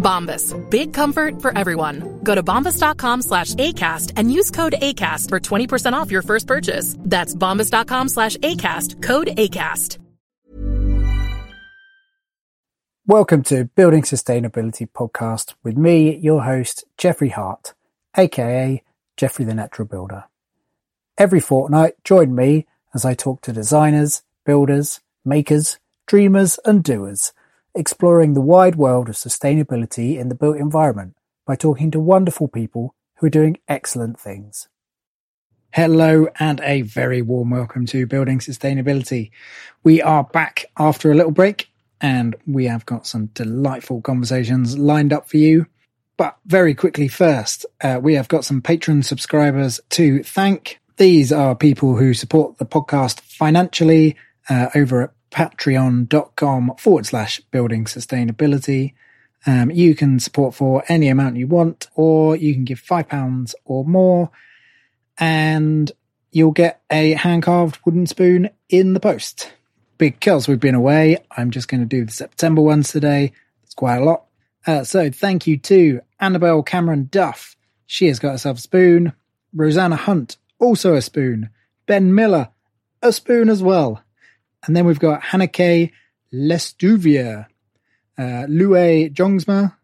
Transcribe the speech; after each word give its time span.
Bombas. 0.00 0.54
Big 0.70 0.92
comfort 0.92 1.40
for 1.40 1.56
everyone. 1.56 2.20
Go 2.24 2.34
to 2.34 2.42
bombas.com 2.42 3.22
slash 3.22 3.54
ACAST 3.54 4.14
and 4.16 4.32
use 4.32 4.50
code 4.50 4.74
ACAST 4.82 5.28
for 5.28 5.38
20% 5.38 5.92
off 5.92 6.10
your 6.10 6.22
first 6.22 6.46
purchase. 6.48 6.96
That's 6.98 7.34
bombas.com 7.34 8.08
slash 8.08 8.36
ACAST. 8.38 9.02
Code 9.02 9.28
ACAST. 9.28 9.98
Welcome 13.06 13.42
to 13.44 13.64
Building 13.64 14.02
Sustainability 14.02 14.88
Podcast 14.88 15.54
with 15.64 15.76
me, 15.76 16.16
your 16.18 16.44
host, 16.44 16.84
Jeffrey 16.96 17.30
Hart, 17.30 17.74
aka 18.16 18.84
Jeffrey 19.16 19.44
the 19.44 19.54
Natural 19.54 19.88
Builder. 19.88 20.24
Every 21.18 21.40
fortnight, 21.40 21.94
join 22.04 22.36
me 22.36 22.66
as 22.94 23.04
I 23.04 23.14
talk 23.14 23.40
to 23.42 23.52
designers, 23.52 24.22
builders, 24.46 25.00
makers, 25.24 25.80
dreamers, 26.06 26.60
and 26.64 26.84
doers, 26.84 27.32
exploring 27.74 28.34
the 28.34 28.40
wide 28.40 28.76
world 28.76 29.08
of 29.08 29.14
sustainability 29.14 30.18
in 30.18 30.28
the 30.28 30.34
built 30.34 30.56
environment 30.56 31.16
by 31.46 31.54
talking 31.54 31.90
to 31.90 32.00
wonderful 32.00 32.48
people 32.48 32.94
who 33.16 33.26
are 33.26 33.30
doing 33.30 33.58
excellent 33.68 34.18
things. 34.18 34.68
Hello 35.72 36.26
and 36.40 36.60
a 36.62 36.82
very 36.82 37.22
warm 37.22 37.50
welcome 37.50 37.86
to 37.86 38.06
Building 38.06 38.40
Sustainability. 38.40 39.30
We 39.84 40.02
are 40.02 40.24
back 40.24 40.64
after 40.76 41.12
a 41.12 41.14
little 41.14 41.30
break 41.30 41.70
and 42.00 42.34
we 42.44 42.64
have 42.64 42.86
got 42.86 43.06
some 43.06 43.26
delightful 43.26 44.00
conversations 44.00 44.76
lined 44.76 45.12
up 45.12 45.28
for 45.28 45.36
you. 45.36 45.66
But 46.16 46.36
very 46.44 46.74
quickly 46.74 47.06
first, 47.06 47.66
uh, 47.82 48.00
we 48.02 48.14
have 48.14 48.26
got 48.28 48.44
some 48.44 48.60
Patreon 48.60 49.04
subscribers 49.04 49.80
to 49.90 50.22
thank. 50.24 50.80
These 50.96 51.32
are 51.32 51.54
people 51.54 51.96
who 51.96 52.14
support 52.14 52.58
the 52.58 52.66
podcast 52.66 53.20
financially 53.20 54.16
uh, 54.48 54.70
over 54.74 55.02
at 55.02 55.10
patreon.com 55.30 56.74
forward 56.78 57.06
slash 57.06 57.40
building 57.50 57.84
sustainability. 57.84 58.94
Um, 59.46 59.70
you 59.70 59.94
can 59.94 60.20
support 60.20 60.54
for 60.54 60.84
any 60.88 61.08
amount 61.08 61.36
you 61.36 61.46
want, 61.46 61.88
or 61.94 62.36
you 62.36 62.52
can 62.52 62.64
give 62.64 62.80
£5 62.80 63.54
or 63.64 63.84
more, 63.84 64.30
and 65.18 65.90
you'll 66.30 66.50
get 66.50 66.82
a 66.90 67.12
hand 67.12 67.42
carved 67.42 67.78
wooden 67.84 68.06
spoon 68.06 68.50
in 68.68 68.92
the 68.92 69.00
post. 69.00 69.52
Because 69.98 70.48
we've 70.48 70.60
been 70.60 70.74
away, 70.74 71.18
I'm 71.36 71.50
just 71.50 71.68
going 71.68 71.80
to 71.80 71.86
do 71.86 72.04
the 72.04 72.12
September 72.12 72.62
ones 72.62 72.90
today. 72.90 73.32
It's 73.64 73.74
quite 73.74 73.96
a 73.96 74.04
lot. 74.04 74.24
Uh, 74.66 74.84
so 74.84 75.10
thank 75.10 75.46
you 75.46 75.56
to 75.58 76.00
Annabelle 76.18 76.62
Cameron 76.62 77.08
Duff. 77.10 77.56
She 77.86 78.06
has 78.06 78.18
got 78.18 78.32
herself 78.32 78.58
a 78.58 78.60
spoon. 78.60 79.12
Rosanna 79.52 79.96
Hunt, 79.96 80.36
also 80.58 80.94
a 80.94 81.02
spoon. 81.02 81.50
Ben 81.86 82.14
Miller, 82.14 82.50
a 83.02 83.12
spoon 83.12 83.48
as 83.48 83.62
well. 83.62 84.02
And 84.66 84.76
then 84.76 84.86
we've 84.86 84.98
got 84.98 85.22
Hanneke 85.22 85.92
Lestuvier, 86.32 87.48
uh, 88.18 88.46
Lue 88.48 89.08
Jongsma, 89.10 89.76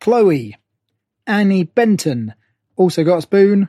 Chloe, 0.00 0.56
Annie 1.26 1.64
Benton, 1.64 2.34
also 2.76 3.04
got 3.04 3.18
a 3.18 3.22
spoon. 3.22 3.68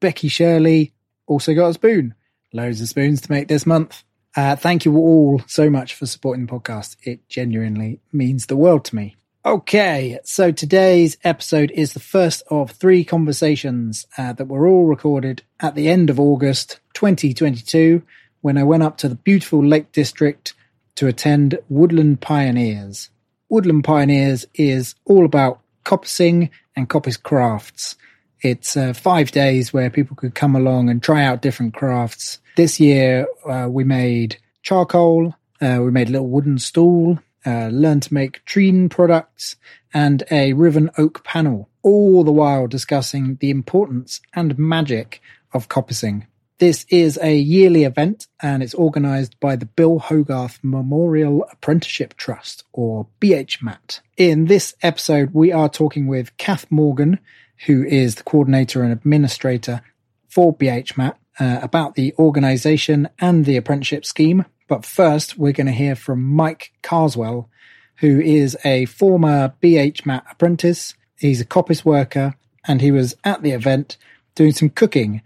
Becky 0.00 0.28
Shirley, 0.28 0.92
also 1.26 1.54
got 1.54 1.68
a 1.68 1.74
spoon. 1.74 2.14
Loads 2.52 2.80
of 2.80 2.88
spoons 2.88 3.20
to 3.22 3.32
make 3.32 3.48
this 3.48 3.66
month. 3.66 4.04
Uh, 4.36 4.54
thank 4.54 4.84
you 4.84 4.96
all 4.96 5.40
so 5.46 5.70
much 5.70 5.94
for 5.94 6.06
supporting 6.06 6.46
the 6.46 6.52
podcast. 6.52 6.96
It 7.02 7.26
genuinely 7.28 8.00
means 8.12 8.46
the 8.46 8.56
world 8.56 8.84
to 8.86 8.96
me. 8.96 9.16
Okay, 9.44 10.18
so 10.24 10.50
today's 10.50 11.16
episode 11.22 11.70
is 11.70 11.92
the 11.92 12.00
first 12.00 12.42
of 12.50 12.72
three 12.72 13.04
conversations 13.04 14.06
uh, 14.18 14.32
that 14.34 14.48
were 14.48 14.66
all 14.66 14.86
recorded 14.86 15.42
at 15.60 15.74
the 15.74 15.88
end 15.88 16.10
of 16.10 16.18
August 16.18 16.80
2022 16.94 18.02
when 18.46 18.56
I 18.56 18.62
went 18.62 18.84
up 18.84 18.96
to 18.98 19.08
the 19.08 19.16
beautiful 19.16 19.66
Lake 19.66 19.90
District 19.90 20.54
to 20.94 21.08
attend 21.08 21.58
Woodland 21.68 22.20
Pioneers. 22.20 23.10
Woodland 23.48 23.82
Pioneers 23.82 24.46
is 24.54 24.94
all 25.04 25.24
about 25.24 25.58
coppicing 25.84 26.50
and 26.76 26.88
coppice 26.88 27.20
crafts. 27.20 27.96
It's 28.42 28.76
uh, 28.76 28.92
five 28.92 29.32
days 29.32 29.72
where 29.72 29.90
people 29.90 30.14
could 30.14 30.36
come 30.36 30.54
along 30.54 30.90
and 30.90 31.02
try 31.02 31.24
out 31.24 31.42
different 31.42 31.74
crafts. 31.74 32.38
This 32.54 32.78
year, 32.78 33.26
uh, 33.44 33.66
we 33.68 33.82
made 33.82 34.36
charcoal, 34.62 35.34
uh, 35.60 35.80
we 35.80 35.90
made 35.90 36.08
a 36.08 36.12
little 36.12 36.28
wooden 36.28 36.60
stool, 36.60 37.18
uh, 37.44 37.66
learned 37.72 38.04
to 38.04 38.14
make 38.14 38.44
treen 38.44 38.88
products, 38.88 39.56
and 39.92 40.22
a 40.30 40.52
riven 40.52 40.88
oak 40.96 41.24
panel, 41.24 41.68
all 41.82 42.22
the 42.22 42.30
while 42.30 42.68
discussing 42.68 43.38
the 43.40 43.50
importance 43.50 44.20
and 44.34 44.56
magic 44.56 45.20
of 45.52 45.68
coppicing. 45.68 46.28
This 46.58 46.86
is 46.88 47.18
a 47.22 47.36
yearly 47.36 47.84
event 47.84 48.28
and 48.40 48.62
it's 48.62 48.74
organised 48.74 49.38
by 49.40 49.56
the 49.56 49.66
Bill 49.66 49.98
Hogarth 49.98 50.58
Memorial 50.62 51.44
Apprenticeship 51.52 52.16
Trust, 52.16 52.64
or 52.72 53.08
BHMAT. 53.20 54.00
In 54.16 54.46
this 54.46 54.74
episode, 54.82 55.34
we 55.34 55.52
are 55.52 55.68
talking 55.68 56.06
with 56.06 56.34
Kath 56.38 56.64
Morgan, 56.70 57.18
who 57.66 57.84
is 57.84 58.14
the 58.14 58.22
coordinator 58.22 58.82
and 58.82 58.90
administrator 58.90 59.82
for 60.30 60.56
BHMAT, 60.56 61.16
uh, 61.38 61.58
about 61.60 61.94
the 61.94 62.14
organisation 62.18 63.10
and 63.18 63.44
the 63.44 63.58
apprenticeship 63.58 64.06
scheme. 64.06 64.46
But 64.66 64.86
first, 64.86 65.36
we're 65.36 65.52
going 65.52 65.66
to 65.66 65.72
hear 65.74 65.94
from 65.94 66.22
Mike 66.22 66.72
Carswell, 66.80 67.50
who 67.96 68.18
is 68.18 68.56
a 68.64 68.86
former 68.86 69.52
BHMAT 69.62 70.22
apprentice. 70.30 70.94
He's 71.18 71.42
a 71.42 71.46
coppice 71.46 71.84
worker 71.84 72.34
and 72.66 72.80
he 72.80 72.90
was 72.90 73.14
at 73.24 73.42
the 73.42 73.50
event 73.50 73.98
doing 74.34 74.52
some 74.52 74.70
cooking 74.70 75.20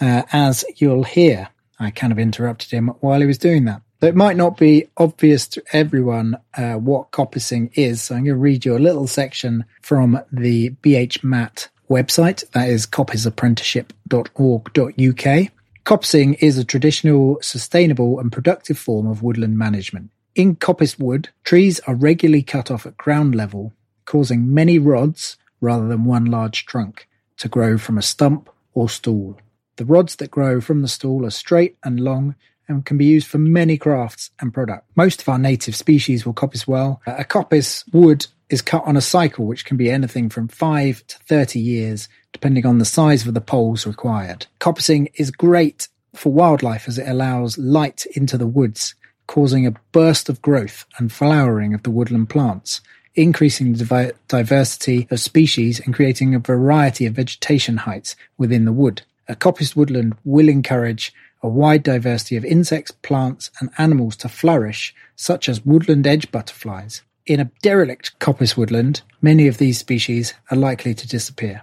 uh, 0.00 0.22
as 0.32 0.64
you'll 0.76 1.04
hear. 1.04 1.48
I 1.78 1.90
kind 1.90 2.12
of 2.12 2.18
interrupted 2.18 2.70
him 2.70 2.88
while 3.00 3.20
he 3.20 3.26
was 3.26 3.38
doing 3.38 3.64
that. 3.64 3.82
So 4.00 4.08
it 4.08 4.14
might 4.14 4.36
not 4.36 4.58
be 4.58 4.88
obvious 4.96 5.48
to 5.48 5.62
everyone 5.72 6.36
uh, 6.56 6.74
what 6.74 7.10
coppicing 7.10 7.70
is. 7.74 8.02
So 8.02 8.14
I'm 8.14 8.24
going 8.24 8.36
to 8.36 8.40
read 8.40 8.64
you 8.64 8.76
a 8.76 8.78
little 8.78 9.06
section 9.06 9.64
from 9.80 10.20
the 10.30 10.70
BHMAT 10.82 11.68
website. 11.88 12.48
That 12.50 12.68
is 12.68 12.86
coppiceapprenticeship.org.uk. 12.86 15.52
Coppicing 15.84 16.36
is 16.40 16.58
a 16.58 16.64
traditional, 16.64 17.38
sustainable 17.42 18.20
and 18.20 18.32
productive 18.32 18.78
form 18.78 19.06
of 19.06 19.22
woodland 19.22 19.58
management. 19.58 20.10
In 20.34 20.56
coppice 20.56 20.98
wood, 20.98 21.28
trees 21.44 21.80
are 21.86 21.94
regularly 21.94 22.42
cut 22.42 22.70
off 22.70 22.86
at 22.86 22.96
ground 22.96 23.34
level, 23.34 23.72
causing 24.04 24.52
many 24.52 24.78
rods, 24.78 25.36
rather 25.60 25.86
than 25.86 26.04
one 26.04 26.24
large 26.24 26.66
trunk, 26.66 27.08
to 27.36 27.48
grow 27.48 27.78
from 27.78 27.98
a 27.98 28.02
stump 28.02 28.50
or 28.74 28.88
stool. 28.88 29.38
The 29.76 29.84
rods 29.84 30.16
that 30.16 30.30
grow 30.30 30.60
from 30.60 30.82
the 30.82 30.88
stool 30.88 31.26
are 31.26 31.30
straight 31.30 31.76
and 31.82 31.98
long 31.98 32.36
and 32.68 32.84
can 32.84 32.96
be 32.96 33.04
used 33.04 33.26
for 33.26 33.38
many 33.38 33.76
crafts 33.76 34.30
and 34.40 34.54
products. 34.54 34.86
Most 34.94 35.20
of 35.20 35.28
our 35.28 35.38
native 35.38 35.76
species 35.76 36.24
will 36.24 36.32
coppice 36.32 36.66
well. 36.66 37.00
A 37.06 37.24
coppice 37.24 37.84
wood 37.92 38.26
is 38.48 38.62
cut 38.62 38.84
on 38.86 38.96
a 38.96 39.00
cycle 39.00 39.46
which 39.46 39.64
can 39.64 39.76
be 39.76 39.90
anything 39.90 40.28
from 40.28 40.48
5 40.48 41.06
to 41.06 41.18
30 41.18 41.58
years 41.58 42.08
depending 42.32 42.66
on 42.66 42.78
the 42.78 42.84
size 42.84 43.26
of 43.26 43.34
the 43.34 43.40
poles 43.40 43.86
required. 43.86 44.46
Coppicing 44.60 45.10
is 45.16 45.30
great 45.30 45.88
for 46.14 46.32
wildlife 46.32 46.88
as 46.88 46.98
it 46.98 47.08
allows 47.08 47.58
light 47.58 48.06
into 48.14 48.38
the 48.38 48.46
woods, 48.46 48.94
causing 49.26 49.66
a 49.66 49.74
burst 49.92 50.28
of 50.28 50.42
growth 50.42 50.84
and 50.98 51.12
flowering 51.12 51.74
of 51.74 51.82
the 51.82 51.90
woodland 51.90 52.28
plants, 52.28 52.80
increasing 53.14 53.74
the 53.74 54.14
diversity 54.28 55.06
of 55.10 55.20
species 55.20 55.80
and 55.80 55.94
creating 55.94 56.34
a 56.34 56.38
variety 56.38 57.06
of 57.06 57.14
vegetation 57.14 57.78
heights 57.78 58.16
within 58.36 58.64
the 58.64 58.72
wood. 58.72 59.02
A 59.28 59.34
coppiced 59.34 59.76
woodland 59.76 60.16
will 60.24 60.48
encourage 60.48 61.12
a 61.42 61.48
wide 61.48 61.82
diversity 61.82 62.36
of 62.36 62.44
insects, 62.44 62.90
plants, 62.90 63.50
and 63.60 63.70
animals 63.78 64.16
to 64.16 64.28
flourish, 64.28 64.94
such 65.16 65.48
as 65.48 65.64
woodland 65.64 66.06
edge 66.06 66.30
butterflies. 66.32 67.02
In 67.26 67.40
a 67.40 67.50
derelict 67.62 68.18
coppice 68.18 68.56
woodland, 68.56 69.02
many 69.22 69.46
of 69.46 69.58
these 69.58 69.78
species 69.78 70.34
are 70.50 70.56
likely 70.56 70.94
to 70.94 71.08
disappear. 71.08 71.62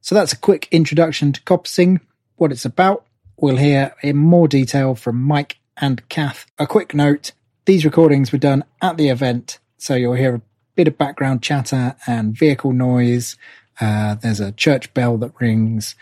So 0.00 0.14
that's 0.14 0.32
a 0.32 0.38
quick 0.38 0.68
introduction 0.70 1.32
to 1.32 1.40
coppicing, 1.42 2.00
what 2.36 2.52
it's 2.52 2.64
about. 2.64 3.06
We'll 3.36 3.56
hear 3.56 3.94
in 4.02 4.16
more 4.16 4.48
detail 4.48 4.94
from 4.94 5.20
Mike 5.20 5.58
and 5.76 6.08
Kath. 6.08 6.46
A 6.58 6.66
quick 6.66 6.94
note, 6.94 7.32
these 7.64 7.84
recordings 7.84 8.32
were 8.32 8.38
done 8.38 8.64
at 8.82 8.96
the 8.96 9.08
event, 9.08 9.58
so 9.78 9.94
you'll 9.94 10.14
hear 10.14 10.36
a 10.36 10.42
bit 10.74 10.88
of 10.88 10.98
background 10.98 11.42
chatter 11.42 11.96
and 12.06 12.36
vehicle 12.36 12.72
noise. 12.72 13.36
Uh, 13.80 14.14
there's 14.16 14.40
a 14.40 14.52
church 14.52 14.92
bell 14.94 15.16
that 15.18 15.40
rings. 15.40 15.94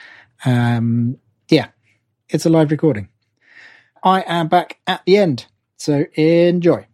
Um, 0.44 1.18
yeah, 1.48 1.68
it's 2.28 2.46
a 2.46 2.50
live 2.50 2.70
recording. 2.70 3.08
I 4.02 4.22
am 4.26 4.48
back 4.48 4.78
at 4.86 5.04
the 5.04 5.16
end, 5.16 5.46
so 5.76 6.04
enjoy. 6.14 6.86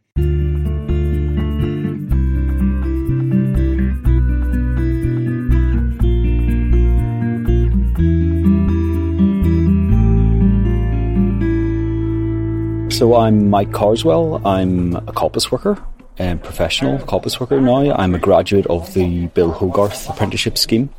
So 12.90 13.16
I'm 13.16 13.50
Mike 13.50 13.72
Carswell. 13.72 14.40
I'm 14.46 14.94
a 14.94 15.12
coppice 15.12 15.50
worker, 15.50 15.82
and 16.16 16.42
professional 16.42 16.98
coppice 17.00 17.40
worker 17.40 17.60
now. 17.60 17.92
I'm 17.92 18.14
a 18.14 18.18
graduate 18.18 18.66
of 18.68 18.94
the 18.94 19.26
Bill 19.26 19.50
Hogarth 19.50 20.08
apprenticeship 20.08 20.56
scheme, 20.56 20.90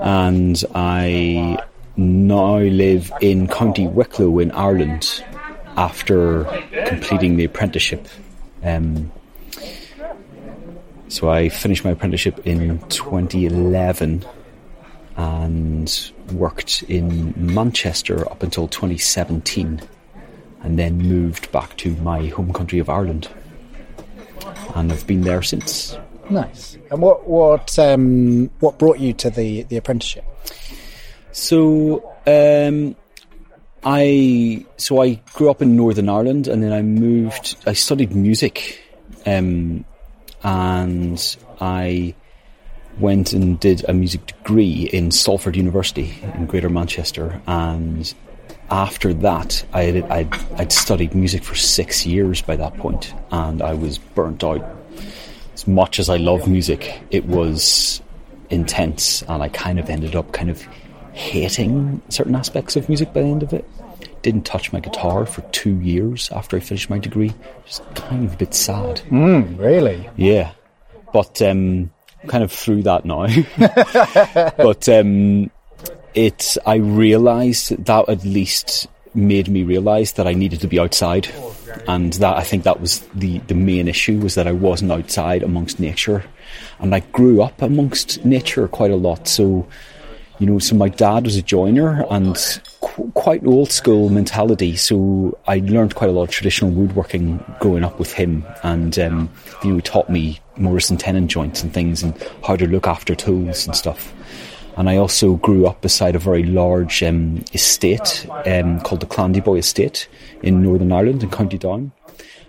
and 0.00 0.62
I 0.74 1.62
now 1.96 2.58
live 2.58 3.12
in 3.20 3.48
County 3.48 3.86
Wicklow 3.86 4.38
in 4.38 4.50
Ireland 4.52 5.24
after 5.76 6.44
completing 6.86 7.36
the 7.36 7.44
apprenticeship. 7.44 8.06
Um, 8.62 9.10
so 11.08 11.28
I 11.28 11.48
finished 11.48 11.84
my 11.84 11.90
apprenticeship 11.90 12.46
in 12.46 12.78
2011 12.88 14.24
and 15.16 16.12
worked 16.32 16.82
in 16.84 17.34
Manchester 17.36 18.30
up 18.30 18.42
until 18.42 18.68
2017 18.68 19.80
and 20.62 20.78
then 20.78 20.98
moved 20.98 21.50
back 21.52 21.76
to 21.78 21.94
my 21.96 22.26
home 22.26 22.52
country 22.52 22.78
of 22.78 22.88
Ireland. 22.88 23.28
And 24.74 24.92
I've 24.92 25.06
been 25.06 25.22
there 25.22 25.42
since. 25.42 25.96
Nice. 26.30 26.78
And 26.90 27.02
what 27.02 27.26
what 27.26 27.78
um, 27.78 28.50
what 28.60 28.78
brought 28.78 29.00
you 29.00 29.12
to 29.14 29.30
the 29.30 29.64
the 29.64 29.76
apprenticeship? 29.76 30.24
So 31.32 32.12
um, 32.26 32.96
I 33.84 34.64
so 34.76 35.02
I 35.02 35.14
grew 35.34 35.50
up 35.50 35.60
in 35.60 35.76
Northern 35.76 36.08
Ireland, 36.08 36.46
and 36.46 36.62
then 36.62 36.72
I 36.72 36.82
moved. 36.82 37.56
I 37.66 37.72
studied 37.72 38.14
music, 38.14 38.80
um, 39.26 39.84
and 40.42 41.36
I 41.60 42.14
went 42.98 43.32
and 43.32 43.58
did 43.58 43.88
a 43.88 43.92
music 43.92 44.26
degree 44.26 44.88
in 44.92 45.10
Salford 45.10 45.56
University 45.56 46.14
in 46.34 46.46
Greater 46.46 46.68
Manchester, 46.68 47.40
and 47.48 48.12
after 48.70 49.12
that, 49.14 49.64
I 49.72 50.04
I'd, 50.10 50.60
I'd 50.60 50.72
studied 50.72 51.14
music 51.14 51.42
for 51.42 51.56
six 51.56 52.06
years 52.06 52.40
by 52.40 52.54
that 52.56 52.76
point, 52.76 53.14
and 53.32 53.62
I 53.62 53.74
was 53.74 53.98
burnt 53.98 54.44
out. 54.44 54.79
As 55.60 55.68
much 55.68 55.98
as 55.98 56.08
I 56.08 56.16
love 56.16 56.48
music, 56.48 57.02
it 57.10 57.26
was 57.26 58.00
intense, 58.48 59.20
and 59.28 59.42
I 59.42 59.50
kind 59.50 59.78
of 59.78 59.90
ended 59.90 60.16
up 60.16 60.32
kind 60.32 60.48
of 60.48 60.66
hating 61.12 62.00
certain 62.08 62.34
aspects 62.34 62.76
of 62.76 62.88
music 62.88 63.12
by 63.12 63.20
the 63.20 63.28
end 63.28 63.42
of 63.42 63.52
it. 63.52 63.68
Didn't 64.22 64.46
touch 64.46 64.72
my 64.72 64.80
guitar 64.80 65.26
for 65.26 65.42
two 65.52 65.78
years 65.80 66.30
after 66.30 66.56
I 66.56 66.60
finished 66.60 66.88
my 66.88 66.98
degree. 66.98 67.34
Just 67.66 67.82
kind 67.94 68.24
of 68.24 68.32
a 68.32 68.36
bit 68.38 68.54
sad. 68.54 69.02
Mm, 69.10 69.58
really? 69.58 70.08
Yeah, 70.16 70.52
but 71.12 71.42
um, 71.42 71.90
kind 72.26 72.42
of 72.42 72.50
through 72.50 72.84
that 72.84 73.04
now. 73.04 73.26
but 74.56 74.88
um, 74.88 75.50
it, 76.14 76.56
I 76.64 76.76
realised 76.76 77.84
that 77.84 78.08
at 78.08 78.24
least 78.24 78.88
made 79.14 79.48
me 79.48 79.62
realise 79.62 80.12
that 80.12 80.26
I 80.26 80.34
needed 80.34 80.60
to 80.60 80.68
be 80.68 80.78
outside, 80.78 81.28
and 81.88 82.12
that 82.14 82.36
I 82.36 82.42
think 82.44 82.64
that 82.64 82.80
was 82.80 83.00
the 83.14 83.38
the 83.38 83.54
main 83.54 83.88
issue 83.88 84.18
was 84.18 84.34
that 84.34 84.46
I 84.46 84.52
wasn't 84.52 84.92
outside 84.92 85.42
amongst 85.42 85.80
nature, 85.80 86.24
and 86.78 86.94
I 86.94 87.00
grew 87.00 87.42
up 87.42 87.60
amongst 87.62 88.24
nature 88.24 88.68
quite 88.68 88.90
a 88.90 88.96
lot. 88.96 89.28
So, 89.28 89.66
you 90.38 90.46
know, 90.46 90.58
so 90.58 90.74
my 90.76 90.88
dad 90.88 91.24
was 91.24 91.36
a 91.36 91.42
joiner 91.42 92.04
and 92.10 92.36
qu- 92.80 93.10
quite 93.14 93.46
old 93.46 93.70
school 93.70 94.08
mentality. 94.08 94.76
So 94.76 95.38
I 95.46 95.58
learned 95.58 95.94
quite 95.94 96.10
a 96.10 96.12
lot 96.12 96.24
of 96.24 96.30
traditional 96.30 96.70
woodworking 96.70 97.44
growing 97.60 97.84
up 97.84 97.98
with 97.98 98.12
him, 98.12 98.44
and 98.62 98.98
um, 98.98 99.30
you 99.62 99.70
know, 99.70 99.76
he 99.76 99.82
taught 99.82 100.08
me 100.08 100.40
mortise 100.56 100.90
and 100.90 101.00
tenon 101.00 101.28
joints 101.28 101.62
and 101.62 101.72
things, 101.72 102.02
and 102.02 102.14
how 102.46 102.56
to 102.56 102.66
look 102.66 102.86
after 102.86 103.14
tools 103.14 103.66
and 103.66 103.74
stuff. 103.74 104.12
And 104.76 104.88
I 104.88 104.96
also 104.96 105.34
grew 105.36 105.66
up 105.66 105.80
beside 105.82 106.14
a 106.16 106.18
very 106.18 106.44
large 106.44 107.02
um, 107.02 107.44
estate 107.52 108.26
um, 108.46 108.80
called 108.80 109.00
the 109.00 109.06
Clandeboye 109.06 109.58
Estate 109.58 110.08
in 110.42 110.62
Northern 110.62 110.92
Ireland 110.92 111.22
in 111.22 111.30
County 111.30 111.58
Down. 111.58 111.92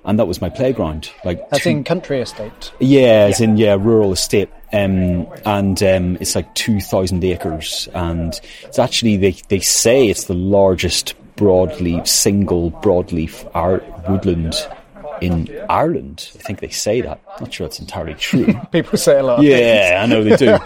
And 0.03 0.17
that 0.17 0.25
was 0.27 0.41
my 0.41 0.49
playground. 0.49 1.11
Like 1.23 1.47
That's 1.49 1.63
two- 1.63 1.69
in 1.69 1.83
country 1.83 2.21
estate. 2.21 2.71
yeah, 2.79 3.27
as 3.29 3.39
in 3.39 3.57
yeah, 3.57 3.75
rural 3.79 4.11
estate. 4.11 4.49
Um, 4.73 5.27
and 5.45 5.81
um, 5.83 6.17
it's 6.21 6.33
like 6.33 6.55
two 6.55 6.79
thousand 6.79 7.23
acres, 7.25 7.89
and 7.93 8.33
it's 8.63 8.79
actually 8.79 9.17
they 9.17 9.31
they 9.49 9.59
say 9.59 10.07
it's 10.07 10.23
the 10.25 10.33
largest 10.33 11.13
broadleaf 11.35 12.07
single 12.07 12.71
broadleaf 12.71 13.49
ar- 13.53 13.83
woodland 14.09 14.55
in 15.21 15.49
Ireland. 15.69 16.31
I 16.35 16.39
think 16.39 16.59
they 16.59 16.69
say 16.69 17.01
that. 17.01 17.21
Not 17.39 17.53
sure 17.53 17.67
that's 17.67 17.79
entirely 17.79 18.15
true. 18.15 18.53
People 18.71 18.97
say 18.97 19.19
a 19.19 19.23
lot. 19.23 19.41
Yeah, 19.41 20.01
I 20.03 20.05
know 20.07 20.23
they 20.23 20.35
do. 20.35 20.57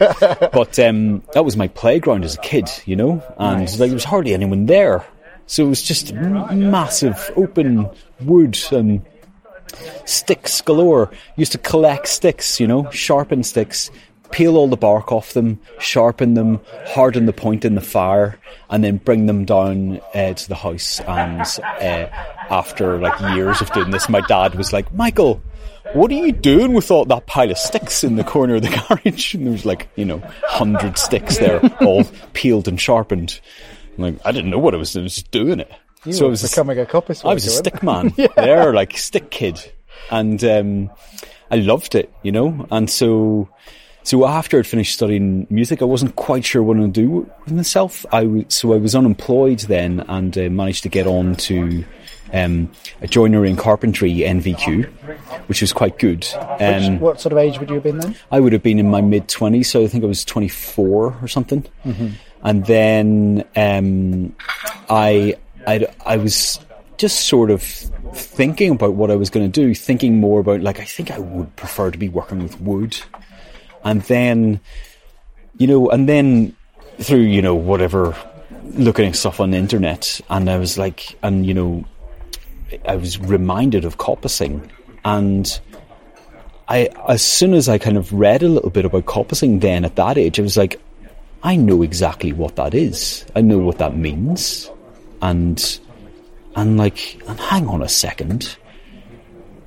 but 0.53 0.79
um, 0.79 1.21
that 1.33 1.45
was 1.45 1.57
my 1.57 1.67
playground 1.67 2.23
as 2.23 2.35
a 2.35 2.39
kid, 2.39 2.69
you 2.85 2.95
know, 2.95 3.23
and 3.37 3.69
like, 3.79 3.89
there 3.89 3.93
was 3.93 4.03
hardly 4.03 4.33
anyone 4.33 4.65
there. 4.65 5.05
So 5.47 5.65
it 5.65 5.69
was 5.69 5.83
just 5.83 6.11
m- 6.13 6.71
massive 6.71 7.31
open 7.35 7.89
wood 8.21 8.57
and 8.71 9.05
sticks 10.05 10.61
galore. 10.61 11.11
Used 11.35 11.51
to 11.51 11.57
collect 11.57 12.07
sticks, 12.07 12.59
you 12.59 12.67
know, 12.67 12.89
sharpen 12.89 13.43
sticks, 13.43 13.91
peel 14.31 14.57
all 14.57 14.67
the 14.67 14.77
bark 14.77 15.12
off 15.12 15.33
them, 15.33 15.59
sharpen 15.79 16.33
them, 16.33 16.59
harden 16.88 17.25
the 17.25 17.33
point 17.33 17.63
in 17.63 17.75
the 17.75 17.81
fire, 17.81 18.39
and 18.69 18.83
then 18.83 18.97
bring 18.97 19.27
them 19.27 19.45
down 19.45 20.00
uh, 20.13 20.33
to 20.33 20.50
the 20.50 20.55
house. 20.55 21.00
And 21.01 21.41
uh, 21.81 22.07
after 22.49 22.99
like 22.99 23.19
years 23.35 23.61
of 23.61 23.71
doing 23.73 23.91
this, 23.91 24.09
my 24.09 24.21
dad 24.21 24.55
was 24.55 24.73
like, 24.73 24.93
"Michael." 24.93 25.41
What 25.93 26.09
are 26.09 26.15
you 26.15 26.31
doing 26.31 26.73
with 26.73 26.89
all 26.89 27.05
that 27.05 27.27
pile 27.27 27.51
of 27.51 27.59
sticks 27.59 28.03
in 28.03 28.15
the 28.15 28.23
corner 28.23 28.55
of 28.55 28.63
the 28.63 28.69
garage? 28.89 29.35
And 29.35 29.45
there 29.45 29.51
was 29.51 29.65
like, 29.65 29.87
you 29.95 30.03
know, 30.03 30.17
hundred 30.47 30.97
sticks 30.97 31.37
there, 31.37 31.63
all 31.79 32.03
peeled 32.33 32.67
and 32.67 32.81
sharpened. 32.81 33.39
I'm 33.95 34.03
like, 34.03 34.15
I 34.25 34.31
didn't 34.31 34.49
know 34.49 34.57
what 34.57 34.73
I 34.73 34.77
was 34.77 34.91
doing, 34.93 35.03
I 35.03 35.05
was 35.05 35.15
just 35.15 35.29
doing 35.29 35.59
it. 35.59 35.71
You 36.05 36.13
so 36.13 36.27
I 36.27 36.29
was 36.29 36.43
becoming 36.43 36.79
a 36.79 36.85
coppice 36.85 37.27
I 37.27 37.33
was 37.33 37.45
a 37.47 37.49
stick 37.49 37.81
man 37.81 38.13
yeah. 38.17 38.27
There, 38.35 38.73
like 38.73 38.97
stick 38.97 39.31
kid, 39.31 39.71
and 40.11 40.43
um, 40.43 40.91
I 41.49 41.55
loved 41.57 41.95
it, 41.95 42.13
you 42.21 42.31
know. 42.31 42.67
And 42.69 42.89
so, 42.89 43.49
so 44.03 44.27
after 44.27 44.59
I'd 44.59 44.67
finished 44.67 44.93
studying 44.93 45.47
music, 45.49 45.81
I 45.81 45.85
wasn't 45.85 46.15
quite 46.15 46.45
sure 46.45 46.61
what 46.61 46.75
to 46.75 46.87
do 46.87 47.29
with 47.43 47.53
myself. 47.53 48.05
I 48.11 48.23
w- 48.23 48.45
so 48.49 48.73
I 48.73 48.77
was 48.77 48.93
unemployed 48.95 49.59
then, 49.61 50.01
and 50.01 50.37
uh, 50.37 50.49
managed 50.49 50.83
to 50.83 50.89
get 50.89 51.07
on 51.07 51.35
to 51.35 51.83
um, 52.36 52.70
a 53.01 53.08
joinery 53.08 53.50
and 53.50 53.58
carpentry 53.58 54.12
NVQ, 54.12 54.86
which 55.48 55.62
was 55.62 55.72
quite 55.74 55.98
good. 56.00 56.27
Um, 56.60 57.00
What 57.00 57.22
sort 57.22 57.32
of 57.32 57.38
age 57.39 57.60
would 57.60 57.70
you 57.70 57.75
have 57.75 57.84
been 57.84 58.00
then? 58.00 58.15
I 58.32 58.39
would 58.39 58.54
have 58.54 58.63
been 58.63 58.80
in 58.80 58.89
my 58.89 59.01
mid 59.01 59.27
twenties, 59.27 59.70
so 59.70 59.84
I 59.84 59.88
think 59.88 60.04
I 60.04 60.08
was 60.08 60.25
twenty 60.25 60.50
four 60.50 61.18
or 61.22 61.27
something. 61.27 61.65
And 62.44 62.65
then 62.65 63.44
um, 63.56 64.36
I, 64.89 65.36
I 65.65 65.88
I 66.06 66.18
was 66.18 66.60
just 66.98 67.27
sort 67.27 67.50
of 67.51 67.62
thinking 68.13 68.72
about 68.72 68.94
what 68.94 69.10
I 69.12 69.15
was 69.15 69.30
going 69.30 69.50
to 69.51 69.62
do, 69.62 69.74
thinking 69.74 70.20
more 70.20 70.39
about 70.42 70.62
like 70.62 70.80
I 70.80 70.86
think 70.86 71.12
I 71.12 71.20
would 71.20 71.56
prefer 71.56 71.92
to 71.92 71.98
be 71.98 72.10
working 72.10 72.44
with 72.44 72.60
wood, 72.62 72.98
and 73.84 74.01
then 74.04 74.60
you 75.58 75.68
know, 75.68 75.89
and 75.89 76.08
then 76.08 76.56
through 77.00 77.22
you 77.22 77.42
know 77.42 77.56
whatever 77.56 78.15
looking 78.74 79.08
at 79.08 79.15
stuff 79.15 79.39
on 79.39 79.51
the 79.51 79.58
internet, 79.58 80.20
and 80.30 80.50
I 80.50 80.58
was 80.58 80.77
like, 80.77 81.18
and 81.24 81.46
you 81.46 81.54
know, 81.54 81.86
I 82.86 82.96
was 82.96 83.20
reminded 83.20 83.86
of 83.86 83.98
coppicing, 83.98 84.70
and 85.03 85.60
I 86.67 86.89
as 87.08 87.22
soon 87.22 87.53
as 87.53 87.70
I 87.70 87.77
kind 87.77 87.98
of 87.98 88.12
read 88.13 88.44
a 88.44 88.50
little 88.50 88.70
bit 88.70 88.86
about 88.86 89.05
coppicing, 89.05 89.62
then 89.62 89.86
at 89.86 89.96
that 89.96 90.17
age, 90.17 90.39
I 90.39 90.44
was 90.44 90.58
like, 90.58 90.79
I 91.44 91.55
know 91.55 91.82
exactly 91.82 92.34
what 92.34 92.55
that 92.55 92.74
is. 92.74 93.25
I 93.36 93.41
know 93.41 93.60
what 93.60 93.77
that 93.77 93.96
means, 93.96 94.70
and 95.22 95.79
and 96.55 96.77
like, 96.77 97.22
and 97.27 97.39
hang 97.39 97.67
on 97.67 97.82
a 97.82 97.89
second, 97.89 98.58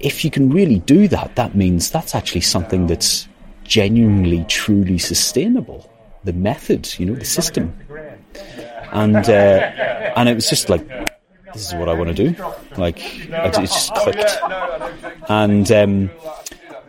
if 0.01 0.25
you 0.25 0.31
can 0.31 0.51
really 0.51 0.79
do 0.81 1.09
that, 1.09 1.37
that 1.37 1.55
means 1.55 1.91
that's 1.91 2.15
actually 2.15 2.41
something 2.41 2.87
that's 2.87 3.29
genuinely, 3.65 4.45
truly 4.49 4.99
sustainable. 4.99 5.91
The 6.25 6.33
method, 6.33 6.99
you 6.99 7.07
know, 7.07 7.15
the 7.15 7.25
system. 7.25 7.79
And, 8.93 9.17
uh, 9.17 10.11
and 10.17 10.29
it 10.29 10.35
was 10.35 10.49
just 10.49 10.69
like, 10.69 10.89
this 11.53 11.69
is 11.69 11.75
what 11.75 11.89
I 11.89 11.95
want 11.95 12.15
to 12.15 12.33
do. 12.33 12.43
Like, 12.77 12.99
it 13.01 13.55
just 13.55 13.95
clicked. 13.95 14.39
And, 15.29 15.71
um, 15.73 16.11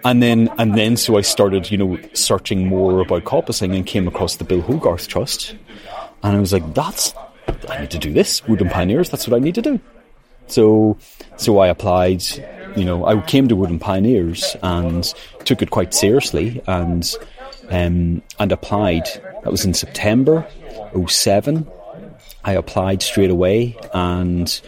and 0.06 0.24
then, 0.24 0.50
and 0.58 0.78
then, 0.78 0.98
so 0.98 1.18
I 1.18 1.22
started, 1.22 1.72
you 1.72 1.78
know, 1.78 2.00
searching 2.14 2.68
more 2.68 3.02
about 3.02 3.24
coppicing 3.24 3.76
and 3.76 3.86
came 3.86 4.08
across 4.08 4.38
the 4.38 4.44
Bill 4.44 4.62
Hogarth 4.62 5.08
Trust. 5.08 5.56
And 6.24 6.36
I 6.36 6.40
was 6.40 6.54
like, 6.54 6.74
that's, 6.74 7.14
I 7.70 7.82
need 7.82 7.92
to 7.92 7.98
do 7.98 8.14
this. 8.14 8.46
Woodland 8.48 8.72
Pioneers, 8.72 9.10
that's 9.10 9.28
what 9.28 9.36
I 9.36 9.44
need 9.44 9.56
to 9.56 9.62
do. 9.62 9.80
So, 10.48 10.98
so 11.38 11.60
I 11.60 11.68
applied, 11.68 12.24
you 12.76 12.86
know, 12.86 13.06
I 13.06 13.22
came 13.22 13.48
to 13.48 13.56
Woodland 13.56 13.82
Pioneers 13.82 14.56
and 14.64 15.14
took 15.46 15.62
it 15.62 15.70
quite 15.70 15.94
seriously 15.94 16.62
and, 16.68 17.16
um, 17.70 18.22
and 18.40 18.52
applied. 18.52 19.06
That 19.44 19.52
was 19.52 19.66
in 19.66 19.74
September 19.74 20.48
07. 21.08 21.70
I 22.44 22.54
applied 22.54 23.02
straight 23.02 23.30
away 23.30 23.78
and 23.94 24.62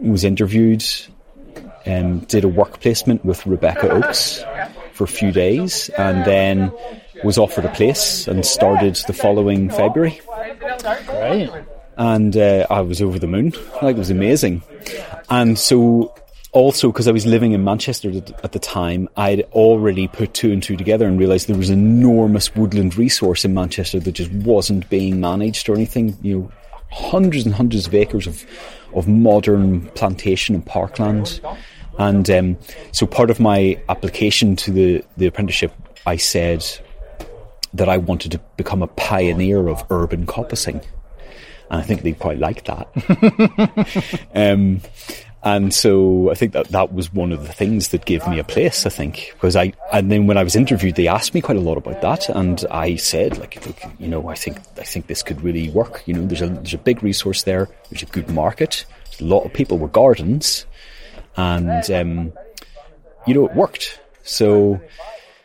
was 0.00 0.24
interviewed 0.24 0.84
and 1.84 2.20
um, 2.20 2.26
did 2.26 2.44
a 2.44 2.48
work 2.48 2.80
placement 2.80 3.24
with 3.24 3.46
Rebecca 3.46 3.88
Oakes 3.90 4.44
for 4.92 5.04
a 5.04 5.08
few 5.08 5.30
days 5.30 5.88
and 5.90 6.24
then 6.24 6.72
was 7.22 7.38
offered 7.38 7.64
a 7.64 7.72
place 7.72 8.26
and 8.26 8.44
started 8.44 8.96
the 9.06 9.12
following 9.12 9.70
February. 9.70 10.20
Great. 11.06 11.50
And 11.96 12.36
uh, 12.36 12.66
I 12.68 12.80
was 12.80 13.00
over 13.00 13.18
the 13.18 13.26
moon. 13.26 13.52
Like, 13.80 13.96
it 13.96 13.98
was 13.98 14.10
amazing. 14.10 14.62
And 15.30 15.58
so, 15.58 16.14
also, 16.56 16.90
because 16.90 17.06
I 17.06 17.12
was 17.12 17.26
living 17.26 17.52
in 17.52 17.64
Manchester 17.64 18.10
at 18.42 18.52
the 18.52 18.58
time, 18.58 19.10
I'd 19.14 19.42
already 19.52 20.08
put 20.08 20.32
two 20.32 20.52
and 20.52 20.62
two 20.62 20.74
together 20.74 21.06
and 21.06 21.18
realised 21.18 21.48
there 21.48 21.56
was 21.56 21.68
an 21.68 21.78
enormous 21.78 22.54
woodland 22.56 22.96
resource 22.96 23.44
in 23.44 23.52
Manchester 23.52 24.00
that 24.00 24.12
just 24.12 24.32
wasn't 24.32 24.88
being 24.88 25.20
managed 25.20 25.68
or 25.68 25.74
anything. 25.74 26.16
You 26.22 26.38
know, 26.38 26.52
hundreds 26.90 27.44
and 27.44 27.54
hundreds 27.54 27.86
of 27.86 27.94
acres 27.94 28.26
of, 28.26 28.46
of 28.94 29.06
modern 29.06 29.82
plantation 29.88 30.54
and 30.54 30.64
parkland. 30.64 31.42
And 31.98 32.30
um, 32.30 32.56
so 32.90 33.06
part 33.06 33.28
of 33.28 33.38
my 33.38 33.78
application 33.90 34.56
to 34.56 34.70
the, 34.70 35.04
the 35.18 35.26
apprenticeship, 35.26 35.74
I 36.06 36.16
said 36.16 36.64
that 37.74 37.90
I 37.90 37.98
wanted 37.98 38.32
to 38.32 38.38
become 38.56 38.82
a 38.82 38.86
pioneer 38.86 39.68
of 39.68 39.84
urban 39.90 40.24
coppicing. 40.24 40.82
And 41.68 41.82
I 41.82 41.82
think 41.82 42.00
they 42.00 42.12
quite 42.12 42.38
liked 42.38 42.64
that. 42.64 44.28
um, 44.34 44.80
and 45.46 45.72
so 45.72 46.28
I 46.32 46.34
think 46.34 46.54
that 46.54 46.70
that 46.70 46.92
was 46.92 47.14
one 47.14 47.30
of 47.30 47.46
the 47.46 47.52
things 47.52 47.90
that 47.90 48.04
gave 48.04 48.26
me 48.26 48.40
a 48.40 48.44
place, 48.44 48.84
I 48.84 48.88
think, 48.88 49.30
because 49.34 49.54
I, 49.54 49.74
and 49.92 50.10
then 50.10 50.26
when 50.26 50.36
I 50.36 50.42
was 50.42 50.56
interviewed, 50.56 50.96
they 50.96 51.06
asked 51.06 51.34
me 51.34 51.40
quite 51.40 51.56
a 51.56 51.60
lot 51.60 51.78
about 51.78 52.00
that. 52.00 52.28
And 52.28 52.66
I 52.68 52.96
said, 52.96 53.38
like, 53.38 53.64
look, 53.64 53.80
you 54.00 54.08
know, 54.08 54.28
I 54.28 54.34
think, 54.34 54.58
I 54.76 54.82
think 54.82 55.06
this 55.06 55.22
could 55.22 55.40
really 55.42 55.70
work. 55.70 56.02
You 56.04 56.14
know, 56.14 56.26
there's 56.26 56.42
a, 56.42 56.48
there's 56.48 56.74
a 56.74 56.78
big 56.78 57.00
resource 57.00 57.44
there. 57.44 57.68
There's 57.88 58.02
a 58.02 58.06
good 58.06 58.28
market. 58.28 58.86
A 59.20 59.24
lot 59.24 59.44
of 59.44 59.52
people 59.52 59.78
with 59.78 59.92
gardens 59.92 60.66
and, 61.36 61.88
um, 61.92 62.32
you 63.24 63.34
know, 63.34 63.46
it 63.46 63.54
worked. 63.54 64.00
So, 64.24 64.80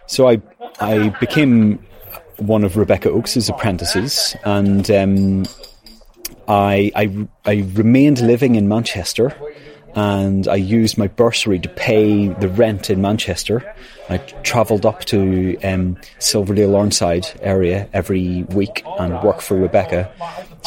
so 0.08 0.28
I, 0.28 0.42
I 0.80 1.10
became 1.20 1.78
one 2.38 2.64
of 2.64 2.76
Rebecca 2.76 3.12
Oakes's 3.12 3.50
apprentices 3.50 4.36
and, 4.46 4.90
um, 4.90 5.46
I, 6.48 6.92
I, 6.96 7.28
I 7.46 7.54
remained 7.76 8.20
living 8.20 8.56
in 8.56 8.68
Manchester 8.68 9.32
and 9.96 10.48
I 10.48 10.56
used 10.56 10.98
my 10.98 11.08
bursary 11.08 11.60
to 11.60 11.70
pay 11.70 12.30
the 12.30 12.50
rent 12.50 12.90
in 12.90 13.02
Manchester. 13.02 13.74
I 14.10 14.18
travelled 14.18 14.86
up 14.86 15.06
to 15.06 15.58
um, 15.64 15.98
Silverdale 16.20 16.72
Arnside 16.72 17.38
area 17.42 17.88
every 17.94 18.44
week 18.50 18.84
and 19.00 19.22
worked 19.24 19.42
for 19.42 19.56
Rebecca. 19.56 20.12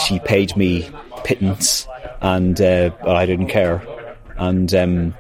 She 0.07 0.19
paid 0.21 0.57
me 0.57 0.90
pittance, 1.25 1.87
and 2.21 2.61
uh, 2.61 2.90
but 3.02 3.16
I 3.16 3.26
didn't 3.26 3.49
care. 3.49 3.83
And 4.37 4.75
um, 4.75 5.14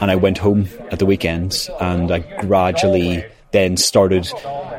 and 0.00 0.10
I 0.10 0.16
went 0.16 0.38
home 0.38 0.68
at 0.90 0.98
the 0.98 1.06
weekends, 1.06 1.68
and 1.80 2.10
I 2.10 2.20
gradually 2.40 3.24
then 3.50 3.76
started, 3.76 4.30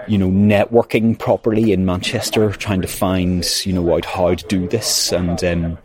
you 0.07 0.17
know, 0.17 0.29
networking 0.29 1.17
properly 1.17 1.71
in 1.71 1.85
Manchester, 1.85 2.51
trying 2.51 2.81
to 2.81 2.87
find, 2.87 3.45
you 3.65 3.73
know, 3.73 3.99
how 4.05 4.35
to 4.35 4.47
do 4.47 4.67
this, 4.67 5.11
and 5.11 5.43
um, 5.43 5.77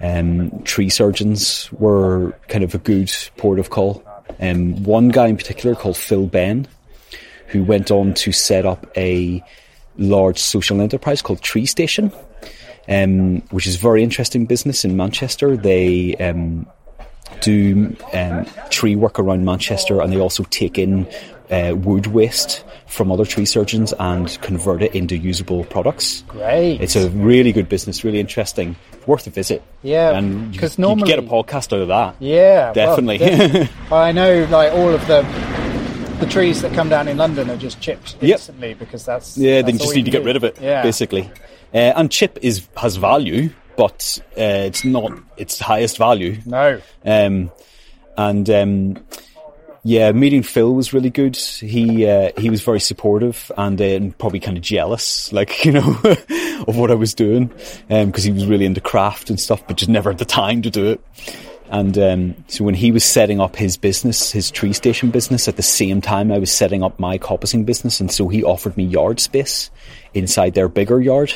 um, 0.00 0.62
tree 0.62 0.90
surgeons 0.90 1.70
were 1.72 2.32
kind 2.48 2.64
of 2.64 2.74
a 2.74 2.78
good 2.78 3.12
port 3.36 3.58
of 3.58 3.70
call. 3.70 4.02
Um, 4.40 4.82
one 4.84 5.08
guy 5.08 5.28
in 5.28 5.36
particular 5.36 5.74
called 5.74 5.96
Phil 5.96 6.26
Ben, 6.26 6.68
who 7.48 7.64
went 7.64 7.90
on 7.90 8.14
to 8.14 8.32
set 8.32 8.66
up 8.66 8.86
a 8.96 9.42
large 9.98 10.38
social 10.38 10.80
enterprise 10.80 11.22
called 11.22 11.40
Tree 11.40 11.66
Station, 11.66 12.12
um, 12.88 13.40
which 13.50 13.66
is 13.66 13.76
a 13.76 13.78
very 13.78 14.02
interesting 14.02 14.46
business 14.46 14.84
in 14.84 14.96
Manchester. 14.96 15.56
They 15.56 16.14
um, 16.16 16.66
do 17.40 17.96
um, 18.12 18.46
tree 18.70 18.96
work 18.96 19.18
around 19.18 19.44
Manchester, 19.44 20.00
and 20.00 20.12
they 20.12 20.20
also 20.20 20.42
take 20.44 20.78
in 20.78 21.06
uh, 21.50 21.74
wood 21.76 22.08
waste 22.08 22.64
from 22.86 23.10
other 23.10 23.24
tree 23.24 23.44
surgeons 23.44 23.92
and 23.98 24.40
convert 24.42 24.82
it 24.82 24.94
into 24.94 25.16
usable 25.16 25.64
products. 25.64 26.22
Great. 26.28 26.80
It's 26.80 26.96
a 26.96 27.10
really 27.10 27.52
good 27.52 27.68
business, 27.68 28.04
really 28.04 28.20
interesting, 28.20 28.76
worth 29.06 29.26
a 29.26 29.30
visit. 29.30 29.62
Yeah, 29.82 30.16
and 30.16 30.52
because 30.52 30.78
you, 30.78 30.82
normally 30.82 31.10
you 31.10 31.16
get 31.16 31.24
a 31.24 31.28
podcast 31.28 31.72
out 31.72 31.80
of 31.80 31.88
that. 31.88 32.16
Yeah, 32.20 32.72
definitely. 32.72 33.18
Well, 33.18 33.68
I 34.00 34.12
know, 34.12 34.46
like 34.50 34.72
all 34.72 34.90
of 34.90 35.06
the 35.06 35.22
the 36.20 36.26
trees 36.26 36.62
that 36.62 36.72
come 36.72 36.88
down 36.88 37.08
in 37.08 37.18
London 37.18 37.50
are 37.50 37.58
just 37.58 37.78
chipped 37.80 38.16
instantly 38.22 38.70
yep. 38.70 38.78
because 38.78 39.04
that's 39.04 39.36
yeah. 39.36 39.62
That's 39.62 39.72
they 39.72 39.78
just 39.78 39.94
need 39.94 40.06
to 40.06 40.10
do. 40.10 40.18
get 40.18 40.24
rid 40.24 40.36
of 40.36 40.44
it. 40.44 40.58
Yeah. 40.60 40.82
basically. 40.82 41.30
Uh, 41.74 41.92
and 41.96 42.10
chip 42.10 42.38
is 42.42 42.66
has 42.76 42.96
value, 42.96 43.50
but 43.76 44.18
uh, 44.38 44.64
it's 44.70 44.84
not 44.84 45.12
its 45.36 45.58
highest 45.58 45.98
value. 45.98 46.38
No. 46.46 46.80
Um, 47.04 47.50
and 48.16 48.48
um, 48.48 48.96
yeah, 49.86 50.10
meeting 50.10 50.42
Phil 50.42 50.74
was 50.74 50.92
really 50.92 51.10
good. 51.10 51.36
He 51.36 52.08
uh, 52.08 52.32
he 52.36 52.50
was 52.50 52.60
very 52.60 52.80
supportive 52.80 53.52
and 53.56 53.80
uh, 53.80 54.00
probably 54.18 54.40
kind 54.40 54.56
of 54.56 54.62
jealous, 54.64 55.32
like 55.32 55.64
you 55.64 55.70
know, 55.70 56.00
of 56.66 56.76
what 56.76 56.90
I 56.90 56.94
was 56.94 57.14
doing, 57.14 57.46
because 57.88 58.26
um, 58.26 58.32
he 58.32 58.32
was 58.32 58.46
really 58.46 58.66
into 58.66 58.80
craft 58.80 59.30
and 59.30 59.38
stuff, 59.38 59.64
but 59.68 59.76
just 59.76 59.88
never 59.88 60.10
had 60.10 60.18
the 60.18 60.24
time 60.24 60.62
to 60.62 60.70
do 60.70 60.86
it. 60.86 61.00
And 61.70 61.96
um, 61.98 62.44
so 62.48 62.64
when 62.64 62.74
he 62.74 62.90
was 62.90 63.04
setting 63.04 63.40
up 63.40 63.54
his 63.54 63.76
business, 63.76 64.32
his 64.32 64.50
tree 64.50 64.72
station 64.72 65.12
business, 65.12 65.46
at 65.46 65.54
the 65.54 65.62
same 65.62 66.00
time 66.00 66.32
I 66.32 66.38
was 66.38 66.50
setting 66.50 66.82
up 66.82 66.98
my 66.98 67.16
coppicing 67.16 67.64
business, 67.64 68.00
and 68.00 68.10
so 68.10 68.26
he 68.26 68.42
offered 68.42 68.76
me 68.76 68.82
yard 68.82 69.20
space 69.20 69.70
inside 70.14 70.54
their 70.54 70.68
bigger 70.68 71.00
yard 71.00 71.32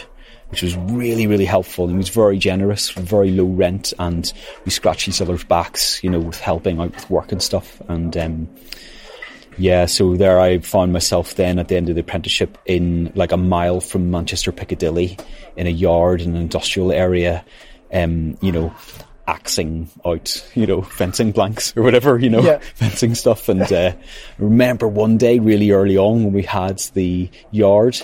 which 0.51 0.63
was 0.63 0.77
really, 0.77 1.27
really 1.27 1.45
helpful. 1.45 1.85
And 1.85 1.93
he 1.95 1.99
was 1.99 2.09
very 2.09 2.39
generous, 2.39 2.91
very 2.91 3.31
low 3.31 3.45
rent, 3.47 3.93
and 3.99 4.33
we 4.65 4.71
scratched 4.71 5.09
each 5.09 5.21
other's 5.21 5.45
backs, 5.45 6.03
you 6.03 6.11
know, 6.11 6.21
with 6.21 6.41
helping 6.41 6.81
out 6.81 6.95
with 6.95 7.09
work 7.11 7.33
and 7.33 7.43
stuff. 7.43 7.81
And 7.89 8.17
um, 8.17 8.49
yeah, 9.59 9.87
so 9.87 10.17
there 10.17 10.41
I 10.41 10.59
found 10.59 10.93
myself 10.93 11.35
then 11.35 11.59
at 11.59 11.69
the 11.69 11.77
end 11.77 11.89
of 11.89 11.95
the 11.95 12.01
apprenticeship 12.01 12.57
in 12.67 13.13
like 13.15 13.33
a 13.33 13.37
mile 13.37 13.81
from 13.81 14.11
Manchester 14.11 14.53
Piccadilly 14.53 15.19
in 15.57 15.67
a 15.67 15.71
yard 15.71 16.21
in 16.23 16.35
an 16.35 16.41
industrial 16.41 16.93
area, 16.93 17.45
um, 17.93 18.39
you 18.41 18.53
know, 18.53 18.73
axing 19.29 19.89
out, 20.05 20.51
you 20.57 20.67
know, 20.67 20.83
fencing 20.83 21.31
blanks 21.31 21.77
or 21.77 21.83
whatever, 21.83 22.19
you 22.19 22.31
know, 22.31 22.41
Yeah. 22.41 22.59
fencing 22.75 23.15
stuff. 23.15 23.49
And 23.49 23.71
uh, 23.73 23.93
I 23.95 23.97
remember 24.39 24.89
one 24.89 25.19
day 25.19 25.39
really 25.39 25.71
early 25.71 25.97
on 25.97 26.25
when 26.25 26.33
we 26.33 26.43
had 26.43 26.79
the 26.95 27.29
yard, 27.51 28.01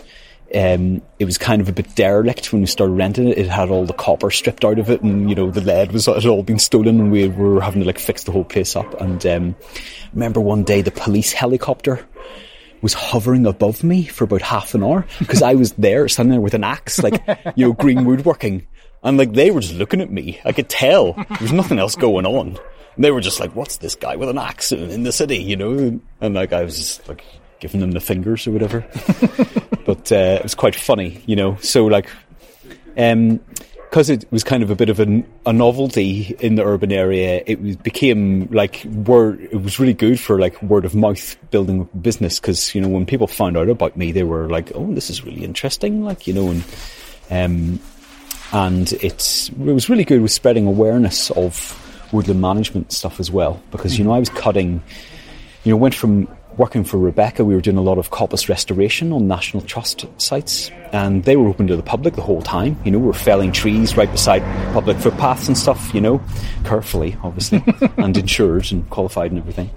um, 0.57 1.03
it 1.19 1.27
was 1.27 1.37
kind 1.37 1.61
of 1.61 1.69
a 1.69 1.73
bit 1.73 1.95
derelict 1.95 2.53
when 2.53 2.63
we 2.63 2.67
started 2.67 2.95
renting 2.95 3.29
it. 3.29 3.37
It 3.37 3.49
had 3.49 3.71
all 3.71 3.85
the 3.85 3.93
copper 3.93 4.31
stripped 4.31 4.65
out 4.65 4.79
of 4.79 4.89
it, 4.89 5.03
and 5.03 5.29
you 5.29 5.35
know 5.35 5.51
the 5.51 5.61
lead 5.61 5.93
was 5.93 6.07
had 6.07 6.25
all 6.25 6.43
been 6.43 6.59
stolen, 6.59 6.99
and 6.99 7.13
we 7.13 7.29
were 7.29 7.61
having 7.61 7.83
to 7.83 7.87
like 7.87 7.99
fix 7.99 8.25
the 8.25 8.33
whole 8.33 8.45
place 8.45 8.75
up. 8.75 8.99
And 9.01 9.25
um, 9.27 9.57
remember 10.15 10.41
one 10.41 10.65
day 10.65 10.81
the 10.81 10.91
police 10.91 11.33
helicopter 11.33 12.07
was 12.81 12.95
hovering 12.95 13.47
above 13.47 13.85
me 13.85 14.05
for 14.05 14.25
about 14.25 14.43
half 14.43 14.75
an 14.75 14.83
hour 14.83 15.07
because 15.19 15.43
I 15.43 15.55
was 15.55 15.73
there 15.73 16.09
standing 16.09 16.33
there 16.33 16.41
with 16.41 16.55
an 16.55 16.65
axe, 16.65 17.03
like 17.03 17.23
you 17.57 17.67
know, 17.67 17.73
green 17.75 18.07
woodworking, 18.07 18.67
and 19.03 19.19
like 19.19 19.35
they 19.35 19.51
were 19.51 19.61
just 19.61 19.75
looking 19.75 20.01
at 20.01 20.11
me. 20.11 20.41
I 20.45 20.53
could 20.53 20.71
tell 20.71 21.13
there 21.13 21.39
was 21.41 21.53
nothing 21.53 21.79
else 21.79 21.97
going 21.97 22.25
on. 22.25 22.59
And 22.95 23.05
they 23.05 23.11
were 23.11 23.21
just 23.21 23.41
like, 23.41 23.55
"What's 23.55 23.77
this 23.77 23.95
guy 23.95 24.17
with 24.17 24.31
an 24.31 24.39
axe 24.39 24.73
in, 24.73 24.89
in 24.89 25.03
the 25.03 25.13
city?" 25.13 25.37
You 25.37 25.57
know, 25.57 26.01
and 26.23 26.35
like 26.35 26.55
I 26.55 26.65
was 26.65 26.79
just 26.79 27.07
like 27.09 27.23
giving 27.61 27.81
them 27.81 27.93
the 27.93 28.01
fingers 28.01 28.47
or 28.47 28.53
whatever. 28.53 28.81
but 29.87 30.11
uh, 30.13 30.39
it 30.39 30.43
was 30.43 30.55
quite 30.55 30.75
funny, 30.75 31.23
you 31.27 31.37
know. 31.37 31.57
So 31.57 31.87
like, 31.87 32.09
um, 32.97 33.41
because 33.97 34.11
it 34.11 34.31
was 34.31 34.45
kind 34.45 34.63
of 34.63 34.71
a 34.71 34.77
bit 34.77 34.91
of 34.91 35.01
a, 35.01 35.25
a 35.47 35.53
novelty 35.53 36.37
in 36.41 36.57
the 36.57 36.65
urban 36.65 36.93
area, 36.93 37.43
it 37.47 37.83
became 37.83 38.47
like 38.51 38.85
word. 38.85 39.41
It 39.41 39.63
was 39.63 39.79
really 39.79 39.95
good 39.95 40.21
for 40.21 40.39
like 40.39 40.61
word 40.63 40.85
of 40.85 40.95
mouth 40.95 41.37
building 41.51 41.89
business 42.01 42.39
because 42.39 42.75
you 42.75 42.81
know 42.81 42.89
when 42.89 43.07
people 43.07 43.27
found 43.27 43.57
out 43.57 43.69
about 43.69 43.97
me, 43.97 44.13
they 44.13 44.25
were 44.25 44.49
like, 44.49 44.73
"Oh, 44.75 44.93
this 44.93 45.09
is 45.09 45.25
really 45.25 45.45
interesting," 45.45 46.05
like 46.05 46.27
you 46.27 46.35
know, 46.35 46.51
and 46.51 46.65
um, 47.31 47.81
and 48.53 48.93
it's 48.95 49.49
it 49.49 49.57
was 49.57 49.89
really 49.89 50.05
good 50.05 50.21
with 50.21 50.33
spreading 50.33 50.67
awareness 50.67 51.31
of 51.31 51.83
woodland 52.13 52.41
management 52.41 52.93
stuff 52.93 53.19
as 53.19 53.31
well 53.31 53.61
because 53.71 53.99
you 53.99 54.05
know 54.05 54.13
I 54.13 54.19
was 54.19 54.29
cutting, 54.29 54.83
you 55.65 55.71
know, 55.71 55.77
went 55.77 55.95
from 55.95 56.29
working 56.57 56.85
for 56.85 56.99
Rebecca, 56.99 57.45
we 57.45 57.55
were 57.55 57.61
doing 57.61 57.77
a 57.77 57.83
lot 57.83 57.99
of 57.99 58.11
coppice 58.11 58.49
restoration 58.49 59.13
on 59.13 59.29
National 59.29 59.63
Trust 59.63 60.07
sites, 60.19 60.71
and 60.93 61.25
they 61.25 61.37
were 61.37 61.49
open 61.49 61.67
to 61.67 61.77
the 61.77 61.83
public 61.83 62.15
the 62.15 62.23
whole 62.23 62.43
time. 62.43 62.79
You 62.85 62.91
know, 62.91 62.99
we 62.99 63.11
are 63.11 63.15
felling 63.15 63.53
trees 63.53 63.97
right 63.97 64.11
beside 64.11 64.43
public 64.73 64.97
footpaths 64.99 65.49
and 65.49 65.57
stuff. 65.57 65.93
You 65.95 66.01
know, 66.01 66.23
carefully, 66.65 67.17
obviously, 67.23 67.63
and 67.97 68.17
insured 68.17 68.73
and 68.73 68.89
qualified 68.91 69.31
and 69.31 69.41
everything. 69.41 69.71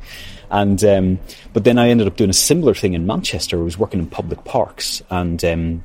And 0.51 0.83
um, 0.83 1.19
but 1.53 1.63
then 1.63 1.77
I 1.77 1.89
ended 1.89 2.07
up 2.07 2.15
doing 2.15 2.29
a 2.29 2.33
similar 2.33 2.73
thing 2.73 2.93
in 2.93 3.05
Manchester. 3.05 3.59
I 3.59 3.63
was 3.63 3.77
working 3.77 3.99
in 3.99 4.07
public 4.07 4.43
parks 4.43 5.01
and. 5.09 5.43
Um, 5.43 5.83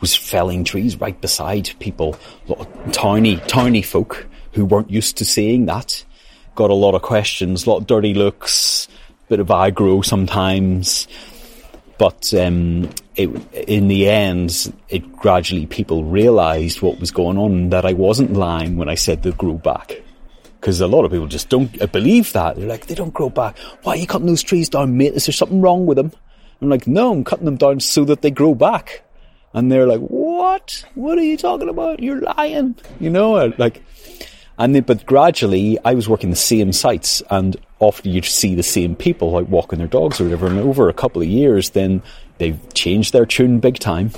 was 0.00 0.14
felling 0.14 0.64
trees 0.64 0.98
right 0.98 1.20
beside 1.20 1.70
people, 1.78 2.16
lot 2.48 2.66
tiny, 2.94 3.36
tiny 3.36 3.82
folk 3.82 4.26
who 4.52 4.64
weren't 4.64 4.90
used 4.90 5.18
to 5.18 5.26
seeing 5.26 5.66
that. 5.66 6.04
Got 6.54 6.70
a 6.70 6.74
lot 6.74 6.94
of 6.94 7.02
questions, 7.02 7.66
a 7.66 7.70
lot 7.70 7.78
of 7.78 7.86
dirty 7.86 8.14
looks, 8.14 8.88
bit 9.28 9.40
of 9.40 9.48
aggro 9.48 10.04
sometimes. 10.04 11.08
But 11.98 12.34
um, 12.34 12.90
it, 13.14 13.28
in 13.52 13.88
the 13.88 14.08
end, 14.08 14.72
it 14.88 15.12
gradually 15.12 15.66
people 15.66 16.04
realised 16.04 16.82
what 16.82 16.98
was 16.98 17.10
going 17.10 17.38
on, 17.38 17.70
that 17.70 17.84
I 17.84 17.92
wasn't 17.92 18.32
lying 18.32 18.76
when 18.76 18.88
I 18.88 18.96
said 18.96 19.22
they 19.22 19.30
grew 19.32 19.54
back. 19.54 20.02
Because 20.60 20.80
a 20.80 20.86
lot 20.86 21.04
of 21.04 21.10
people 21.10 21.26
just 21.26 21.48
don't 21.48 21.80
uh, 21.80 21.86
believe 21.86 22.32
that. 22.32 22.56
They're 22.56 22.68
like, 22.68 22.86
they 22.86 22.94
don't 22.94 23.14
grow 23.14 23.30
back. 23.30 23.58
Why 23.82 23.92
are 23.94 23.96
you 23.96 24.06
cutting 24.06 24.26
those 24.26 24.42
trees 24.42 24.68
down, 24.68 24.96
mate? 24.96 25.14
Is 25.14 25.26
there 25.26 25.32
something 25.32 25.60
wrong 25.60 25.86
with 25.86 25.96
them? 25.96 26.12
I'm 26.60 26.68
like, 26.68 26.86
no, 26.86 27.12
I'm 27.12 27.24
cutting 27.24 27.44
them 27.44 27.56
down 27.56 27.80
so 27.80 28.04
that 28.04 28.22
they 28.22 28.30
grow 28.30 28.54
back. 28.54 29.02
And 29.54 29.70
they're 29.70 29.86
like, 29.86 30.00
what? 30.00 30.84
What 30.94 31.18
are 31.18 31.22
you 31.22 31.36
talking 31.36 31.68
about? 31.68 32.00
You're 32.00 32.20
lying. 32.20 32.76
You 33.00 33.10
know, 33.10 33.52
like, 33.58 33.82
and 34.62 34.76
then, 34.76 34.84
but 34.84 35.04
gradually 35.04 35.76
I 35.84 35.94
was 35.94 36.08
working 36.08 36.30
the 36.30 36.36
same 36.36 36.72
sites 36.72 37.20
and 37.30 37.56
often 37.80 38.12
you'd 38.12 38.24
see 38.24 38.54
the 38.54 38.62
same 38.62 38.94
people 38.94 39.32
like 39.32 39.48
walking 39.48 39.80
their 39.80 39.88
dogs 39.88 40.20
or 40.20 40.24
whatever. 40.24 40.46
And 40.46 40.60
over 40.60 40.88
a 40.88 40.92
couple 40.92 41.20
of 41.20 41.26
years, 41.26 41.70
then 41.70 42.00
they've 42.38 42.60
changed 42.72 43.12
their 43.12 43.26
tune 43.26 43.58
big 43.58 43.80
time. 43.80 44.12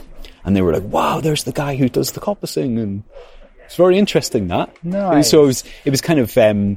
And 0.45 0.55
they 0.55 0.61
were 0.61 0.75
like, 0.75 0.83
wow, 0.83 1.21
there's 1.21 1.45
the 1.45 1.53
guy 1.53 1.77
who 1.77 1.89
does 1.89 2.13
the 2.13 2.21
coppicing. 2.21 2.79
And 2.79 3.05
it's 3.65 3.77
very 3.77 3.99
interesting 3.99 4.49
that. 4.49 4.85
Nice. 4.85 5.31
So 5.31 5.45
it 5.45 5.47
was, 5.47 5.65
it 5.87 5.91
was 5.91 6.03
kind 6.03 6.21
of, 6.21 6.37
um, 6.37 6.77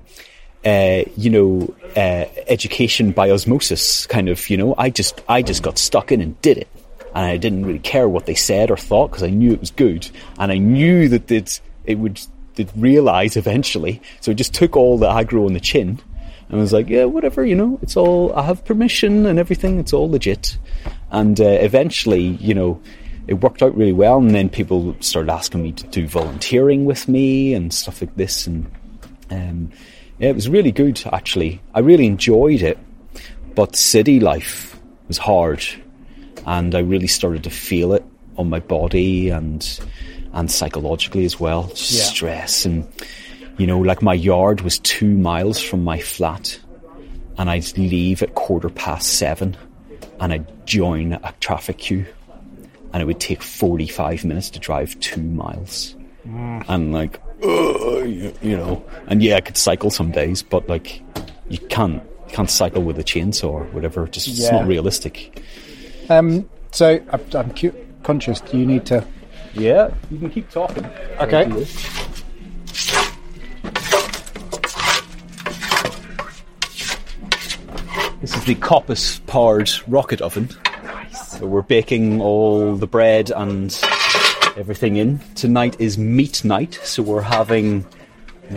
uh, 0.65 1.03
you 1.17 1.29
know, 1.29 1.75
uh, 1.93 2.23
education 2.47 3.11
by 3.11 3.31
osmosis 3.31 4.07
kind 4.07 4.29
of, 4.29 4.49
you 4.49 4.55
know, 4.55 4.75
I 4.77 4.91
just, 4.91 5.21
I 5.27 5.41
just 5.41 5.61
got 5.61 5.77
stuck 5.77 6.13
in 6.13 6.21
and 6.21 6.41
did 6.41 6.57
it 6.57 6.69
and 7.13 7.25
I 7.25 7.35
didn't 7.35 7.65
really 7.65 7.79
care 7.79 8.07
what 8.07 8.27
they 8.27 8.35
said 8.35 8.71
or 8.71 8.77
thought 8.77 9.09
because 9.09 9.23
I 9.23 9.29
knew 9.29 9.51
it 9.51 9.59
was 9.59 9.71
good, 9.71 10.07
and 10.37 10.51
I 10.51 10.57
knew 10.57 11.09
that 11.09 11.31
it, 11.31 11.59
it 11.83 11.97
would 11.97 12.19
they'd 12.57 12.71
realise 12.75 13.37
eventually. 13.37 14.01
So 14.19 14.31
I 14.31 14.35
just 14.35 14.53
took 14.53 14.75
all 14.75 14.97
the 14.97 15.07
aggro 15.07 15.45
on 15.45 15.53
the 15.53 15.59
chin, 15.59 15.99
and 16.49 16.59
was 16.59 16.73
like, 16.73 16.89
yeah, 16.89 17.05
whatever, 17.05 17.45
you 17.45 17.55
know, 17.55 17.79
it's 17.81 17.95
all 17.95 18.33
I 18.33 18.43
have 18.43 18.65
permission 18.65 19.25
and 19.25 19.39
everything, 19.39 19.79
it's 19.79 19.93
all 19.93 20.09
legit, 20.09 20.57
and 21.11 21.39
uh, 21.39 21.45
eventually, 21.45 22.21
you 22.21 22.53
know. 22.53 22.81
It 23.27 23.41
worked 23.41 23.61
out 23.61 23.75
really 23.75 23.91
well, 23.91 24.19
and 24.19 24.33
then 24.33 24.47
people 24.47 24.95
started 25.01 25.29
asking 25.29 25.61
me 25.61 25.73
to 25.73 25.87
do 25.87 26.07
volunteering 26.07 26.85
with 26.85 27.09
me 27.09 27.53
and 27.53 27.73
stuff 27.73 27.99
like 27.99 28.15
this, 28.15 28.47
and 28.47 28.71
um, 29.29 29.69
yeah, 30.17 30.29
it 30.29 30.35
was 30.35 30.49
really 30.49 30.71
good 30.71 31.01
actually. 31.11 31.61
I 31.73 31.79
really 31.79 32.05
enjoyed 32.05 32.61
it, 32.61 32.77
but 33.53 33.75
city 33.75 34.19
life 34.19 34.79
was 35.07 35.17
hard 35.17 35.63
and 36.45 36.73
I 36.73 36.79
really 36.79 37.07
started 37.07 37.43
to 37.43 37.49
feel 37.49 37.93
it 37.93 38.05
on 38.37 38.49
my 38.49 38.59
body 38.59 39.29
and 39.29 39.79
and 40.37 40.49
psychologically 40.49 41.25
as 41.25 41.37
well. 41.39 41.63
Yeah. 41.69 41.75
Stress 41.75 42.63
and 42.65 42.87
you 43.57 43.65
know, 43.67 43.79
like 43.79 44.01
my 44.03 44.13
yard 44.13 44.61
was 44.61 44.77
two 44.79 45.17
miles 45.17 45.59
from 45.61 45.83
my 45.83 45.99
flat, 45.99 46.59
and 47.39 47.49
I'd 47.49 47.75
leave 47.77 48.21
at 48.21 48.35
quarter 48.35 48.69
past 48.69 49.15
seven, 49.15 49.57
and 50.19 50.31
I'd 50.31 50.67
join 50.67 51.13
a 51.13 51.33
traffic 51.39 51.79
queue, 51.79 52.05
and 52.93 53.01
it 53.01 53.05
would 53.05 53.19
take 53.19 53.41
forty 53.41 53.87
five 53.87 54.23
minutes 54.23 54.51
to 54.51 54.59
drive 54.59 54.97
two 54.99 55.23
miles, 55.23 55.95
and 56.23 56.93
like, 56.93 57.19
you, 57.41 58.31
you 58.43 58.55
know, 58.57 58.85
and 59.07 59.23
yeah, 59.23 59.37
I 59.37 59.41
could 59.41 59.57
cycle 59.57 59.89
some 59.89 60.11
days, 60.11 60.43
but 60.43 60.69
like, 60.69 61.01
you 61.49 61.57
can't 61.57 62.03
you 62.27 62.33
can't 62.35 62.49
cycle 62.51 62.83
with 62.83 62.99
a 62.99 63.03
chainsaw 63.03 63.49
or 63.49 63.63
whatever. 63.73 64.05
Just 64.07 64.27
it's 64.27 64.39
Yeah. 64.41 64.51
not 64.59 64.67
realistic. 64.67 65.41
Um, 66.09 66.47
so 66.71 66.99
I'm, 67.11 67.21
I'm 67.33 67.51
cu- 67.55 67.73
conscious. 68.03 68.39
Do 68.41 68.57
you 68.59 68.65
need 68.67 68.85
to? 68.87 69.03
Yeah, 69.53 69.91
you 70.11 70.19
can 70.19 70.29
keep 70.29 70.49
talking. 70.49 70.85
Okay. 71.19 71.45
This 78.19 78.35
is 78.35 78.45
the 78.45 78.55
Coppice 78.55 79.25
powered 79.27 79.69
rocket 79.87 80.21
oven. 80.21 80.49
So 81.13 81.45
we're 81.45 81.61
baking 81.61 82.19
all 82.19 82.75
the 82.75 82.87
bread 82.87 83.31
and 83.31 83.71
everything 84.57 84.95
in. 84.95 85.19
Tonight 85.35 85.75
is 85.79 85.97
meat 85.97 86.43
night, 86.43 86.79
so 86.83 87.03
we're 87.03 87.21
having 87.21 87.85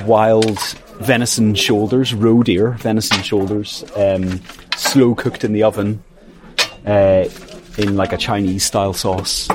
wild 0.05 0.59
venison 1.00 1.55
shoulders, 1.55 2.14
roe 2.14 2.42
deer 2.42 2.72
venison 2.72 3.22
shoulders, 3.22 3.85
um, 3.96 4.40
slow 4.76 5.14
cooked 5.14 5.44
in 5.44 5.53
the 5.53 5.62
oven 5.62 6.03
uh, 6.87 7.29
in 7.76 7.96
like 7.96 8.12
a 8.12 8.16
Chinese 8.16 8.64
style 8.64 8.92
sauce. 8.94 9.48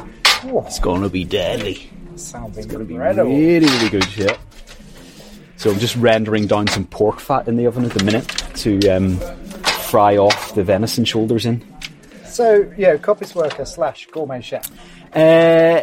It's 0.65 0.79
gonna 0.79 1.09
be 1.09 1.23
deadly. 1.25 1.89
Sounds 2.15 2.65
Gonna 2.65 2.85
be 2.85 2.93
incredible. 2.95 3.29
really, 3.31 3.67
really 3.67 3.89
good, 3.89 4.17
yeah. 4.17 4.37
So 5.57 5.71
I'm 5.71 5.79
just 5.79 5.95
rendering 5.95 6.47
down 6.47 6.67
some 6.67 6.85
pork 6.85 7.19
fat 7.19 7.47
in 7.47 7.57
the 7.57 7.65
oven 7.65 7.85
at 7.85 7.91
the 7.91 8.03
minute 8.03 8.27
to 8.55 8.79
um, 8.89 9.17
fry 9.89 10.17
off 10.17 10.53
the 10.55 10.63
venison 10.63 11.05
shoulders 11.05 11.45
in. 11.45 11.63
So 12.25 12.71
yeah, 12.77 12.95
coppice 12.97 13.33
worker 13.35 13.65
slash 13.65 14.07
gourmet 14.07 14.41
chef. 14.41 14.69
Uh, 15.15 15.81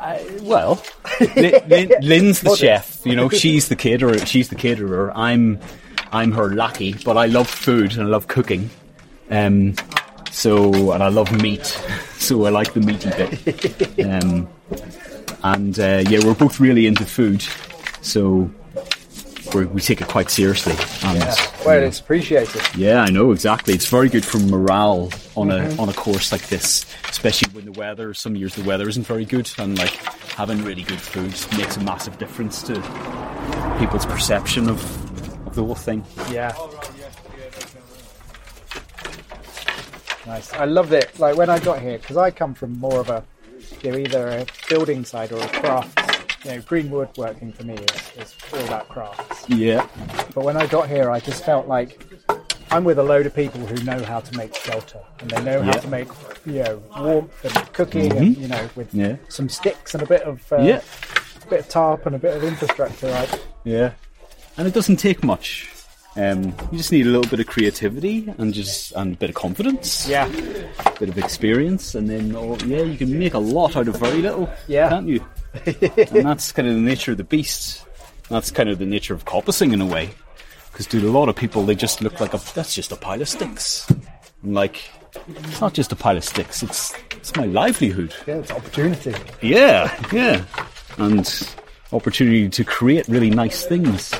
I, 0.00 0.38
well, 0.42 0.82
Lin, 1.36 1.62
Lin, 1.68 1.92
Lynn's 2.02 2.40
the 2.40 2.56
chef. 2.56 3.00
You 3.04 3.16
know, 3.16 3.28
she's 3.30 3.68
the 3.68 3.76
caterer. 3.76 4.18
She's 4.26 4.48
the 4.48 4.54
caterer. 4.54 5.12
I'm, 5.14 5.58
I'm 6.10 6.32
her 6.32 6.54
lackey. 6.54 6.94
But 7.04 7.16
I 7.18 7.26
love 7.26 7.48
food 7.48 7.92
and 7.92 8.02
I 8.02 8.06
love 8.06 8.26
cooking. 8.26 8.70
Um, 9.30 9.74
so 10.30 10.92
and 10.92 11.02
I 11.02 11.08
love 11.08 11.30
meat. 11.42 11.66
So 12.18 12.44
I 12.44 12.50
like 12.50 12.72
the 12.74 12.80
meaty 12.80 13.10
bit. 13.10 14.06
Um, 14.06 14.48
and 15.42 15.78
uh, 15.78 16.04
yeah, 16.08 16.20
we're 16.24 16.34
both 16.34 16.60
really 16.60 16.86
into 16.86 17.04
food. 17.04 17.42
So 18.02 18.50
we 19.54 19.80
take 19.80 20.00
it 20.00 20.06
quite 20.06 20.30
seriously. 20.30 20.74
And, 21.02 21.18
Well, 21.66 21.82
it's 21.82 21.98
appreciated. 21.98 22.62
yeah, 22.76 23.00
I 23.02 23.10
know 23.10 23.32
exactly. 23.32 23.74
It's 23.74 23.86
very 23.88 24.08
good 24.08 24.24
for 24.24 24.38
morale 24.38 25.10
on 25.36 25.50
a 25.50 25.74
on 25.76 25.88
a 25.88 25.92
course 25.92 26.30
like 26.30 26.46
this, 26.48 26.84
especially 27.08 27.52
when 27.52 27.64
the 27.64 27.72
weather. 27.72 28.14
Some 28.14 28.36
years 28.36 28.54
the 28.54 28.62
weather 28.64 28.88
isn't 28.88 29.06
very 29.06 29.24
good, 29.24 29.50
and 29.58 29.76
like 29.78 29.90
having 30.34 30.62
really 30.62 30.82
good 30.82 31.00
food 31.00 31.34
makes 31.58 31.76
a 31.76 31.80
massive 31.80 32.16
difference 32.18 32.62
to 32.64 32.74
people's 33.80 34.06
perception 34.06 34.68
of 34.68 35.46
of 35.46 35.54
the 35.56 35.64
whole 35.64 35.74
thing. 35.74 36.04
Yeah. 36.30 36.54
Nice. 40.30 40.52
I 40.52 40.64
loved 40.64 40.92
it. 40.92 41.18
Like 41.18 41.36
when 41.36 41.50
I 41.50 41.58
got 41.58 41.80
here, 41.80 41.98
because 41.98 42.16
I 42.16 42.30
come 42.30 42.54
from 42.54 42.78
more 42.78 43.00
of 43.00 43.10
a, 43.10 43.24
you 43.82 43.90
know, 43.90 43.98
either 43.98 44.28
a 44.28 44.46
building 44.68 45.04
side 45.04 45.32
or 45.32 45.42
a 45.42 45.48
craft. 45.48 45.98
You 46.44 46.52
know, 46.52 46.60
green 46.62 46.88
woodworking 46.88 47.52
for 47.52 47.64
me 47.64 47.74
is, 47.74 48.12
is 48.16 48.36
all 48.54 48.64
about 48.64 48.88
crafts. 48.88 49.48
Yeah, 49.48 49.86
But 50.32 50.44
when 50.44 50.56
I 50.56 50.66
got 50.68 50.88
here, 50.88 51.10
I 51.10 51.18
just 51.18 51.44
felt 51.44 51.66
like 51.66 52.00
I'm 52.70 52.84
with 52.84 52.98
a 53.00 53.02
load 53.02 53.26
of 53.26 53.34
people 53.34 53.60
who 53.66 53.74
know 53.84 54.02
how 54.04 54.20
to 54.20 54.36
make 54.38 54.54
shelter 54.54 55.00
and 55.18 55.28
they 55.30 55.42
know 55.42 55.60
how 55.62 55.72
to 55.72 55.88
make, 55.88 56.08
you 56.46 56.62
know, 56.62 56.82
warmth 56.96 57.44
and 57.44 57.72
cooking 57.72 58.16
and, 58.16 58.36
you 58.38 58.46
know, 58.46 58.70
with 58.76 58.94
Yeah. 58.94 59.16
some 59.28 59.48
sticks 59.48 59.94
and 59.94 60.02
a 60.04 60.06
bit 60.06 60.22
of, 60.22 60.40
uh, 60.52 60.58
Yeah. 60.62 60.80
bit 61.50 61.60
of 61.60 61.68
tarp 61.68 62.06
and 62.06 62.14
a 62.14 62.18
bit 62.20 62.36
of 62.36 62.44
infrastructure. 62.44 63.10
Like, 63.10 63.30
yeah, 63.64 63.92
and 64.56 64.68
it 64.68 64.72
doesn't 64.74 64.96
take 64.96 65.24
much. 65.24 65.68
Um, 66.16 66.54
you 66.72 66.78
just 66.78 66.90
need 66.90 67.06
a 67.06 67.10
little 67.10 67.30
bit 67.30 67.38
of 67.40 67.46
creativity 67.46 68.32
and 68.38 68.52
just 68.52 68.92
and 68.92 69.14
a 69.14 69.16
bit 69.16 69.30
of 69.30 69.36
confidence. 69.36 70.08
yeah, 70.08 70.26
a 70.26 70.98
bit 70.98 71.08
of 71.08 71.18
experience, 71.18 71.94
and 71.94 72.10
then 72.10 72.34
oh, 72.34 72.56
yeah, 72.66 72.82
you 72.82 72.98
can 72.98 73.16
make 73.18 73.34
a 73.34 73.38
lot 73.38 73.76
out 73.76 73.86
of 73.88 73.96
very 73.96 74.20
little. 74.20 74.50
Yeah. 74.66 74.88
can't 74.88 75.06
you? 75.08 75.24
and 75.66 76.26
that's 76.26 76.52
kind 76.52 76.66
of 76.68 76.74
the 76.74 76.80
nature 76.80 77.12
of 77.12 77.18
the 77.18 77.24
beast. 77.24 77.84
That's 78.28 78.50
kind 78.50 78.68
of 78.68 78.78
the 78.78 78.86
nature 78.86 79.14
of 79.14 79.24
coppicing 79.24 79.72
in 79.72 79.80
a 79.80 79.86
way. 79.86 80.10
Because 80.72 80.86
dude, 80.86 81.04
a 81.04 81.10
lot 81.10 81.28
of 81.28 81.36
people 81.36 81.64
they 81.64 81.74
just 81.74 82.00
look 82.00 82.20
like 82.20 82.34
a 82.34 82.40
that's 82.54 82.74
just 82.74 82.92
a 82.92 82.96
pile 82.96 83.20
of 83.20 83.28
sticks. 83.28 83.88
And 84.42 84.54
like 84.54 84.82
it's 85.28 85.60
not 85.60 85.74
just 85.74 85.92
a 85.92 85.96
pile 85.96 86.16
of 86.16 86.24
sticks. 86.24 86.62
It's 86.62 86.92
it's 87.12 87.34
my 87.36 87.46
livelihood. 87.46 88.14
yeah, 88.26 88.36
it's 88.36 88.50
opportunity. 88.50 89.14
Yeah, 89.42 89.94
yeah, 90.12 90.44
and 90.98 91.48
opportunity 91.92 92.48
to 92.48 92.64
create 92.64 93.06
really 93.08 93.30
nice 93.30 93.64
things. 93.64 94.12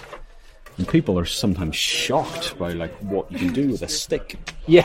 And 0.79 0.89
people 0.89 1.19
are 1.19 1.25
sometimes 1.27 1.77
shocked 1.77 2.59
by 2.59 2.73
like 2.73 2.93
what 3.03 3.31
you 3.31 3.39
can 3.39 3.53
do 3.53 3.69
with 3.69 3.83
a 3.83 3.89
stick. 3.89 4.37
Yeah. 4.67 4.83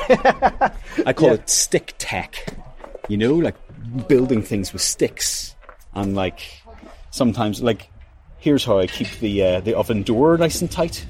I 1.05 1.13
call 1.13 1.29
Yeah. 1.29 1.35
it 1.35 1.49
stick 1.49 1.93
tech. 1.97 2.53
You 3.07 3.17
know, 3.17 3.35
like 3.35 3.55
building 4.07 4.41
things 4.41 4.73
with 4.73 4.81
sticks, 4.81 5.55
and 5.93 6.15
like 6.15 6.39
sometimes 7.11 7.61
like 7.61 7.87
here's 8.39 8.65
how 8.65 8.79
I 8.79 8.87
keep 8.87 9.07
the 9.19 9.43
uh, 9.43 9.59
the 9.61 9.75
oven 9.77 10.03
door 10.03 10.37
nice 10.37 10.59
and 10.61 10.71
tight. 10.71 11.05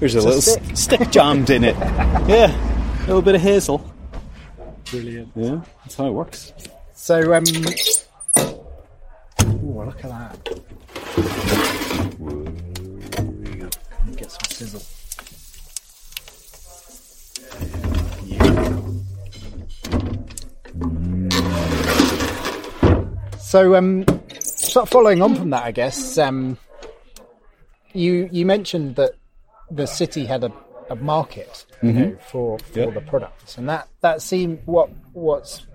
Here's 0.00 0.14
a 0.14 0.18
It's 0.18 0.26
little 0.26 0.40
stick. 0.42 0.62
stick. 0.76 1.00
stick 1.00 1.10
jammed 1.10 1.50
in 1.50 1.64
it. 1.64 1.76
Yeah, 2.28 2.50
a 3.04 3.06
little 3.06 3.22
bit 3.22 3.36
of 3.36 3.40
hazel. 3.40 3.78
Brilliant. 4.90 5.30
Yeah, 5.36 5.60
that's 5.84 5.94
how 5.94 6.06
it 6.08 6.12
works. 6.12 6.52
So, 6.94 7.32
um, 7.32 7.44
ooh, 9.40 9.84
look 9.84 10.04
at 10.04 10.10
that. 10.10 11.62
Get 14.58 14.68
some 14.68 14.80
sizzle. 14.80 15.96
So, 23.38 23.74
um, 23.76 24.04
sort 24.40 24.84
of 24.84 24.88
following 24.90 25.22
on 25.22 25.34
from 25.36 25.50
that, 25.50 25.62
I 25.62 25.70
guess, 25.72 26.18
um, 26.18 26.58
you 27.92 28.28
you 28.32 28.44
mentioned 28.44 28.96
that 28.96 29.12
the 29.70 29.86
city 29.86 30.26
had 30.26 30.42
a, 30.44 30.52
a 30.90 30.96
market 30.96 31.64
you 31.82 31.92
know, 31.92 32.16
for 32.30 32.58
for 32.58 32.78
Yeah. 32.80 32.90
the 32.90 33.00
products, 33.02 33.56
and 33.56 33.68
that 33.68 33.88
that 34.00 34.20
seemed 34.20 34.60
what 34.66 34.90
what's 35.12 35.66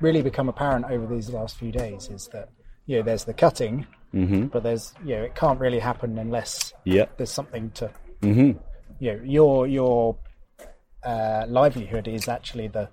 really 0.00 0.22
become 0.22 0.48
apparent 0.48 0.86
over 0.88 1.06
these 1.12 1.30
last 1.30 1.56
few 1.56 1.72
days 1.72 2.08
is 2.10 2.28
that 2.32 2.48
you 2.86 2.96
know 2.98 3.02
there's 3.02 3.24
the 3.24 3.34
cutting, 3.34 3.86
but 4.12 4.62
there's 4.62 4.94
you 5.04 5.16
know 5.16 5.22
it 5.22 5.34
can't 5.34 5.58
really 5.60 5.80
happen 5.80 6.16
unless 6.18 6.72
Yeah. 6.84 7.06
there's 7.16 7.30
something 7.32 7.70
to 7.72 7.90
you 8.22 8.58
know 9.00 9.20
your 9.24 9.66
your 9.66 10.16
uh, 11.04 11.44
livelihood 11.48 12.08
is 12.08 12.28
actually 12.28 12.68
the 12.68 12.88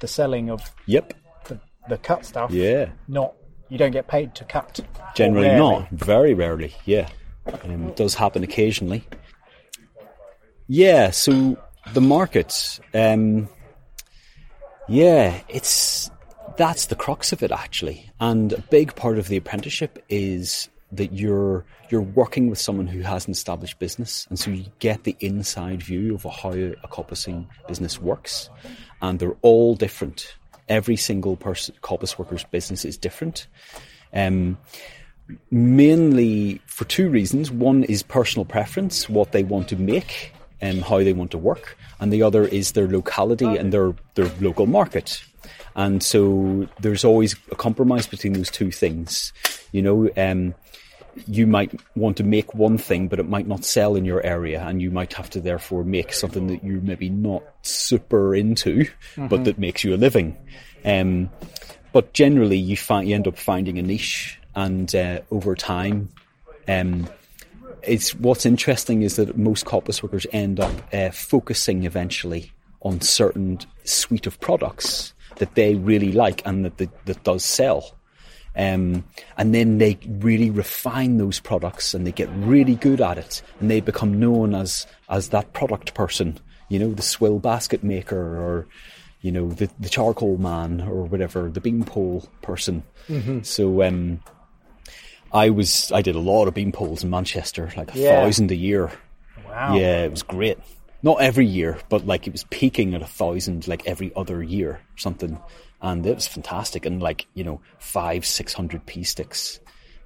the 0.00 0.08
selling 0.08 0.50
of 0.50 0.60
Yep. 0.86 1.14
the, 1.48 1.60
the 1.88 1.98
cut 1.98 2.24
stuff. 2.24 2.50
Yeah. 2.50 2.90
Not 3.08 3.34
you 3.68 3.78
don't 3.78 3.92
get 3.92 4.08
paid 4.08 4.34
to 4.36 4.44
cut. 4.44 4.80
Generally 5.14 5.56
not. 5.56 5.88
Very 5.90 6.34
rarely. 6.34 6.74
Yeah. 6.84 7.08
Um, 7.64 7.88
it 7.88 7.96
does 7.96 8.14
happen 8.14 8.42
occasionally. 8.42 9.06
Yeah. 10.66 11.10
So 11.10 11.56
the 11.92 12.00
market. 12.00 12.80
Um, 12.92 13.48
yeah, 14.88 15.40
it's 15.48 16.10
that's 16.56 16.86
the 16.86 16.94
crux 16.94 17.32
of 17.32 17.42
it 17.42 17.50
actually, 17.50 18.10
and 18.20 18.52
a 18.52 18.60
big 18.60 18.94
part 18.94 19.18
of 19.18 19.28
the 19.28 19.36
apprenticeship 19.38 20.02
is 20.08 20.68
that 20.96 21.12
you're 21.12 21.64
you're 21.90 22.02
working 22.02 22.48
with 22.48 22.58
someone 22.58 22.86
who 22.86 23.00
has 23.00 23.26
an 23.26 23.32
established 23.32 23.78
business, 23.78 24.26
and 24.28 24.38
so 24.38 24.50
you 24.50 24.66
get 24.78 25.04
the 25.04 25.16
inside 25.20 25.82
view 25.82 26.14
of 26.14 26.24
how 26.24 26.52
a 26.52 26.88
coppicing 26.88 27.46
business 27.68 28.00
works, 28.00 28.50
and 29.02 29.18
they're 29.18 29.36
all 29.42 29.74
different. 29.74 30.36
Every 30.68 30.96
single 30.96 31.36
person, 31.36 31.74
coppice 31.82 32.18
worker's 32.18 32.44
business 32.44 32.84
is 32.84 32.96
different. 32.96 33.46
Um, 34.12 34.56
mainly 35.50 36.60
for 36.66 36.84
two 36.84 37.08
reasons. 37.08 37.50
One 37.50 37.84
is 37.84 38.02
personal 38.02 38.44
preference, 38.44 39.08
what 39.08 39.32
they 39.32 39.42
want 39.42 39.68
to 39.68 39.76
make 39.76 40.32
and 40.60 40.82
how 40.82 40.98
they 40.98 41.12
want 41.12 41.30
to 41.32 41.38
work, 41.38 41.76
and 42.00 42.12
the 42.12 42.22
other 42.22 42.46
is 42.46 42.72
their 42.72 42.88
locality 42.88 43.44
and 43.44 43.72
their, 43.72 43.94
their 44.14 44.30
local 44.40 44.66
market. 44.66 45.22
And 45.76 46.02
so 46.02 46.68
there's 46.80 47.04
always 47.04 47.34
a 47.50 47.56
compromise 47.56 48.06
between 48.06 48.32
those 48.34 48.50
two 48.50 48.70
things. 48.70 49.32
You 49.72 49.82
know, 49.82 50.10
um, 50.16 50.54
you 51.26 51.46
might 51.46 51.80
want 51.96 52.16
to 52.18 52.24
make 52.24 52.54
one 52.54 52.78
thing, 52.78 53.08
but 53.08 53.18
it 53.18 53.28
might 53.28 53.46
not 53.46 53.64
sell 53.64 53.96
in 53.96 54.04
your 54.04 54.24
area, 54.24 54.62
and 54.62 54.80
you 54.80 54.90
might 54.90 55.12
have 55.14 55.30
to 55.30 55.40
therefore 55.40 55.84
make 55.84 56.12
something 56.12 56.46
that 56.48 56.64
you're 56.64 56.80
maybe 56.80 57.08
not 57.08 57.42
super 57.62 58.34
into, 58.34 58.86
but 59.16 59.44
that 59.44 59.58
makes 59.58 59.84
you 59.84 59.94
a 59.94 59.96
living. 59.96 60.36
Um, 60.84 61.30
but 61.92 62.12
generally, 62.12 62.58
you 62.58 62.76
find 62.76 63.08
you 63.08 63.14
end 63.14 63.28
up 63.28 63.38
finding 63.38 63.78
a 63.78 63.82
niche, 63.82 64.38
and 64.54 64.94
uh, 64.94 65.20
over 65.30 65.54
time, 65.54 66.08
um, 66.68 67.08
it's 67.82 68.14
what's 68.14 68.46
interesting 68.46 69.02
is 69.02 69.16
that 69.16 69.36
most 69.36 69.64
coppice 69.64 70.02
workers 70.02 70.26
end 70.32 70.60
up 70.60 70.72
uh, 70.94 71.10
focusing 71.10 71.84
eventually 71.84 72.52
on 72.80 73.00
certain 73.00 73.58
suite 73.84 74.26
of 74.26 74.38
products 74.40 75.14
that 75.36 75.54
they 75.54 75.74
really 75.74 76.12
like 76.12 76.46
and 76.46 76.64
that 76.64 76.78
that, 76.78 77.06
that 77.06 77.22
does 77.24 77.44
sell. 77.44 77.94
Um, 78.56 79.04
and 79.36 79.52
then 79.54 79.78
they 79.78 79.98
really 80.08 80.48
refine 80.50 81.18
those 81.18 81.40
products 81.40 81.92
and 81.92 82.06
they 82.06 82.12
get 82.12 82.28
really 82.36 82.76
good 82.76 83.00
at 83.00 83.18
it 83.18 83.42
and 83.58 83.68
they 83.70 83.80
become 83.80 84.20
known 84.20 84.54
as 84.54 84.86
as 85.08 85.30
that 85.30 85.52
product 85.52 85.94
person, 85.94 86.38
you 86.68 86.78
know, 86.78 86.92
the 86.94 87.02
swill 87.02 87.40
basket 87.40 87.82
maker 87.82 88.16
or 88.16 88.66
you 89.22 89.32
know 89.32 89.48
the 89.50 89.68
the 89.80 89.88
charcoal 89.88 90.36
man 90.36 90.82
or 90.82 91.02
whatever, 91.04 91.50
the 91.50 91.60
beanpole 91.60 92.28
person. 92.42 92.84
So 93.42 93.82
um, 93.82 94.20
I 95.32 95.50
was 95.50 95.90
I 95.92 96.00
did 96.02 96.14
a 96.14 96.20
lot 96.20 96.46
of 96.46 96.54
bean 96.54 96.70
poles 96.72 97.02
in 97.02 97.10
Manchester, 97.10 97.72
like 97.76 97.94
a 97.94 97.98
Yeah. 97.98 98.22
thousand 98.22 98.50
a 98.52 98.56
year. 98.56 98.92
Wow. 99.48 99.76
Yeah, 99.76 100.04
it 100.04 100.10
was 100.10 100.22
great. 100.22 100.58
Not 101.02 101.20
every 101.20 101.46
year, 101.46 101.78
but 101.88 102.06
like 102.06 102.26
it 102.26 102.32
was 102.32 102.44
peaking 102.50 102.94
at 102.94 103.02
a 103.02 103.06
thousand 103.06 103.66
like 103.66 103.86
every 103.86 104.12
other 104.14 104.42
year 104.42 104.70
or 104.70 104.80
something. 104.96 105.38
And 105.84 106.06
it 106.06 106.14
was 106.14 106.26
fantastic 106.26 106.86
and 106.86 107.02
like, 107.02 107.26
you 107.34 107.44
know, 107.44 107.60
five, 107.78 108.24
six 108.24 108.54
hundred 108.54 108.86
pea 108.86 109.04
sticks. 109.04 109.60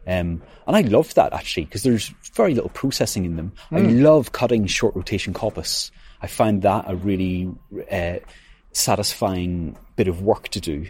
Um, 0.08 0.42
and 0.66 0.74
I 0.74 0.80
love 0.80 1.14
that 1.14 1.32
actually 1.32 1.66
because 1.66 1.84
there's 1.84 2.12
very 2.34 2.52
little 2.52 2.70
processing 2.70 3.24
in 3.24 3.36
them. 3.36 3.52
I 3.70 3.78
love 3.80 4.32
cutting 4.32 4.66
short 4.66 4.96
rotation 4.96 5.32
coppice. 5.32 5.92
I 6.20 6.26
find 6.26 6.62
that 6.62 6.86
a 6.88 6.96
really 6.96 7.54
uh, 7.92 8.18
satisfying 8.72 9.78
bit 9.94 10.08
of 10.08 10.20
work 10.20 10.48
to 10.48 10.60
do. 10.60 10.86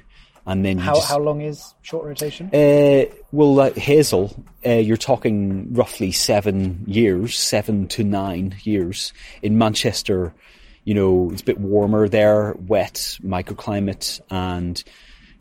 And 0.46 0.64
then 0.64 0.78
How 0.78 0.94
just, 0.94 1.08
how 1.08 1.18
long 1.18 1.42
is 1.42 1.74
short 1.82 2.06
rotation? 2.06 2.46
uh, 2.54 3.12
well, 3.30 3.54
like 3.54 3.76
Hazel, 3.76 4.34
uh, 4.64 4.70
you're 4.70 4.96
talking 4.96 5.74
roughly 5.74 6.12
seven 6.12 6.84
years, 6.86 7.38
seven 7.38 7.88
to 7.88 8.04
nine 8.04 8.56
years. 8.62 9.12
In 9.42 9.58
Manchester, 9.58 10.32
you 10.88 10.94
know, 10.94 11.28
it's 11.30 11.42
a 11.42 11.44
bit 11.44 11.60
warmer 11.60 12.08
there, 12.08 12.54
wet 12.66 13.18
microclimate, 13.22 14.22
and 14.30 14.82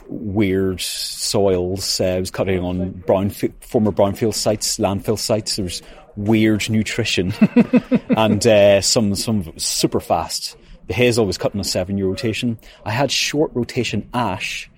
weird 0.07 0.81
soils. 0.81 2.01
Uh, 2.01 2.03
I 2.03 2.19
was 2.19 2.31
cutting 2.31 2.60
on 2.60 2.91
brown, 2.91 3.29
former 3.29 3.93
brownfield 3.93 4.33
sites, 4.33 4.77
landfill 4.77 5.17
sites. 5.17 5.55
There's 5.55 5.81
weird 6.17 6.69
nutrition, 6.69 7.33
and 8.10 8.45
uh, 8.45 8.81
some 8.81 9.15
some 9.15 9.39
of 9.39 9.47
it 9.47 9.53
was 9.53 9.63
super 9.63 10.01
fast. 10.01 10.57
The 10.88 10.93
Hazel 10.93 11.25
was 11.25 11.38
cut 11.38 11.53
in 11.53 11.62
a 11.62 11.63
seven 11.63 11.97
year 11.97 12.07
rotation. 12.07 12.60
I 12.83 12.91
had 12.91 13.10
short 13.10 13.51
rotation 13.53 14.10
ash 14.13 14.69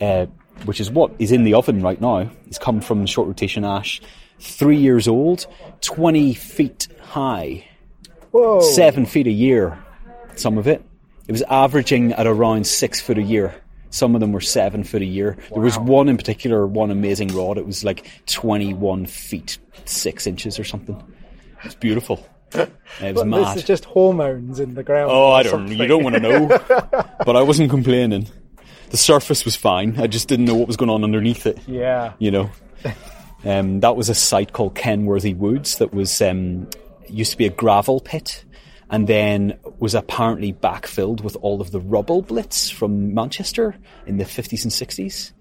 uh, 0.00 0.26
which 0.64 0.80
is 0.80 0.90
what 0.90 1.12
is 1.20 1.30
in 1.30 1.44
the 1.44 1.54
oven 1.54 1.80
right 1.80 2.00
now. 2.00 2.28
It's 2.48 2.58
come 2.58 2.80
from 2.80 3.06
short 3.06 3.28
rotation 3.28 3.64
ash, 3.64 4.00
three 4.40 4.78
years 4.78 5.06
old, 5.06 5.46
20 5.82 6.34
feet 6.34 6.88
high, 7.00 7.68
Whoa. 8.32 8.60
seven 8.60 9.06
feet 9.06 9.28
a 9.28 9.32
year, 9.32 9.78
some 10.38 10.58
of 10.58 10.66
it. 10.66 10.84
It 11.26 11.32
was 11.32 11.42
averaging 11.42 12.12
at 12.12 12.26
around 12.26 12.66
six 12.66 13.00
foot 13.00 13.18
a 13.18 13.22
year. 13.22 13.54
Some 13.90 14.14
of 14.14 14.20
them 14.20 14.32
were 14.32 14.40
seven 14.40 14.84
foot 14.84 15.02
a 15.02 15.06
year. 15.06 15.36
There 15.52 15.62
was 15.62 15.78
one 15.78 16.08
in 16.08 16.16
particular, 16.16 16.66
one 16.66 16.90
amazing 16.90 17.28
rod. 17.28 17.58
It 17.58 17.66
was 17.66 17.84
like 17.84 18.06
21 18.26 19.06
feet, 19.06 19.58
six 19.84 20.26
inches 20.26 20.58
or 20.58 20.64
something. 20.64 21.02
It's 21.64 21.74
beautiful. 21.74 22.26
It 22.52 22.70
was 23.00 23.14
But 23.14 23.26
mad. 23.26 23.46
This 23.48 23.56
is 23.62 23.64
just 23.64 23.84
hormones 23.86 24.60
in 24.60 24.74
the 24.74 24.82
ground. 24.82 25.10
Oh, 25.10 25.32
I 25.32 25.42
don't. 25.42 25.52
something. 25.52 25.78
You 25.78 25.86
don't 25.86 26.02
want 26.02 26.16
to 26.16 26.20
know. 26.20 26.46
but 27.24 27.36
I 27.36 27.42
wasn't 27.42 27.70
complaining. 27.70 28.26
The 28.90 28.96
surface 28.96 29.44
was 29.44 29.54
fine. 29.56 29.98
I 30.00 30.06
just 30.06 30.28
didn't 30.28 30.46
know 30.46 30.54
what 30.54 30.66
was 30.66 30.76
going 30.76 30.90
on 30.90 31.04
underneath 31.04 31.46
it. 31.46 31.58
Yeah. 31.66 32.12
You 32.18 32.30
know. 32.30 32.50
Um, 33.44 33.80
that 33.80 33.96
was 33.96 34.08
a 34.08 34.14
site 34.14 34.52
called 34.52 34.74
Kenworthy 34.74 35.34
Woods 35.34 35.78
that 35.78 35.94
was 35.94 36.20
um, 36.20 36.68
used 37.08 37.32
to 37.32 37.38
be 37.38 37.46
a 37.46 37.50
gravel 37.50 38.00
pit, 38.00 38.44
and 38.90 39.06
then 39.06 39.58
was 39.78 39.94
apparently 39.94 40.52
backfilled 40.52 41.22
with 41.22 41.36
all 41.36 41.60
of 41.60 41.70
the 41.70 41.80
rubble 41.80 42.22
blitz 42.22 42.70
from 42.70 43.14
Manchester 43.14 43.76
in 44.06 44.18
the 44.18 44.24
fifties 44.24 44.64
and 44.64 44.72
sixties. 44.72 45.32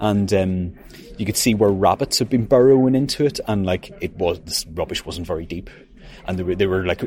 And 0.00 0.32
um, 0.32 0.74
you 1.16 1.26
could 1.26 1.36
see 1.36 1.54
where 1.54 1.70
rabbits 1.70 2.18
had 2.20 2.28
been 2.28 2.46
burrowing 2.46 2.94
into 2.94 3.26
it, 3.26 3.40
and 3.46 3.66
like 3.66 3.90
it 4.00 4.14
was, 4.16 4.40
this 4.40 4.64
rubbish 4.66 5.04
wasn't 5.04 5.26
very 5.26 5.44
deep, 5.44 5.70
and 6.26 6.38
they 6.38 6.42
were 6.42 6.54
they 6.54 6.66
were 6.66 6.86
like 6.86 7.02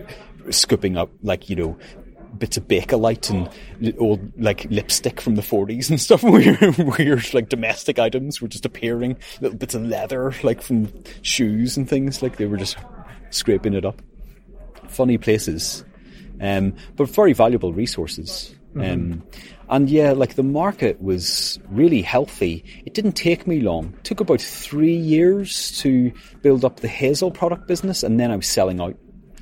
scooping 0.49 0.97
up 0.97 1.09
like 1.23 1.49
you 1.49 1.55
know 1.55 1.77
bits 2.37 2.57
of 2.57 2.67
Bakelite 2.67 3.29
and 3.29 3.97
old 3.99 4.31
like 4.41 4.65
lipstick 4.69 5.19
from 5.21 5.35
the 5.35 5.41
40s 5.41 5.89
and 5.89 5.99
stuff. 5.99 6.23
Weird, 6.31 6.77
weird 6.77 7.33
like 7.33 7.49
domestic 7.49 7.99
items 7.99 8.41
were 8.41 8.47
just 8.47 8.65
appearing. 8.65 9.17
Little 9.41 9.57
bits 9.57 9.75
of 9.75 9.83
leather 9.83 10.33
like 10.43 10.61
from 10.61 10.91
shoes 11.21 11.77
and 11.77 11.89
things. 11.89 12.21
Like 12.21 12.37
they 12.37 12.45
were 12.45 12.57
just 12.57 12.77
scraping 13.29 13.73
it 13.73 13.85
up. 13.85 14.01
Funny 14.91 15.17
places, 15.17 15.83
um, 16.39 16.73
but 16.95 17.09
very 17.09 17.33
valuable 17.33 17.73
resources. 17.73 18.53
Um, 18.75 19.23
and 19.69 19.89
yeah, 19.89 20.11
like 20.11 20.35
the 20.35 20.43
market 20.43 21.01
was 21.01 21.59
really 21.69 22.01
healthy. 22.01 22.63
It 22.85 22.93
didn't 22.93 23.13
take 23.13 23.47
me 23.47 23.61
long. 23.61 23.93
It 23.97 24.03
took 24.03 24.19
about 24.19 24.41
three 24.41 24.95
years 24.95 25.77
to 25.79 26.11
build 26.41 26.65
up 26.65 26.81
the 26.81 26.87
Hazel 26.87 27.31
product 27.31 27.67
business, 27.67 28.03
and 28.03 28.19
then 28.19 28.31
I 28.31 28.35
was 28.35 28.47
selling 28.47 28.81
out 28.81 28.97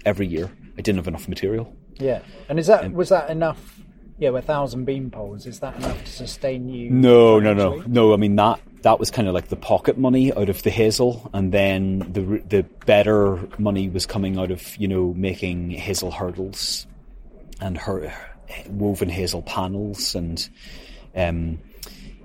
every 0.05 0.27
year. 0.27 0.51
I 0.77 0.81
didn't 0.81 0.97
have 0.97 1.07
enough 1.07 1.27
material. 1.27 1.75
Yeah. 1.97 2.21
And 2.47 2.59
is 2.59 2.67
that 2.67 2.91
was 2.91 3.09
that 3.09 3.29
enough? 3.29 3.79
Yeah, 4.17 4.29
a 4.29 4.41
thousand 4.41 4.85
bean 4.85 5.09
poles. 5.09 5.45
Is 5.45 5.59
that 5.61 5.75
enough 5.77 6.03
to 6.03 6.11
sustain 6.11 6.69
you? 6.69 6.89
No, 6.89 7.39
no, 7.39 7.53
no, 7.53 7.83
no. 7.87 8.13
I 8.13 8.17
mean 8.17 8.35
that 8.35 8.59
that 8.81 8.99
was 8.99 9.11
kind 9.11 9.27
of 9.27 9.33
like 9.33 9.49
the 9.49 9.55
pocket 9.55 9.97
money 9.97 10.33
out 10.33 10.49
of 10.49 10.63
the 10.63 10.69
hazel, 10.69 11.29
and 11.33 11.51
then 11.51 11.99
the 12.11 12.41
the 12.47 12.63
better 12.85 13.47
money 13.57 13.89
was 13.89 14.05
coming 14.05 14.37
out 14.37 14.51
of 14.51 14.75
you 14.77 14.87
know 14.87 15.13
making 15.15 15.71
hazel 15.71 16.11
hurdles 16.11 16.87
and 17.61 17.77
her 17.77 18.13
woven 18.69 19.09
hazel 19.09 19.41
panels, 19.41 20.15
and 20.15 20.49
um, 21.15 21.59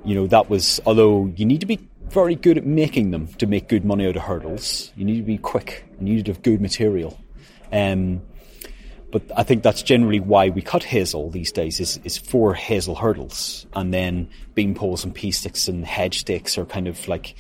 you 0.05 0.15
know 0.15 0.27
that 0.27 0.49
was 0.49 0.81
although 0.87 1.33
you 1.37 1.45
need 1.45 1.61
to 1.61 1.67
be 1.67 1.79
very 2.09 2.35
good 2.35 2.59
at 2.59 2.67
making 2.67 3.11
them 3.11 3.27
to 3.27 3.47
make 3.47 3.69
good 3.69 3.85
money 3.85 4.07
out 4.07 4.17
of 4.17 4.23
hurdles. 4.23 4.93
You 4.97 5.05
need 5.05 5.17
to 5.17 5.23
be 5.23 5.39
quick. 5.39 5.85
You 5.99 6.05
need 6.05 6.25
to 6.27 6.33
have 6.33 6.43
good 6.43 6.61
material. 6.61 7.19
Um, 7.73 8.23
but 9.15 9.31
I 9.37 9.45
think 9.45 9.63
that's 9.63 9.85
generally 9.85 10.19
why 10.19 10.49
we 10.49 10.61
cut 10.61 10.83
hazel 10.83 11.31
these 11.31 11.53
days 11.53 11.79
is, 11.79 12.01
is 12.03 12.19
for 12.19 12.53
hazel 12.53 12.97
hurdles. 12.97 13.65
And 13.73 13.95
then 13.95 14.29
bean 14.57 14.75
poles 14.75 15.05
and 15.05 15.15
pea 15.15 15.31
sticks 15.31 15.69
and 15.69 15.87
hedge 15.87 16.19
sticks 16.19 16.59
are 16.59 16.65
kind 16.65 16.89
of 16.89 17.07
like 17.07 17.37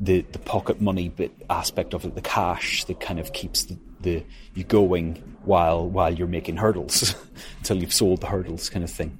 the, 0.00 0.22
the 0.32 0.38
pocket 0.38 0.80
money 0.80 1.10
bit 1.10 1.30
aspect 1.50 1.92
of 1.92 2.06
it, 2.06 2.14
the 2.14 2.22
cash 2.22 2.84
that 2.84 2.98
kind 2.98 3.20
of 3.20 3.34
keeps 3.34 3.64
the, 3.64 3.76
the 4.00 4.24
you 4.54 4.64
going 4.64 5.16
while 5.44 5.86
while 5.86 6.14
you're 6.14 6.26
making 6.26 6.56
hurdles 6.56 7.14
until 7.58 7.76
you've 7.76 7.92
sold 7.92 8.22
the 8.22 8.26
hurdles 8.26 8.70
kind 8.70 8.82
of 8.82 8.90
thing. 8.90 9.18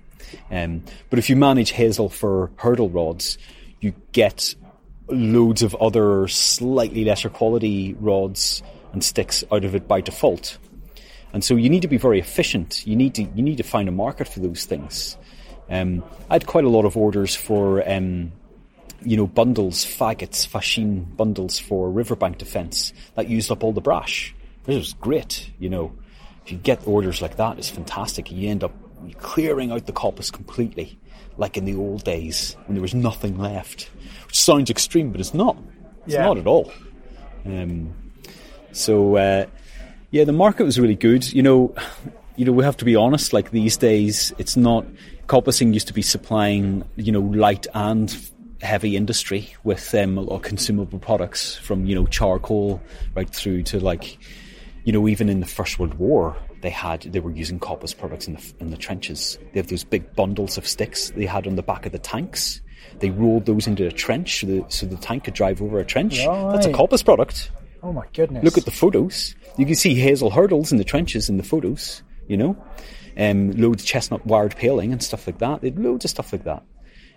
Um, 0.51 0.85
but 1.11 1.19
if 1.19 1.29
you 1.29 1.37
manage 1.37 1.73
hazel 1.73 2.09
for 2.09 2.53
hurdle 2.57 2.89
rods, 2.89 3.37
you 3.81 3.93
get 4.13 4.55
loads 5.09 5.63
of 5.63 5.75
other 5.75 6.27
slightly 6.27 7.05
lesser 7.05 7.29
quality 7.29 7.93
rods 8.01 8.63
and 8.95 9.05
sticks 9.05 9.45
out 9.53 9.67
of 9.67 9.75
it 9.75 9.87
by 9.87 10.01
default. 10.01 10.57
And 11.33 11.43
so 11.43 11.57
you 11.57 11.71
need 11.71 11.83
to 11.83 11.89
be 11.89 11.97
very 11.97 12.19
efficient. 12.19 12.87
You 12.87 12.97
need 12.97 13.15
to 13.15 13.23
you 13.23 13.43
need 13.43 13.57
to 13.57 13.63
find 13.63 13.89
a 13.89 13.93
market 13.93 14.29
for 14.29 14.41
those 14.41 14.65
things. 14.65 15.17
Um, 15.71 16.03
I 16.29 16.35
had 16.35 16.47
quite 16.47 16.65
a 16.65 16.69
lot 16.69 16.85
of 16.85 16.97
orders 16.97 17.35
for 17.35 17.89
um, 17.89 18.33
you 19.03 19.17
know 19.17 19.27
bundles, 19.27 19.85
faggots, 19.85 20.47
fascine 20.47 21.17
bundles 21.17 21.59
for 21.59 21.91
riverbank 21.91 22.39
defence 22.39 22.93
that 23.15 23.29
used 23.29 23.51
up 23.51 23.65
all 23.65 23.73
the 23.73 23.81
brash. 23.81 24.35
This 24.65 24.77
was 24.77 24.93
great. 24.95 25.51
You 25.59 25.71
know, 25.71 25.93
if 26.45 26.53
you 26.53 26.59
get 26.59 26.87
orders 26.87 27.23
like 27.23 27.37
that, 27.37 27.59
it's 27.59 27.71
fantastic. 27.71 28.31
You 28.31 28.51
end 28.51 28.63
up 28.63 28.73
clearing 29.19 29.73
out 29.73 29.87
the 29.87 29.93
coppice 29.93 30.31
completely, 30.31 30.99
like 31.39 31.57
in 31.57 31.65
the 31.65 31.75
old 31.77 32.05
days 32.05 32.57
when 32.67 32.75
there 32.75 32.83
was 32.83 32.95
nothing 32.95 33.39
left. 33.39 33.91
Which 34.27 34.39
sounds 34.39 34.69
extreme, 34.71 35.11
but 35.11 35.21
it's 35.21 35.35
not. 35.35 35.57
It's 36.05 36.15
Yeah. 36.15 36.27
not 36.27 36.37
at 36.39 36.47
all. 36.47 36.71
Um, 37.47 37.95
so 38.73 39.17
uh, 39.17 39.47
yeah, 40.13 40.25
the 40.25 40.33
market 40.33 40.65
was 40.65 40.79
really 40.79 40.95
good. 40.95 41.33
You 41.33 41.43
know, 41.43 41.75
you 42.37 42.45
know, 42.45 42.53
we 42.53 42.63
have 42.65 42.77
to 42.79 42.85
be 42.85 42.95
honest. 42.95 43.33
Like 43.33 43.51
these 43.51 43.77
days, 43.77 44.33
it's 44.39 44.57
not. 44.57 44.87
Coppicing 45.27 45.73
used 45.73 45.87
to 45.87 45.95
be 45.95 46.03
supplying, 46.03 46.85
you 46.97 47.11
know, 47.11 47.21
light 47.21 47.67
and 47.75 48.15
heavy 48.61 48.97
industry 48.97 49.53
with 49.65 49.93
um, 49.95 50.17
a 50.19 50.21
lot 50.21 50.37
of 50.37 50.43
consumable 50.43 50.99
products 51.01 51.57
from 51.57 51.85
you 51.87 51.95
know 51.97 52.07
charcoal 52.07 52.81
right 53.17 53.29
through 53.31 53.63
to 53.65 53.81
like, 53.81 54.19
you 54.85 54.93
know, 54.93 55.09
even 55.09 55.29
in 55.29 55.41
the 55.41 55.47
First 55.47 55.79
World 55.79 55.95
War, 55.95 56.37
they 56.61 56.71
had 56.71 57.03
they 57.03 57.21
were 57.21 57.31
using 57.33 57.59
coppice 57.59 57.97
products 57.97 58.29
in 58.29 58.35
the 58.35 58.53
in 58.61 58.71
the 58.71 58.77
trenches. 58.77 59.39
They 59.53 59.61
have 59.61 59.69
those 59.69 59.85
big 59.85 60.15
bundles 60.15 60.59
of 60.59 60.67
sticks 60.67 61.11
they 61.11 61.27
had 61.27 61.47
on 61.47 61.57
the 61.57 61.63
back 61.63 61.87
of 61.87 61.93
the 61.93 61.99
tanks. 61.99 62.61
They 62.99 63.11
rolled 63.11 63.47
those 63.47 63.67
into 63.67 63.87
a 63.87 63.93
trench 63.93 64.41
so 64.41 64.47
the, 64.47 64.65
so 64.69 64.87
the 64.87 64.97
tank 64.97 65.25
could 65.25 65.35
drive 65.35 65.63
over 65.63 65.79
a 65.79 65.85
trench. 65.85 66.17
That's 66.19 66.67
a 66.67 66.71
Right. 66.71 66.77
coppice 66.77 67.05
product. 67.05 67.51
Oh 67.83 67.93
my 67.93 68.05
goodness. 68.13 68.45
Look 68.45 68.59
at 68.59 68.65
the 68.65 68.71
photos. 68.71 69.35
You 69.57 69.67
can 69.67 69.75
see 69.75 69.95
hazel 69.95 70.31
hurdles 70.31 70.73
in 70.73 70.79
the 70.79 70.85
trenches 70.85 71.29
in 71.29 71.37
the 71.37 71.43
photos, 71.43 72.03
you 72.27 72.37
know? 72.37 72.57
Um, 73.17 73.53
loads 73.53 73.83
of 73.83 73.89
chestnut 73.89 74.27
wired 74.27 74.57
paling 74.57 74.93
and 74.93 75.03
stuff 75.03 75.27
like 75.27 75.39
that. 75.39 75.61
They 75.61 75.71
loads 75.71 76.05
of 76.05 76.11
stuff 76.11 76.33
like 76.33 76.45
that. 76.45 76.63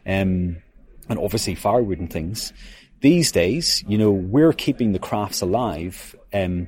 Um, 0.05 0.57
and 1.07 1.19
obviously 1.19 1.55
firewood 1.55 1.99
and 1.99 2.11
things. 2.11 2.53
These 3.01 3.31
days, 3.31 3.83
you 3.87 3.97
know, 3.97 4.11
we're 4.11 4.53
keeping 4.53 4.91
the 4.91 4.99
crafts 4.99 5.41
alive 5.41 6.15
um, 6.33 6.67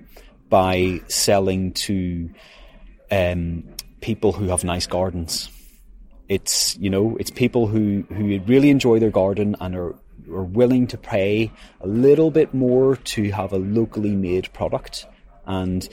by 0.50 1.02
selling 1.08 1.74
to 1.74 2.30
um, 3.12 3.64
people 4.02 4.34
who 4.34 4.48
have 4.48 4.64
nice 4.64 4.88
gardens. 4.88 5.50
It's 6.30 6.78
you 6.78 6.90
know, 6.90 7.16
it's 7.18 7.32
people 7.32 7.68
who 7.68 8.04
who 8.10 8.40
really 8.42 8.70
enjoy 8.70 9.00
their 9.00 9.12
garden 9.12 9.56
and 9.60 9.76
are 9.76 9.96
are 10.30 10.44
willing 10.44 10.88
to 10.88 10.98
pay 10.98 11.52
a 11.80 11.88
little 11.88 12.32
bit 12.32 12.54
more 12.54 12.98
to 12.98 13.32
have 13.32 13.54
a 13.54 13.58
locally 13.58 14.16
made 14.16 14.52
product, 14.52 15.06
and 15.48 15.90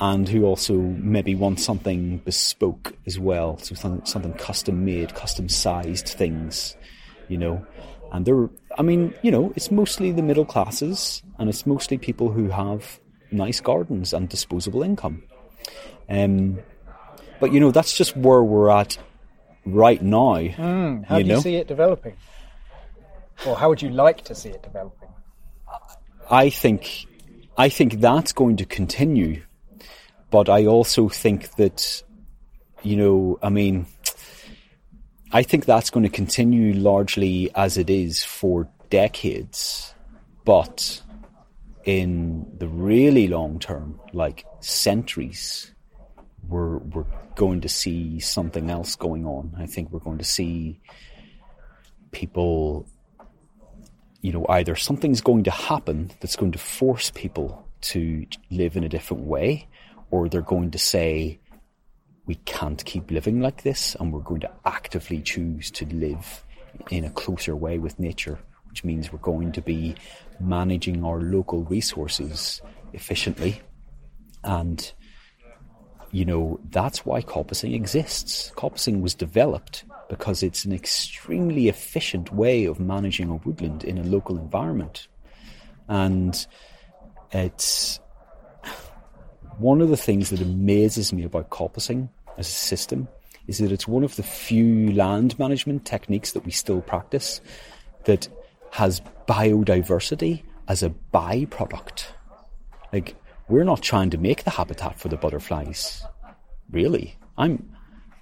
and 0.00 0.28
who 0.28 0.44
also 0.44 0.74
maybe 0.74 1.34
want 1.34 1.58
something 1.58 2.18
bespoke 2.18 2.94
as 3.06 3.18
well, 3.18 3.58
so 3.58 3.74
something, 3.74 4.04
something 4.04 4.32
custom 4.34 4.84
made, 4.84 5.14
custom 5.14 5.48
sized 5.48 6.08
things, 6.08 6.76
you 7.28 7.36
know. 7.36 7.66
And 8.12 8.24
they're, 8.24 8.48
I 8.78 8.82
mean, 8.82 9.12
you 9.22 9.30
know, 9.32 9.52
it's 9.56 9.72
mostly 9.72 10.12
the 10.12 10.22
middle 10.22 10.44
classes, 10.44 11.22
and 11.38 11.48
it's 11.48 11.66
mostly 11.66 11.98
people 11.98 12.30
who 12.30 12.48
have 12.48 13.00
nice 13.32 13.60
gardens 13.60 14.12
and 14.12 14.28
disposable 14.28 14.82
income. 14.84 15.24
Um, 16.08 16.60
but 17.40 17.52
you 17.52 17.58
know, 17.60 17.72
that's 17.72 17.96
just 17.96 18.16
where 18.16 18.42
we're 18.42 18.70
at 18.70 18.98
right 19.66 20.00
now. 20.00 20.34
How 21.06 21.16
you 21.18 21.24
do 21.24 21.28
know? 21.28 21.34
you 21.36 21.40
see 21.40 21.56
it 21.56 21.66
developing? 21.66 22.14
Or 23.46 23.56
how 23.56 23.68
would 23.68 23.82
you 23.82 23.90
like 23.90 24.22
to 24.24 24.34
see 24.34 24.50
it 24.50 24.62
developing? 24.62 25.08
I 26.30 26.50
think, 26.50 27.06
I 27.58 27.68
think 27.68 28.00
that's 28.00 28.32
going 28.32 28.58
to 28.58 28.64
continue, 28.64 29.42
but 30.30 30.48
I 30.48 30.66
also 30.66 31.08
think 31.08 31.56
that, 31.56 32.04
you 32.84 32.96
know, 32.96 33.38
I 33.42 33.48
mean, 33.48 33.86
I 35.32 35.42
think 35.42 35.64
that's 35.64 35.90
going 35.90 36.04
to 36.04 36.08
continue 36.08 36.72
largely 36.72 37.50
as 37.56 37.76
it 37.76 37.90
is 37.90 38.22
for 38.22 38.68
decades, 38.90 39.92
but 40.44 41.02
in 41.84 42.46
the 42.58 42.68
really 42.68 43.26
long 43.26 43.58
term, 43.58 43.98
like 44.12 44.46
centuries, 44.60 45.74
we're 46.48 46.78
we're 46.78 47.06
going 47.34 47.60
to 47.62 47.68
see 47.68 48.20
something 48.20 48.70
else 48.70 48.94
going 48.94 49.26
on. 49.26 49.52
I 49.58 49.66
think 49.66 49.90
we're 49.90 49.98
going 49.98 50.18
to 50.18 50.24
see 50.24 50.80
people 52.12 52.86
you 54.20 54.32
know, 54.32 54.46
either 54.48 54.74
something's 54.74 55.20
going 55.20 55.44
to 55.44 55.50
happen 55.50 56.10
that's 56.20 56.36
going 56.36 56.52
to 56.52 56.58
force 56.58 57.10
people 57.14 57.66
to 57.80 58.26
live 58.50 58.76
in 58.76 58.84
a 58.84 58.88
different 58.88 59.24
way, 59.24 59.68
or 60.10 60.28
they're 60.28 60.42
going 60.42 60.70
to 60.72 60.78
say, 60.78 61.38
we 62.26 62.34
can't 62.34 62.84
keep 62.84 63.10
living 63.10 63.40
like 63.40 63.62
this, 63.62 63.94
and 63.98 64.12
we're 64.12 64.20
going 64.20 64.40
to 64.40 64.50
actively 64.64 65.20
choose 65.20 65.70
to 65.70 65.86
live 65.86 66.44
in 66.90 67.04
a 67.04 67.10
closer 67.10 67.54
way 67.56 67.78
with 67.78 67.98
nature, 67.98 68.38
which 68.68 68.84
means 68.84 69.12
we're 69.12 69.18
going 69.20 69.52
to 69.52 69.62
be 69.62 69.94
managing 70.40 71.04
our 71.04 71.20
local 71.20 71.64
resources 71.64 72.60
efficiently. 72.92 73.60
And, 74.44 74.92
you 76.10 76.24
know, 76.24 76.58
that's 76.70 77.04
why 77.04 77.22
coppicing 77.22 77.74
exists. 77.74 78.52
Coppicing 78.56 79.00
was 79.00 79.14
developed 79.14 79.84
because 80.08 80.42
it's 80.42 80.64
an 80.64 80.72
extremely 80.72 81.68
efficient 81.68 82.32
way 82.32 82.64
of 82.64 82.80
managing 82.80 83.28
a 83.28 83.36
woodland 83.36 83.84
in 83.84 83.98
a 83.98 84.02
local 84.02 84.38
environment. 84.38 85.06
And 85.88 86.46
it's 87.32 88.00
one 89.58 89.80
of 89.80 89.88
the 89.88 89.96
things 89.96 90.30
that 90.30 90.40
amazes 90.40 91.12
me 91.12 91.24
about 91.24 91.50
coppicing 91.50 92.08
as 92.36 92.48
a 92.48 92.50
system 92.50 93.08
is 93.46 93.58
that 93.58 93.72
it's 93.72 93.88
one 93.88 94.04
of 94.04 94.16
the 94.16 94.22
few 94.22 94.92
land 94.92 95.38
management 95.38 95.84
techniques 95.84 96.32
that 96.32 96.44
we 96.44 96.52
still 96.52 96.80
practice 96.80 97.40
that 98.04 98.28
has 98.70 99.02
biodiversity 99.26 100.42
as 100.68 100.82
a 100.82 100.90
byproduct. 101.12 102.06
Like, 102.92 103.16
we're 103.48 103.64
not 103.64 103.82
trying 103.82 104.10
to 104.10 104.18
make 104.18 104.44
the 104.44 104.50
habitat 104.50 104.98
for 104.98 105.08
the 105.08 105.16
butterflies. 105.16 106.04
Really. 106.70 107.16
I'm, 107.36 107.70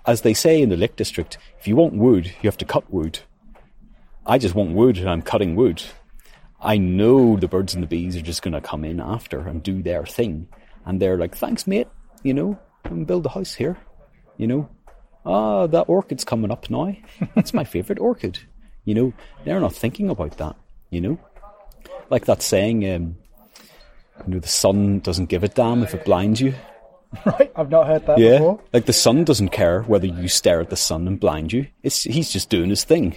as 0.07 0.23
they 0.23 0.35
say 0.35 0.61
in 0.61 0.69
the 0.69 0.77
Lake 0.77 0.97
District, 0.97 1.39
if 1.59 1.67
you 1.67 1.77
want 1.77 1.95
wood, 1.95 2.27
you 2.27 2.49
have 2.49 2.59
to 2.59 2.65
cut 2.65 2.93
wood. 2.93 3.19
I 4.25 4.39
just 4.39 4.55
want 4.55 4.73
wood 4.73 4.99
and 4.99 5.09
I'm 5.09 5.23
cutting 5.23 5.57
wood. 5.57 5.83
I 6.61 6.79
know 6.79 7.37
the 7.37 7.49
birds 7.49 7.75
and 7.75 7.83
the 7.83 7.89
bees 7.89 8.17
are 8.17 8.23
just 8.23 8.43
going 8.43 8.55
to 8.55 8.61
come 8.61 8.85
in 8.85 9.01
after 9.01 9.41
and 9.41 9.63
do 9.63 9.83
their 9.83 10.07
thing. 10.07 10.49
And 10.85 11.01
they're 11.01 11.19
like, 11.19 11.37
thanks, 11.37 11.67
mate, 11.67 11.89
you 12.23 12.35
know, 12.35 12.59
and 12.85 13.07
build 13.07 13.27
a 13.27 13.31
house 13.31 13.55
here, 13.55 13.77
you 14.37 14.47
know. 14.47 14.69
Ah, 15.25 15.67
that 15.67 15.89
orchid's 15.89 16.25
coming 16.25 16.53
up 16.53 16.71
now. 16.71 16.97
That's 17.35 17.53
my 17.53 17.65
favourite 17.65 17.99
orchid. 17.99 18.39
You 18.85 18.95
know, 18.95 19.13
they're 19.45 19.61
not 19.61 19.75
thinking 19.75 20.09
about 20.09 20.39
that, 20.39 20.57
you 20.91 21.01
know. 21.01 21.19
Like 22.11 22.27
that 22.27 22.43
saying, 22.43 22.89
um, 22.89 23.17
you 24.27 24.35
know, 24.35 24.39
the 24.41 24.49
sun 24.49 25.01
doesn't 25.01 25.27
give 25.27 25.45
a 25.45 25.49
damn 25.49 25.83
if 25.83 25.95
it 25.95 26.05
blinds 26.05 26.41
you. 26.41 26.55
Right? 27.25 27.51
I've 27.57 27.71
not 27.71 27.87
heard 27.87 28.05
that 28.07 28.19
Yeah, 28.19 28.33
before. 28.39 28.61
like 28.73 28.85
the 28.87 28.93
sun 28.93 29.25
doesn't 29.25 29.49
care 29.51 29.83
whether 29.83 30.07
you 30.07 30.29
stare 30.29 30.61
at 30.61 30.71
the 30.71 30.77
sun 30.77 31.07
and 31.07 31.19
blind 31.19 31.53
you. 31.53 31.67
It's 31.83 32.03
he's 32.03 32.31
just 32.31 32.51
doing 32.51 32.69
his 32.69 32.85
thing, 32.85 33.15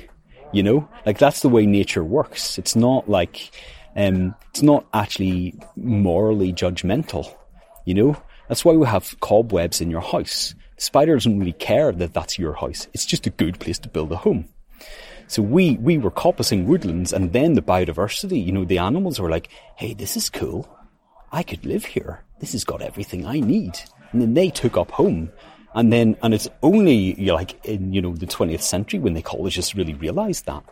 you 0.53 0.63
know. 0.63 0.87
Like 1.05 1.17
that's 1.17 1.41
the 1.41 1.49
way 1.49 1.65
nature 1.65 2.03
works. 2.03 2.57
It's 2.59 2.75
not 2.75 3.09
like, 3.09 3.51
um, 3.95 4.35
it's 4.51 4.61
not 4.61 4.85
actually 4.93 5.55
morally 5.75 6.53
judgmental, 6.53 7.35
you 7.83 7.93
know. 7.95 8.15
That's 8.47 8.63
why 8.63 8.73
we 8.73 8.85
have 8.87 9.19
cobwebs 9.19 9.81
in 9.81 9.89
your 9.91 10.01
house. 10.01 10.53
The 10.77 10.81
spider 10.83 11.15
doesn't 11.15 11.37
really 11.39 11.51
care 11.53 11.91
that 11.91 12.13
that's 12.13 12.39
your 12.39 12.53
house. 12.53 12.87
It's 12.93 13.05
just 13.07 13.27
a 13.27 13.31
good 13.31 13.59
place 13.59 13.79
to 13.79 13.89
build 13.89 14.11
a 14.11 14.17
home. 14.17 14.47
So 15.27 15.41
we, 15.41 15.75
we 15.77 15.97
were 15.97 16.11
coppicing 16.11 16.65
woodlands 16.65 17.11
and 17.11 17.33
then 17.33 17.53
the 17.55 17.61
biodiversity, 17.61 18.43
you 18.45 18.51
know, 18.51 18.65
the 18.65 18.77
animals 18.77 19.19
were 19.19 19.29
like, 19.29 19.49
hey, 19.75 19.93
this 19.93 20.15
is 20.15 20.29
cool. 20.29 20.69
I 21.31 21.43
could 21.43 21.65
live 21.65 21.85
here. 21.85 22.23
This 22.39 22.53
has 22.53 22.63
got 22.63 22.81
everything 22.81 23.25
I 23.25 23.39
need. 23.39 23.79
And 24.11 24.21
then 24.21 24.33
they 24.33 24.49
took 24.49 24.77
up 24.77 24.91
home. 24.91 25.31
And 25.75 25.93
then, 25.93 26.17
and 26.23 26.33
it's 26.33 26.47
only 26.63 27.19
you 27.19 27.27
know, 27.27 27.35
like 27.35 27.63
in, 27.65 27.93
you 27.93 28.01
know, 28.01 28.15
the 28.15 28.25
20th 28.25 28.61
century 28.61 28.99
when 28.99 29.13
the 29.13 29.21
ecologists 29.21 29.75
really 29.75 29.93
realized 29.93 30.45
that. 30.47 30.63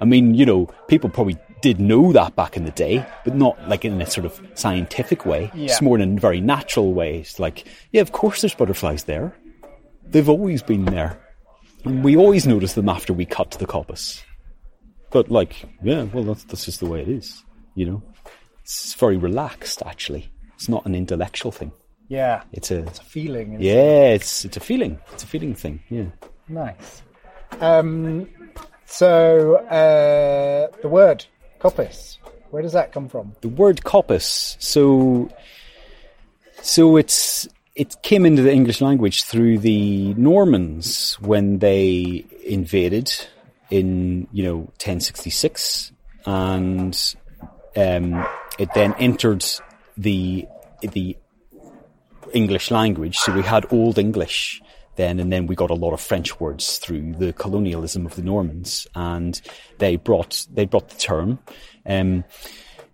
I 0.00 0.04
mean, 0.04 0.34
you 0.34 0.46
know, 0.46 0.66
people 0.88 1.10
probably 1.10 1.36
did 1.60 1.78
know 1.80 2.12
that 2.12 2.34
back 2.36 2.56
in 2.56 2.64
the 2.64 2.70
day, 2.70 3.06
but 3.24 3.34
not 3.34 3.68
like 3.68 3.84
in 3.84 4.00
a 4.00 4.06
sort 4.06 4.24
of 4.24 4.40
scientific 4.54 5.26
way. 5.26 5.50
Yeah. 5.54 5.66
It's 5.66 5.82
more 5.82 5.98
in 5.98 6.16
a 6.16 6.20
very 6.20 6.40
natural 6.40 6.92
way. 6.92 7.18
It's 7.18 7.38
like, 7.38 7.66
yeah, 7.92 8.00
of 8.00 8.12
course 8.12 8.40
there's 8.40 8.54
butterflies 8.54 9.04
there. 9.04 9.36
They've 10.06 10.28
always 10.28 10.62
been 10.62 10.86
there. 10.86 11.20
And 11.84 12.02
we 12.02 12.16
always 12.16 12.46
notice 12.46 12.74
them 12.74 12.88
after 12.88 13.12
we 13.12 13.26
cut 13.26 13.52
the 13.52 13.66
coppice. 13.66 14.22
But 15.10 15.30
like, 15.30 15.64
yeah, 15.82 16.04
well, 16.04 16.24
that's, 16.24 16.44
that's 16.44 16.64
just 16.64 16.80
the 16.80 16.86
way 16.86 17.02
it 17.02 17.08
is, 17.08 17.42
you 17.74 17.86
know? 17.86 18.02
It's 18.70 18.94
very 18.94 19.16
relaxed, 19.16 19.82
actually. 19.84 20.30
It's 20.54 20.68
not 20.68 20.86
an 20.86 20.94
intellectual 20.94 21.50
thing. 21.50 21.72
Yeah. 22.06 22.42
It's 22.52 22.70
a, 22.70 22.84
It's 22.84 23.00
a 23.00 23.04
feeling. 23.04 23.54
isn't 23.54 23.62
it? 23.62 23.66
yeah, 23.66 24.10
it's, 24.14 24.44
it's 24.44 24.56
a 24.56 24.60
feeling. 24.60 25.00
It's 25.12 25.24
a 25.24 25.26
feeling 25.26 25.56
thing, 25.56 25.82
yeah. 25.88 26.04
Nice. 26.48 27.02
Um, 27.60 28.28
so, 28.86 29.56
uh, 29.56 30.68
the 30.82 30.88
word 30.88 31.24
coppice, 31.58 32.18
where 32.50 32.62
does 32.62 32.72
that 32.74 32.92
come 32.92 33.08
from? 33.08 33.34
the 33.40 33.48
word 33.48 33.80
coppice. 33.82 34.56
So, 34.60 35.28
so 36.62 36.96
it's 36.96 37.48
it 37.74 37.96
came 38.02 38.24
into 38.24 38.42
the 38.42 38.52
English 38.52 38.80
language 38.80 39.24
through 39.24 39.58
the 39.58 40.14
Normans 40.14 41.14
when 41.20 41.58
they 41.58 42.24
invaded 42.44 43.12
in 43.70 44.28
you 44.32 44.44
know 44.44 44.56
1066, 44.78 45.92
and 46.24 47.14
um, 47.76 48.26
it 48.58 48.72
then 48.74 48.94
entered 48.98 49.44
the 49.96 50.46
the 50.80 51.16
English 52.32 52.70
language. 52.70 53.16
So 53.18 53.32
we 53.32 53.42
had 53.42 53.72
Old 53.72 53.98
English 53.98 54.62
then, 54.96 55.20
and 55.20 55.32
then 55.32 55.46
we 55.46 55.54
got 55.54 55.70
a 55.70 55.74
lot 55.74 55.92
of 55.92 56.00
French 56.00 56.38
words 56.40 56.78
through 56.78 57.14
the 57.14 57.32
colonialism 57.32 58.06
of 58.06 58.16
the 58.16 58.22
Normans, 58.22 58.86
and 58.94 59.40
they 59.78 59.96
brought 59.96 60.46
they 60.52 60.66
brought 60.66 60.88
the 60.90 60.98
term. 60.98 61.38
Um, 61.86 62.24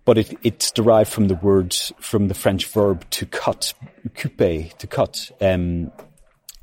but 0.05 0.17
it, 0.17 0.37
it's 0.41 0.71
derived 0.71 1.11
from 1.11 1.27
the 1.27 1.35
word 1.35 1.73
from 1.99 2.29
the 2.29 2.33
French 2.33 2.65
verb 2.67 3.09
to 3.09 3.25
cut, 3.25 3.73
couper, 4.15 4.73
to 4.77 4.87
cut. 4.87 5.31
Um, 5.41 5.91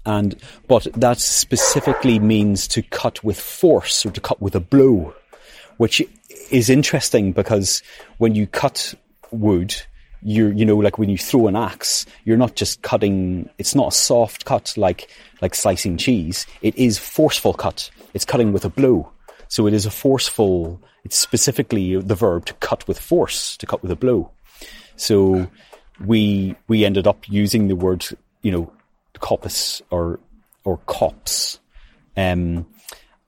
and 0.07 0.35
but 0.67 0.87
that 0.95 1.21
specifically 1.21 2.19
means 2.19 2.67
to 2.69 2.83
cut 2.83 3.23
with 3.23 3.39
force 3.39 4.07
or 4.07 4.11
to 4.13 4.21
cut 4.21 4.41
with 4.41 4.55
a 4.55 4.61
blow, 4.61 5.15
which 5.77 6.03
is 6.51 6.71
interesting 6.71 7.33
because 7.33 7.83
when 8.19 8.35
you 8.35 8.47
cut 8.47 8.95
wood, 9.31 9.75
you're 10.23 10.53
you 10.53 10.65
know 10.65 10.77
like 10.77 10.99
when 10.99 11.11
you 11.11 11.19
throw 11.19 11.49
an 11.49 11.57
axe, 11.57 12.07
you're 12.25 12.37
not 12.37 12.55
just 12.55 12.83
cutting. 12.83 13.49
It's 13.59 13.75
not 13.75 13.89
a 13.89 13.97
soft 13.97 14.45
cut 14.45 14.75
like 14.77 15.11
like 15.41 15.55
slicing 15.55 15.97
cheese. 15.97 16.47
It 16.63 16.77
is 16.77 16.99
forceful 16.99 17.53
cut. 17.53 17.91
It's 18.15 18.25
cutting 18.25 18.53
with 18.53 18.65
a 18.65 18.71
blow. 18.71 19.11
So 19.49 19.67
it 19.67 19.75
is 19.75 19.87
a 19.87 19.91
forceful. 19.91 20.81
It's 21.05 21.19
specifically 21.19 22.01
the 22.01 22.15
verb 22.15 22.47
to 22.47 22.55
cut 22.55 22.89
with 22.89 22.99
force, 22.99 23.57
to 23.59 23.67
cut 23.67 23.83
with 23.83 23.91
a 23.91 23.97
blow. 23.97 24.31
So 24.97 25.47
we 26.05 26.57
we 26.69 26.85
ended 26.85 27.07
up 27.07 27.29
using 27.29 27.69
the 27.69 27.77
word, 27.77 28.07
you 28.43 28.51
know, 28.51 28.73
coppice 29.17 29.83
or 29.91 30.21
or 30.65 30.79
copse. 30.87 31.61
Um, 32.17 32.67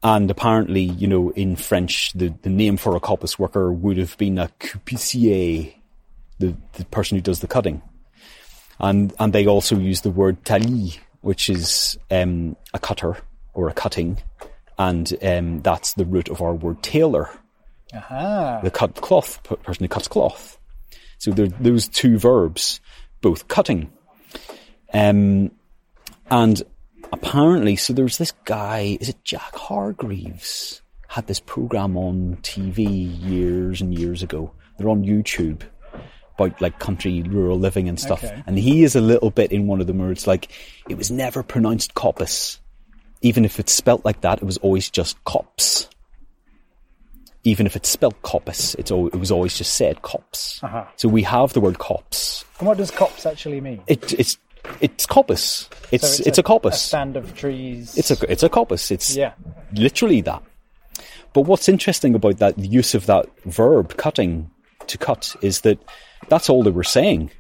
and 0.07 0.31
apparently, 0.31 0.83
you 0.83 1.09
know, 1.09 1.31
in 1.31 1.57
French, 1.57 2.13
the, 2.13 2.33
the 2.43 2.49
name 2.49 2.77
for 2.77 2.95
a 2.95 3.01
coppice 3.01 3.41
worker 3.41 3.73
would 3.73 3.99
have 3.99 4.17
been 4.17 4.39
a 4.39 4.49
coupicier, 4.61 5.75
the, 6.39 6.57
the 6.75 6.85
person 6.85 7.19
who 7.19 7.23
does 7.23 7.41
the 7.41 7.49
cutting. 7.49 7.83
And 8.79 9.13
and 9.19 9.33
they 9.33 9.47
also 9.47 9.77
use 9.77 10.03
the 10.03 10.11
word 10.11 10.45
taille, 10.45 10.97
which 11.23 11.51
is 11.51 11.99
um, 12.09 12.55
a 12.73 12.79
cutter 12.79 13.17
or 13.53 13.69
a 13.69 13.73
cutting, 13.73 14.19
and 14.79 15.13
um, 15.25 15.63
that's 15.63 15.95
the 15.95 16.05
root 16.05 16.29
of 16.29 16.41
our 16.41 16.55
word 16.55 16.85
tailor, 16.85 17.29
Aha. 17.93 18.61
the 18.63 18.71
cut 18.71 18.95
cloth 18.95 19.43
person 19.43 19.85
who 19.85 19.89
cuts 19.89 20.07
cloth. 20.07 20.57
So 21.19 21.33
there 21.33 21.49
those 21.49 21.89
two 21.89 22.17
verbs, 22.17 22.81
both 23.23 23.49
cutting. 23.49 23.91
Um, 24.95 25.51
and 26.31 26.63
apparently, 27.17 27.77
so 27.77 27.93
there 27.93 28.05
was 28.05 28.19
this 28.19 28.33
guy, 28.45 28.99
is 29.01 29.09
it 29.09 29.25
Jack 29.25 29.55
Hargreaves? 29.55 30.83
Had 31.09 31.27
this 31.27 31.41
program 31.41 31.97
on 31.97 32.37
TV 32.43 33.09
years 33.23 33.81
and 33.81 33.99
years 33.99 34.23
ago. 34.23 34.53
They're 34.77 34.89
on 34.89 35.05
YouTube 35.05 35.63
about 36.39 36.61
like 36.61 36.79
country 36.79 37.23
rural 37.23 37.59
living 37.59 37.89
and 37.89 37.99
stuff. 37.99 38.23
Okay. 38.23 38.43
And 38.47 38.59
he 38.59 38.85
is 38.85 38.95
a 38.95 39.01
little 39.01 39.31
bit 39.31 39.51
in 39.53 39.67
one 39.67 39.81
of 39.81 39.87
them 39.87 39.99
where 39.99 40.13
it's 40.13 40.27
like, 40.27 40.51
it 40.89 40.99
was 40.99 41.11
never 41.11 41.43
pronounced 41.43 41.95
coppice. 41.95 42.59
Even 43.23 43.47
if 43.47 43.59
it's 43.59 43.73
spelt 43.73 44.05
like 44.05 44.21
that, 44.21 44.39
it 44.39 44.45
was 44.45 44.59
always 44.59 44.91
just 44.91 45.23
cops. 45.25 45.89
Even 47.45 47.65
if 47.65 47.77
it's 47.77 47.89
spelt 47.89 48.21
coppice, 48.23 48.75
it's 48.75 48.91
it 48.91 49.19
was 49.19 49.31
always 49.31 49.57
just 49.57 49.75
said 49.77 50.03
cops. 50.03 50.63
Uh-huh. 50.63 50.85
So 50.97 51.09
we 51.09 51.23
have 51.23 51.55
the 51.55 51.61
word 51.61 51.79
cops. 51.79 52.45
And 52.59 52.69
what 52.69 52.77
does 52.77 52.91
cops 52.91 53.25
actually 53.25 53.61
mean? 53.61 53.83
It, 53.87 54.13
it's 54.13 54.37
it's 54.81 55.07
coppice. 55.07 55.69
It's 55.93 56.17
So 56.19 56.23
it's, 56.27 56.39
a, 56.39 56.43
coppice. 56.43 56.75
stand 56.75 57.17
of 57.17 57.35
trees. 57.37 57.97
it's 57.97 58.11
a 58.11 58.17
it's 58.31 58.43
a 58.43 58.49
coppice. 58.49 58.91
It's 58.91 59.17
Yeah. 59.17 59.33
literally 59.73 60.21
that. 60.23 60.43
But 61.33 61.43
what's 61.43 61.69
interesting 61.69 62.15
about 62.15 62.39
that 62.39 62.59
use 62.59 62.95
of 62.95 63.07
that 63.07 63.27
verb 63.45 63.97
cutting 63.97 64.51
to 64.87 64.99
cut 64.99 65.35
is 65.43 65.61
that 65.63 65.79
that's 66.29 66.49
all 66.49 66.63
they 66.63 66.71
were 66.71 66.85
saying. 66.85 67.31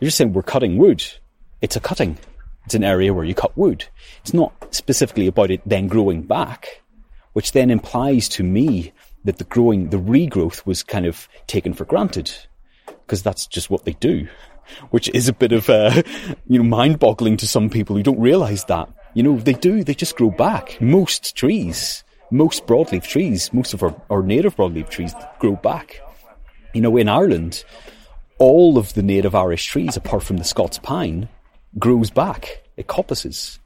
You're 0.00 0.06
just 0.08 0.18
saying 0.18 0.32
we're 0.32 0.42
cutting 0.42 0.76
wood. 0.78 1.04
It's 1.60 1.76
a 1.76 1.80
cutting. 1.80 2.16
It's 2.66 2.74
an 2.74 2.84
area 2.84 3.12
where 3.12 3.24
you 3.24 3.34
cut 3.34 3.56
wood. 3.56 3.84
It's 4.22 4.32
not 4.34 4.52
specifically 4.74 5.26
about 5.26 5.50
it 5.50 5.60
then 5.66 5.88
growing 5.88 6.22
back, 6.22 6.82
which 7.32 7.52
then 7.52 7.70
implies 7.70 8.28
to 8.30 8.42
me 8.44 8.92
that 9.24 9.38
the 9.38 9.44
growing, 9.44 9.90
the 9.90 9.98
regrowth 9.98 10.64
was 10.64 10.82
kind 10.82 11.04
of 11.06 11.28
taken 11.46 11.74
for 11.74 11.84
granted 11.84 12.30
because 12.86 13.22
that's 13.22 13.46
just 13.46 13.68
what 13.70 13.84
they 13.84 13.92
do, 13.94 14.28
which 14.90 15.08
is 15.14 15.28
a 15.28 15.32
bit 15.32 15.52
of, 15.52 15.68
uh, 15.68 16.02
you 16.46 16.58
know, 16.58 16.64
mind 16.64 16.98
boggling 16.98 17.36
to 17.38 17.46
some 17.46 17.70
people 17.70 17.96
who 17.96 18.02
don't 18.02 18.20
realize 18.20 18.64
that. 18.64 18.88
You 19.14 19.22
know, 19.22 19.36
they 19.38 19.54
do, 19.54 19.82
they 19.82 19.94
just 19.94 20.16
grow 20.16 20.30
back. 20.30 20.80
Most 20.80 21.34
trees, 21.34 22.04
most 22.30 22.66
broadleaf 22.66 23.02
trees, 23.06 23.52
most 23.52 23.74
of 23.74 23.82
our, 23.82 23.94
our 24.08 24.22
native 24.22 24.56
broadleaf 24.56 24.88
trees 24.88 25.12
grow 25.38 25.56
back. 25.56 26.00
You 26.72 26.80
know, 26.80 26.96
in 26.96 27.08
Ireland, 27.08 27.64
all 28.38 28.78
of 28.78 28.94
the 28.94 29.02
native 29.02 29.34
Irish 29.34 29.66
trees, 29.66 29.96
apart 29.96 30.22
from 30.22 30.36
the 30.36 30.44
Scots 30.44 30.78
pine, 30.78 31.28
grows 31.78 32.10
back. 32.10 32.62
It 32.76 32.86
coppices. 32.86 33.58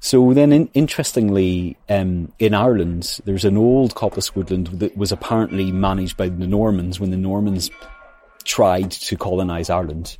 So 0.00 0.34
then, 0.34 0.52
in, 0.52 0.68
interestingly, 0.74 1.78
um, 1.88 2.30
in 2.38 2.52
Ireland, 2.52 3.20
there's 3.24 3.46
an 3.46 3.56
old 3.56 3.94
coppice 3.94 4.34
woodland 4.36 4.66
that 4.66 4.96
was 4.96 5.12
apparently 5.12 5.72
managed 5.72 6.16
by 6.16 6.28
the 6.28 6.46
Normans 6.46 7.00
when 7.00 7.10
the 7.10 7.16
Normans 7.16 7.70
tried 8.44 8.90
to 8.90 9.16
colonize 9.16 9.70
Ireland. 9.70 10.16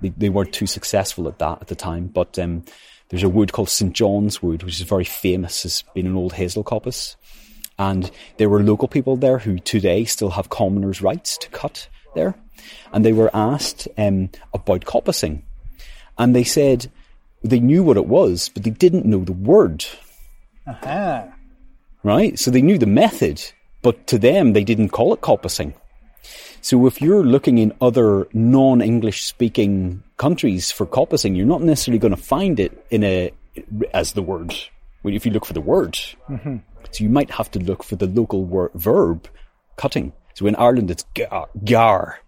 They, 0.00 0.10
they 0.10 0.28
weren't 0.28 0.52
too 0.52 0.66
successful 0.66 1.28
at 1.28 1.38
that 1.38 1.62
at 1.62 1.68
the 1.68 1.74
time, 1.74 2.06
but 2.06 2.38
um, 2.38 2.64
there's 3.08 3.22
a 3.22 3.28
wood 3.28 3.52
called 3.52 3.68
St 3.68 3.92
John's 3.92 4.42
Wood, 4.42 4.62
which 4.62 4.80
is 4.80 4.86
very 4.86 5.04
famous 5.04 5.64
as 5.64 5.84
being 5.94 6.06
an 6.06 6.16
old 6.16 6.32
hazel 6.32 6.64
coppice. 6.64 7.16
And 7.78 8.10
there 8.38 8.48
were 8.48 8.62
local 8.62 8.88
people 8.88 9.16
there 9.16 9.38
who 9.38 9.58
today 9.58 10.04
still 10.04 10.30
have 10.30 10.48
commoners' 10.48 11.02
rights 11.02 11.36
to 11.38 11.48
cut 11.50 11.88
there. 12.14 12.34
And 12.92 13.04
they 13.04 13.12
were 13.12 13.30
asked 13.34 13.86
um, 13.98 14.30
about 14.54 14.86
coppicing. 14.86 15.42
And 16.18 16.34
they 16.34 16.44
said 16.44 16.90
they 17.44 17.60
knew 17.60 17.82
what 17.82 17.98
it 17.98 18.06
was, 18.06 18.48
but 18.48 18.64
they 18.64 18.70
didn't 18.70 19.04
know 19.04 19.22
the 19.24 19.32
word 19.32 19.84
Aha. 20.66 21.28
right? 22.02 22.38
So 22.38 22.50
they 22.50 22.62
knew 22.62 22.78
the 22.78 22.86
method, 22.86 23.42
but 23.82 24.06
to 24.08 24.18
them, 24.18 24.52
they 24.52 24.64
didn't 24.64 24.88
call 24.88 25.12
it 25.12 25.20
coppicing. 25.20 25.74
So 26.66 26.84
if 26.88 27.00
you're 27.00 27.22
looking 27.22 27.58
in 27.58 27.72
other 27.80 28.26
non-English 28.32 29.22
speaking 29.22 30.02
countries 30.16 30.72
for 30.72 30.84
coppicing, 30.84 31.36
you're 31.36 31.46
not 31.46 31.62
necessarily 31.62 32.00
going 32.00 32.16
to 32.16 32.20
find 32.20 32.58
it 32.58 32.84
in 32.90 33.04
a, 33.04 33.30
as 33.94 34.14
the 34.14 34.22
word, 34.22 34.52
well, 35.04 35.14
if 35.14 35.24
you 35.24 35.30
look 35.30 35.44
for 35.44 35.52
the 35.52 35.60
word. 35.60 35.96
So 36.90 37.04
you 37.04 37.08
might 37.08 37.30
have 37.30 37.52
to 37.52 37.60
look 37.60 37.84
for 37.84 37.94
the 37.94 38.08
local 38.08 38.44
word, 38.44 38.72
verb, 38.74 39.28
cutting. 39.76 40.12
So 40.34 40.48
in 40.48 40.56
Ireland, 40.56 40.90
it's 40.90 41.04
gar, 41.14 41.48
gar 41.64 42.18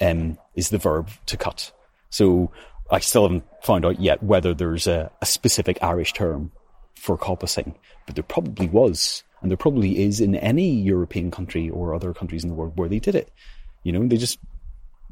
um, 0.00 0.38
is 0.54 0.70
the 0.70 0.78
verb 0.78 1.10
to 1.26 1.36
cut. 1.36 1.70
So 2.08 2.50
I 2.90 3.00
still 3.00 3.24
haven't 3.24 3.44
found 3.62 3.84
out 3.84 4.00
yet 4.00 4.22
whether 4.22 4.54
there's 4.54 4.86
a, 4.86 5.10
a 5.20 5.26
specific 5.26 5.76
Irish 5.82 6.14
term 6.14 6.52
for 6.94 7.18
coppicing, 7.18 7.74
but 8.06 8.14
there 8.14 8.24
probably 8.24 8.68
was, 8.68 9.24
and 9.42 9.50
there 9.50 9.58
probably 9.58 10.02
is 10.02 10.22
in 10.22 10.36
any 10.36 10.70
European 10.70 11.30
country 11.30 11.68
or 11.68 11.94
other 11.94 12.14
countries 12.14 12.44
in 12.44 12.48
the 12.48 12.54
world 12.54 12.72
where 12.76 12.88
they 12.88 12.98
did 12.98 13.14
it. 13.14 13.30
You 13.82 13.92
know, 13.92 14.06
they 14.06 14.16
just 14.16 14.38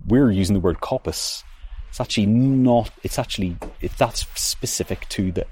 we're 0.07 0.31
using 0.31 0.55
the 0.55 0.61
word 0.61 0.81
coppice. 0.81 1.43
It's 1.89 2.01
actually 2.01 2.27
not. 2.27 2.91
It's 3.03 3.19
actually 3.19 3.57
it, 3.81 3.93
that's 3.97 4.27
specific 4.35 5.09
to 5.11 5.33
the 5.33 5.47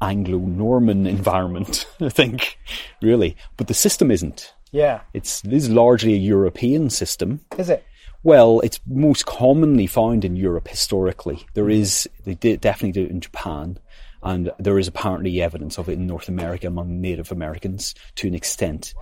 Anglo-Norman 0.00 1.06
environment, 1.06 1.86
I 2.00 2.08
think, 2.08 2.58
really. 3.02 3.36
But 3.56 3.68
the 3.68 3.74
system 3.74 4.10
isn't. 4.10 4.52
Yeah. 4.70 5.00
It's 5.12 5.40
this 5.42 5.64
is 5.64 5.70
largely 5.70 6.14
a 6.14 6.18
European 6.18 6.90
system. 6.90 7.40
Is 7.58 7.70
it? 7.70 7.84
Well, 8.24 8.60
it's 8.60 8.80
most 8.86 9.26
commonly 9.26 9.86
found 9.86 10.24
in 10.24 10.34
Europe 10.34 10.68
historically. 10.68 11.46
There 11.52 11.66
hmm. 11.66 11.72
is, 11.72 12.08
they 12.24 12.34
did 12.34 12.60
definitely 12.60 12.92
do 12.92 13.04
it 13.04 13.10
in 13.10 13.20
Japan, 13.20 13.78
and 14.22 14.50
there 14.58 14.78
is 14.78 14.88
apparently 14.88 15.42
evidence 15.42 15.78
of 15.78 15.90
it 15.90 15.92
in 15.92 16.06
North 16.06 16.28
America 16.28 16.66
among 16.66 17.00
Native 17.00 17.30
Americans 17.30 17.94
to 18.16 18.26
an 18.26 18.34
extent. 18.34 18.94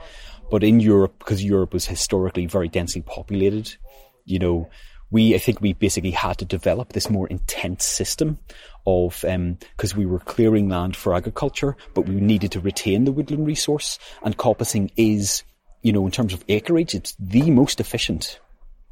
But 0.50 0.62
in 0.64 0.80
Europe, 0.80 1.18
because 1.18 1.42
Europe 1.44 1.72
was 1.72 1.86
historically 1.86 2.46
very 2.46 2.68
densely 2.68 3.02
populated, 3.02 3.74
you 4.24 4.38
know, 4.38 4.68
we, 5.10 5.34
I 5.34 5.38
think 5.38 5.60
we 5.60 5.74
basically 5.74 6.10
had 6.10 6.38
to 6.38 6.44
develop 6.44 6.92
this 6.92 7.10
more 7.10 7.26
intense 7.28 7.84
system 7.84 8.38
of, 8.86 9.24
um, 9.26 9.58
because 9.76 9.94
we 9.94 10.06
were 10.06 10.18
clearing 10.20 10.68
land 10.68 10.96
for 10.96 11.14
agriculture, 11.14 11.76
but 11.94 12.06
we 12.08 12.14
needed 12.14 12.52
to 12.52 12.60
retain 12.60 13.04
the 13.04 13.12
woodland 13.12 13.46
resource, 13.46 13.98
and 14.22 14.36
coppicing 14.38 14.90
is, 14.96 15.42
you 15.82 15.92
know, 15.92 16.04
in 16.06 16.12
terms 16.12 16.32
of 16.32 16.44
acreage, 16.48 16.94
it's 16.94 17.14
the 17.18 17.50
most 17.50 17.80
efficient 17.80 18.40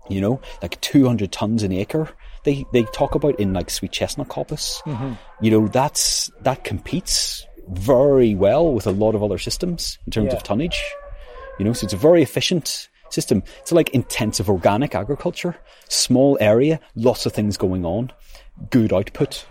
you 0.09 0.21
know, 0.21 0.41
like 0.61 0.81
200 0.81 1.31
tons 1.31 1.63
an 1.63 1.73
acre. 1.73 2.09
They, 2.45 2.65
they 2.73 2.83
talk 2.85 3.15
about 3.15 3.39
in 3.39 3.53
like 3.53 3.71
sweet 3.71 3.93
chestnut 3.93 4.29
coppice. 4.29 4.83
Mm-hmm. 4.83 5.13
You 5.41 5.51
know, 5.53 5.69
that's, 5.69 6.31
that 6.41 6.65
competes 6.65 7.47
very 7.69 8.35
well 8.35 8.73
with 8.73 8.87
a 8.87 8.91
lot 8.91 9.15
of 9.15 9.23
other 9.23 9.39
systems 9.39 9.99
in 10.07 10.11
terms 10.11 10.29
Yeah. 10.33 10.37
of 10.37 10.43
tonnage. 10.43 10.83
You 11.61 11.65
know, 11.65 11.75
so 11.75 11.85
it's 11.85 11.93
a 11.93 11.99
very 11.99 12.23
efficient 12.23 12.89
system. 13.11 13.43
It's 13.59 13.71
like 13.71 13.91
intensive 13.91 14.49
organic 14.49 14.95
agriculture, 14.95 15.55
small 15.91 16.39
area, 16.41 16.81
lots 16.95 17.27
of 17.27 17.35
things 17.35 17.59
going 17.59 17.85
on, 17.85 18.13
good 18.71 18.95
output. 18.95 19.45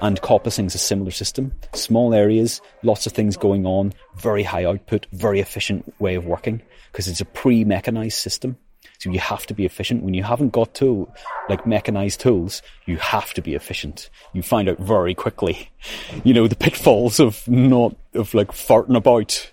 And 0.00 0.22
coppicing 0.22 0.66
is 0.66 0.76
a 0.76 0.78
similar 0.78 1.10
system. 1.10 1.52
Small 1.74 2.14
areas, 2.14 2.60
lots 2.84 3.08
of 3.08 3.14
things 3.14 3.36
going 3.36 3.66
on, 3.66 3.94
very 4.14 4.44
high 4.44 4.64
output, 4.64 5.08
very 5.10 5.40
efficient 5.40 5.92
way 5.98 6.14
of 6.14 6.24
working 6.24 6.62
because 6.92 7.08
it's 7.08 7.20
a 7.20 7.24
pre-mechanized 7.24 8.16
system. 8.16 8.56
So 8.98 9.10
you 9.10 9.18
have 9.18 9.44
to 9.46 9.54
be 9.54 9.64
efficient. 9.64 10.04
When 10.04 10.14
you 10.14 10.22
haven't 10.22 10.52
got 10.52 10.72
tool, 10.72 11.12
like 11.48 11.66
mechanized 11.66 12.20
tools, 12.20 12.62
you 12.86 12.96
have 12.98 13.34
to 13.34 13.42
be 13.42 13.56
efficient. 13.56 14.08
You 14.34 14.42
find 14.42 14.68
out 14.68 14.78
very 14.78 15.16
quickly, 15.16 15.68
you 16.24 16.32
know, 16.32 16.46
the 16.46 16.54
pitfalls 16.54 17.18
of 17.18 17.46
not, 17.48 17.96
of 18.14 18.34
like 18.34 18.52
farting 18.52 18.96
about 18.96 19.50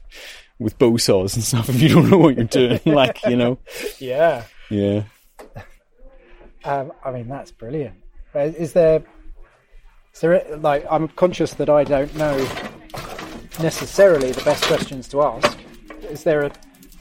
with 0.60 0.78
bow 0.78 0.98
saws 0.98 1.36
and 1.36 1.44
stuff 1.44 1.70
if 1.70 1.82
you 1.82 1.90
don't 1.90 2.10
know 2.10 2.18
what 2.18 2.36
you're 2.36 2.46
doing. 2.46 2.80
like, 2.86 3.24
you 3.26 3.36
know, 3.36 3.58
Yeah. 4.00 4.46
yeah. 4.70 5.04
Um, 6.64 6.94
I 7.04 7.12
mean, 7.12 7.28
that's 7.28 7.52
brilliant. 7.52 7.96
Is 8.34 8.74
there, 8.74 9.04
is 10.14 10.22
there, 10.22 10.58
like, 10.58 10.86
I'm 10.90 11.08
conscious 11.10 11.54
that 11.56 11.70
I 11.70 11.84
don't 11.84 12.16
know 12.16 12.38
necessarily 13.60 14.32
the 14.32 14.42
best 14.44 14.64
questions 14.66 15.08
to 15.10 15.22
ask. 15.22 15.58
Is 16.10 16.24
there 16.24 16.44
a, 16.44 16.52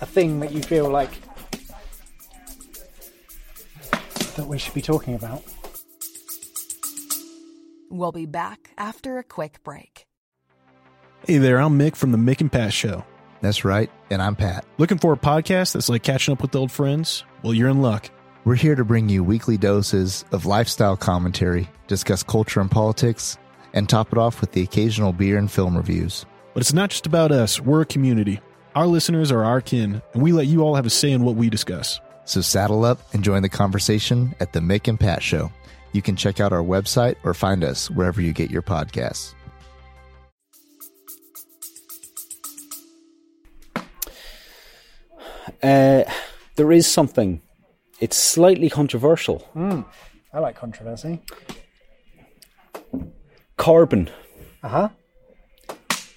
a 0.00 0.06
thing 0.06 0.40
that 0.40 0.52
you 0.52 0.62
feel 0.62 0.90
like 0.90 1.10
that 4.36 4.46
we 4.46 4.58
should 4.58 4.74
be 4.74 4.82
talking 4.82 5.14
about? 5.14 5.42
We'll 7.90 8.12
be 8.12 8.26
back 8.26 8.70
after 8.78 9.18
a 9.18 9.24
quick 9.24 9.62
break. 9.62 10.06
Hey 11.26 11.38
there, 11.38 11.58
I'm 11.60 11.78
Mick 11.78 11.94
from 11.94 12.10
the 12.10 12.18
Mick 12.18 12.40
and 12.40 12.50
Pat 12.50 12.72
Show. 12.72 13.04
That's 13.42 13.64
right, 13.64 13.90
and 14.08 14.22
I'm 14.22 14.36
Pat. 14.36 14.64
Looking 14.78 14.98
for 14.98 15.12
a 15.12 15.16
podcast 15.16 15.72
that's 15.72 15.88
like 15.88 16.04
catching 16.04 16.30
up 16.30 16.42
with 16.42 16.54
old 16.54 16.70
friends? 16.70 17.24
Well, 17.42 17.52
you're 17.52 17.68
in 17.68 17.82
luck. 17.82 18.08
We're 18.44 18.54
here 18.54 18.76
to 18.76 18.84
bring 18.84 19.08
you 19.08 19.24
weekly 19.24 19.56
doses 19.56 20.24
of 20.30 20.46
lifestyle 20.46 20.96
commentary, 20.96 21.68
discuss 21.88 22.22
culture 22.22 22.60
and 22.60 22.70
politics, 22.70 23.36
and 23.72 23.88
top 23.88 24.12
it 24.12 24.18
off 24.18 24.40
with 24.40 24.52
the 24.52 24.62
occasional 24.62 25.12
beer 25.12 25.38
and 25.38 25.50
film 25.50 25.76
reviews. 25.76 26.24
But 26.54 26.60
it's 26.60 26.72
not 26.72 26.90
just 26.90 27.06
about 27.06 27.32
us, 27.32 27.60
we're 27.60 27.80
a 27.80 27.86
community. 27.86 28.40
Our 28.76 28.86
listeners 28.86 29.32
are 29.32 29.42
our 29.42 29.60
kin, 29.60 30.00
and 30.14 30.22
we 30.22 30.30
let 30.30 30.46
you 30.46 30.62
all 30.62 30.76
have 30.76 30.86
a 30.86 30.90
say 30.90 31.10
in 31.10 31.24
what 31.24 31.34
we 31.34 31.50
discuss. 31.50 32.00
So 32.24 32.42
saddle 32.42 32.84
up 32.84 33.00
and 33.12 33.24
join 33.24 33.42
the 33.42 33.48
conversation 33.48 34.36
at 34.38 34.52
the 34.52 34.60
Mick 34.60 34.86
and 34.86 35.00
Pat 35.00 35.20
Show. 35.20 35.50
You 35.90 36.00
can 36.00 36.14
check 36.14 36.38
out 36.38 36.52
our 36.52 36.62
website 36.62 37.16
or 37.24 37.34
find 37.34 37.64
us 37.64 37.90
wherever 37.90 38.20
you 38.20 38.32
get 38.32 38.52
your 38.52 38.62
podcasts. 38.62 39.34
Uh, 45.62 46.04
there 46.56 46.72
is 46.72 46.86
something. 46.86 47.40
It's 48.00 48.16
slightly 48.16 48.68
controversial. 48.68 49.48
I 50.32 50.38
like 50.38 50.56
controversy. 50.56 51.20
Carbon. 53.56 54.10
Uh 54.62 54.68
huh. 54.68 54.88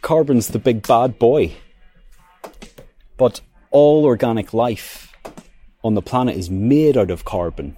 Carbon's 0.02 0.50
the 0.50 0.60
big 0.60 0.88
bad 0.88 1.20
boy. 1.20 1.54
But 3.18 3.42
all 3.72 4.06
organic 4.06 4.54
life 4.54 5.12
on 5.84 5.94
the 5.94 6.02
planet 6.02 6.38
is 6.38 6.50
made 6.50 6.98
out 6.98 7.12
of 7.12 7.26
carbon. 7.26 7.78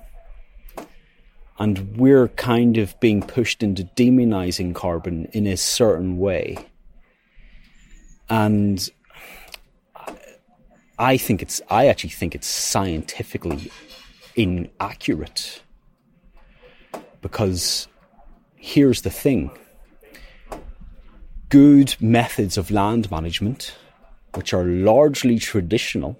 And 1.60 1.98
we're 1.98 2.28
kind 2.30 2.78
of 2.78 3.00
being 3.00 3.22
pushed 3.22 3.64
into 3.64 3.84
demonizing 3.84 4.76
carbon 4.76 5.26
in 5.34 5.48
a 5.48 5.58
certain 5.58 6.18
way. 6.18 6.58
And 8.30 8.88
I 11.00 11.18
think 11.18 11.42
it's, 11.42 11.62
I 11.70 11.88
actually 11.88 12.10
think 12.12 12.34
it's 12.34 12.48
scientifically 12.48 13.72
inaccurate. 14.36 15.62
Because 17.22 17.88
here's 18.56 19.02
the 19.02 19.10
thing 19.10 19.52
good 21.50 21.96
methods 22.00 22.58
of 22.58 22.72
land 22.72 23.10
management, 23.12 23.76
which 24.34 24.54
are 24.54 24.66
largely 24.66 25.40
traditional, 25.40 26.18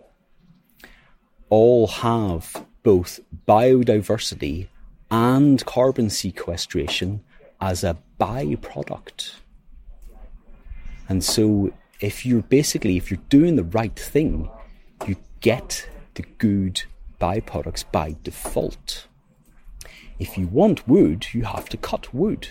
all 1.50 1.88
have 1.88 2.66
both 2.84 3.20
biodiversity 3.48 4.68
and 5.10 5.66
carbon 5.66 6.10
sequestration 6.10 7.24
as 7.60 7.84
a 7.84 7.98
byproduct. 8.20 9.34
And 11.10 11.24
so, 11.24 11.74
if 12.00 12.26
you're 12.26 12.42
basically, 12.44 12.98
if 12.98 13.10
you're 13.10 13.20
doing 13.30 13.56
the 13.56 13.64
right 13.64 13.98
thing, 13.98 14.50
you 15.06 15.16
get 15.42 15.88
the 16.16 16.24
good 16.38 16.84
byproducts 17.20 17.84
by 17.92 18.16
default. 18.24 19.08
If 20.20 20.38
you 20.38 20.48
want 20.48 20.88
wood, 20.88 21.28
you 21.34 21.44
have 21.44 21.70
to 21.70 21.78
cut 21.78 22.14
wood. 22.14 22.48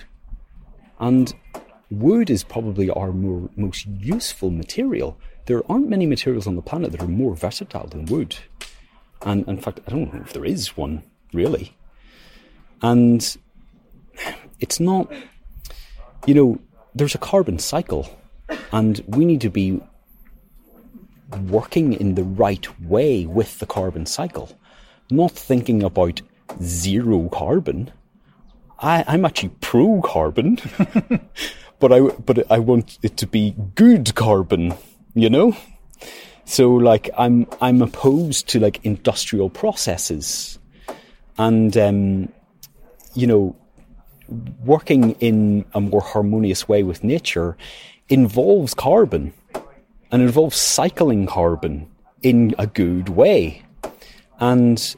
And 0.99 1.35
wood 1.91 2.31
is 2.31 2.45
probably 2.45 2.91
our 2.91 3.13
more, 3.13 3.51
most 3.57 3.87
useful 3.87 4.51
material. 4.51 5.19
There 5.47 5.63
aren't 5.71 5.89
many 5.89 6.07
materials 6.07 6.47
on 6.47 6.57
the 6.57 6.63
planet 6.63 6.93
that 6.93 7.03
are 7.03 7.09
more 7.09 7.35
versatile 7.35 7.87
than 7.89 8.07
wood. 8.07 8.37
And 9.23 9.47
in 9.49 9.59
fact, 9.59 9.81
I 9.87 9.91
don't 9.91 10.13
know 10.13 10.21
if 10.21 10.33
there 10.33 10.45
is 10.45 10.77
one, 10.77 11.03
really. 11.33 11.77
And 12.83 13.37
it's 14.61 14.81
not, 14.81 15.13
you 16.27 16.35
know, 16.35 16.59
there's 16.95 17.15
a 17.15 17.19
carbon 17.19 17.59
cycle, 17.59 18.09
and 18.73 19.03
we 19.07 19.25
need 19.25 19.41
to 19.43 19.51
be 19.51 19.81
working 21.49 21.93
in 21.93 22.15
the 22.15 22.25
right 22.25 22.67
way 22.81 23.27
with 23.27 23.59
the 23.59 23.67
carbon 23.67 24.07
cycle, 24.07 24.51
not 25.11 25.33
thinking 25.33 25.83
about 25.83 26.23
zero 26.63 27.29
carbon. 27.29 27.91
I, 28.79 29.05
I'm 29.07 29.25
actually 29.25 29.51
pro 29.61 30.01
carbon, 30.03 30.59
but 31.79 31.93
I 31.93 32.01
but 32.01 32.51
I 32.51 32.59
want 32.59 32.99
it 33.03 33.17
to 33.19 33.27
be 33.27 33.55
good 33.75 34.15
carbon, 34.15 34.75
you 35.15 35.31
know. 35.31 35.57
So 36.45 36.73
like 36.73 37.11
I'm 37.17 37.47
I'm 37.61 37.83
opposed 37.83 38.49
to 38.49 38.61
like 38.61 38.85
industrial 38.85 39.51
processes, 39.51 40.59
and 41.39 41.77
um, 41.77 42.29
you 43.15 43.27
know, 43.27 43.57
working 44.65 45.13
in 45.13 45.65
a 45.73 45.81
more 45.81 46.03
harmonious 46.03 46.69
way 46.69 46.83
with 46.83 47.03
nature 47.03 47.57
involves 48.09 48.75
carbon 48.75 49.33
and 50.11 50.23
involves 50.23 50.57
cycling 50.57 51.27
carbon 51.27 51.89
in 52.23 52.55
a 52.59 52.67
good 52.67 53.09
way. 53.11 53.63
And 54.39 54.97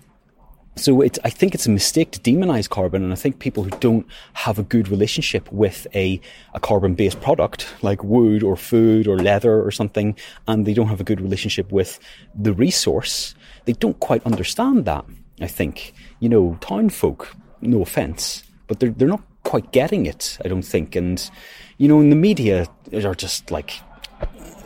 so 0.77 1.01
it's, 1.01 1.19
I 1.25 1.31
think 1.31 1.55
it's 1.55 1.67
a 1.67 1.71
mistake 1.71 2.13
to 2.13 2.21
demonize 2.21 2.69
carbon. 2.69 3.03
And 3.03 3.13
I 3.13 3.17
think 3.17 3.39
people 3.39 3.65
who 3.65 3.71
don't 3.81 4.07
have 4.35 4.59
a 4.59 4.63
good 4.63 4.89
relationship 4.89 5.51
with 5.51 5.87
a, 5.95 6.21
a 6.55 6.61
carbon 6.61 6.95
based 6.95 7.21
product 7.21 7.67
like 7.83 8.03
wood 8.05 8.43
or 8.43 8.57
food 8.57 9.07
or 9.09 9.19
leather 9.19 9.63
or 9.63 9.71
something, 9.71 10.17
and 10.47 10.67
they 10.67 10.75
don't 10.75 10.89
have 10.89 11.01
a 11.01 11.05
good 11.05 11.21
relationship 11.21 11.73
with 11.73 11.99
the 12.35 12.53
resource, 12.53 13.35
they 13.65 13.73
don't 13.73 13.99
quite 14.01 14.25
understand 14.25 14.85
that. 14.85 15.05
I 15.41 15.47
think, 15.47 15.95
you 16.21 16.29
know, 16.29 16.59
town 16.61 16.91
folk, 16.91 17.35
no 17.61 17.83
offense, 17.83 18.43
but 18.67 18.81
they're, 18.81 18.91
they're 18.91 19.09
not 19.09 19.23
quite 19.45 19.73
getting 19.73 20.07
it, 20.07 20.39
I 20.45 20.49
don't 20.49 20.63
think. 20.63 20.97
And, 20.97 21.31
you 21.77 21.89
know, 21.89 22.01
in 22.01 22.11
the 22.11 22.17
media 22.17 22.67
are 22.93 23.15
just 23.15 23.51
like, 23.51 23.81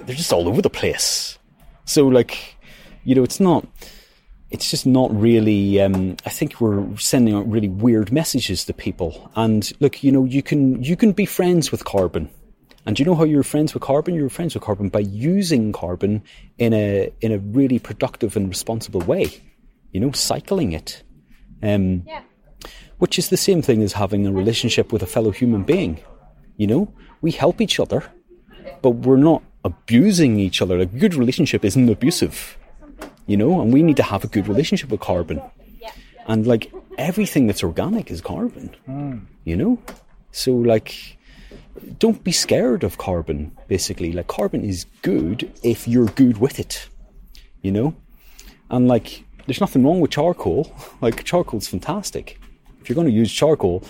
they're 0.06 0.16
just 0.16 0.32
all 0.32 0.48
over 0.48 0.62
the 0.62 0.70
place. 0.70 1.38
So 1.84 2.06
like, 2.08 2.56
you 3.04 3.14
know, 3.14 3.22
it's 3.24 3.40
not, 3.40 3.66
it's 4.50 4.70
just 4.70 4.86
not 4.86 5.10
really, 5.18 5.80
um, 5.80 6.16
I 6.26 6.30
think 6.30 6.60
we're 6.60 6.96
sending 6.98 7.34
out 7.34 7.50
really 7.50 7.68
weird 7.68 8.12
messages 8.12 8.64
to 8.66 8.72
people. 8.72 9.30
And 9.34 9.70
look, 9.80 10.02
you 10.04 10.12
know, 10.12 10.24
you 10.24 10.42
can, 10.42 10.82
you 10.82 10.96
can 10.96 11.12
be 11.12 11.26
friends 11.26 11.70
with 11.72 11.84
carbon 11.84 12.28
And 12.84 12.96
do 12.96 13.02
you 13.02 13.06
know 13.06 13.14
how 13.14 13.24
you're 13.24 13.44
friends 13.44 13.74
with 13.74 13.82
carbon? 13.82 14.14
You're 14.14 14.28
friends 14.28 14.54
with 14.54 14.64
carbon 14.64 14.88
by 14.88 15.00
using 15.00 15.72
carbon 15.72 16.22
in 16.58 16.72
a 16.74 17.12
in 17.20 17.30
a 17.32 17.38
really 17.38 17.78
productive 17.78 18.36
and 18.36 18.48
responsible 18.48 19.00
way. 19.00 19.26
You 19.92 20.00
know, 20.00 20.12
cycling 20.12 20.72
it. 20.72 21.02
Um, 21.62 22.02
Yeah. 22.06 22.22
which 22.98 23.18
is 23.18 23.28
the 23.28 23.36
same 23.36 23.62
thing 23.62 23.82
as 23.82 23.92
having 23.94 24.26
a 24.26 24.32
relationship 24.32 24.92
with 24.92 25.02
a 25.02 25.06
fellow 25.06 25.30
human 25.32 25.62
being. 25.64 25.98
You 26.56 26.66
know, 26.66 26.88
we 27.20 27.30
help 27.32 27.60
each 27.60 27.78
other, 27.80 28.02
but 28.82 28.90
we're 29.06 29.16
not 29.30 29.42
abusing 29.64 30.38
each 30.38 30.60
other. 30.62 30.78
A 30.78 30.86
good 30.86 31.14
relationship 31.14 31.64
isn't 31.64 31.88
abusive, 31.88 32.58
you 33.26 33.36
know, 33.36 33.60
and 33.60 33.72
we 33.72 33.82
need 33.82 33.96
to 33.96 34.02
have 34.02 34.24
a 34.24 34.28
good 34.28 34.48
relationship 34.48 34.90
with 34.90 35.00
carbon. 35.00 35.40
And 36.26 36.46
like 36.46 36.72
everything 36.98 37.46
that's 37.46 37.62
organic 37.62 38.10
is 38.10 38.20
carbon, 38.20 38.74
you 39.44 39.56
know? 39.56 39.78
So, 40.30 40.52
like, 40.52 41.18
don't 41.98 42.22
be 42.24 42.32
scared 42.32 42.84
of 42.84 42.98
carbon, 42.98 43.56
basically. 43.68 44.12
Like, 44.12 44.28
carbon 44.28 44.64
is 44.64 44.86
good 45.02 45.52
if 45.62 45.86
you're 45.86 46.06
good 46.06 46.38
with 46.38 46.58
it, 46.58 46.88
you 47.60 47.70
know? 47.70 47.94
And 48.70 48.88
like, 48.88 49.24
there's 49.46 49.60
nothing 49.60 49.84
wrong 49.84 50.00
with 50.00 50.12
charcoal. 50.12 50.74
Like, 51.00 51.24
charcoal's 51.24 51.66
fantastic. 51.66 52.38
If 52.80 52.88
you're 52.88 52.94
going 52.94 53.08
to 53.08 53.12
use 53.12 53.32
charcoal, 53.32 53.82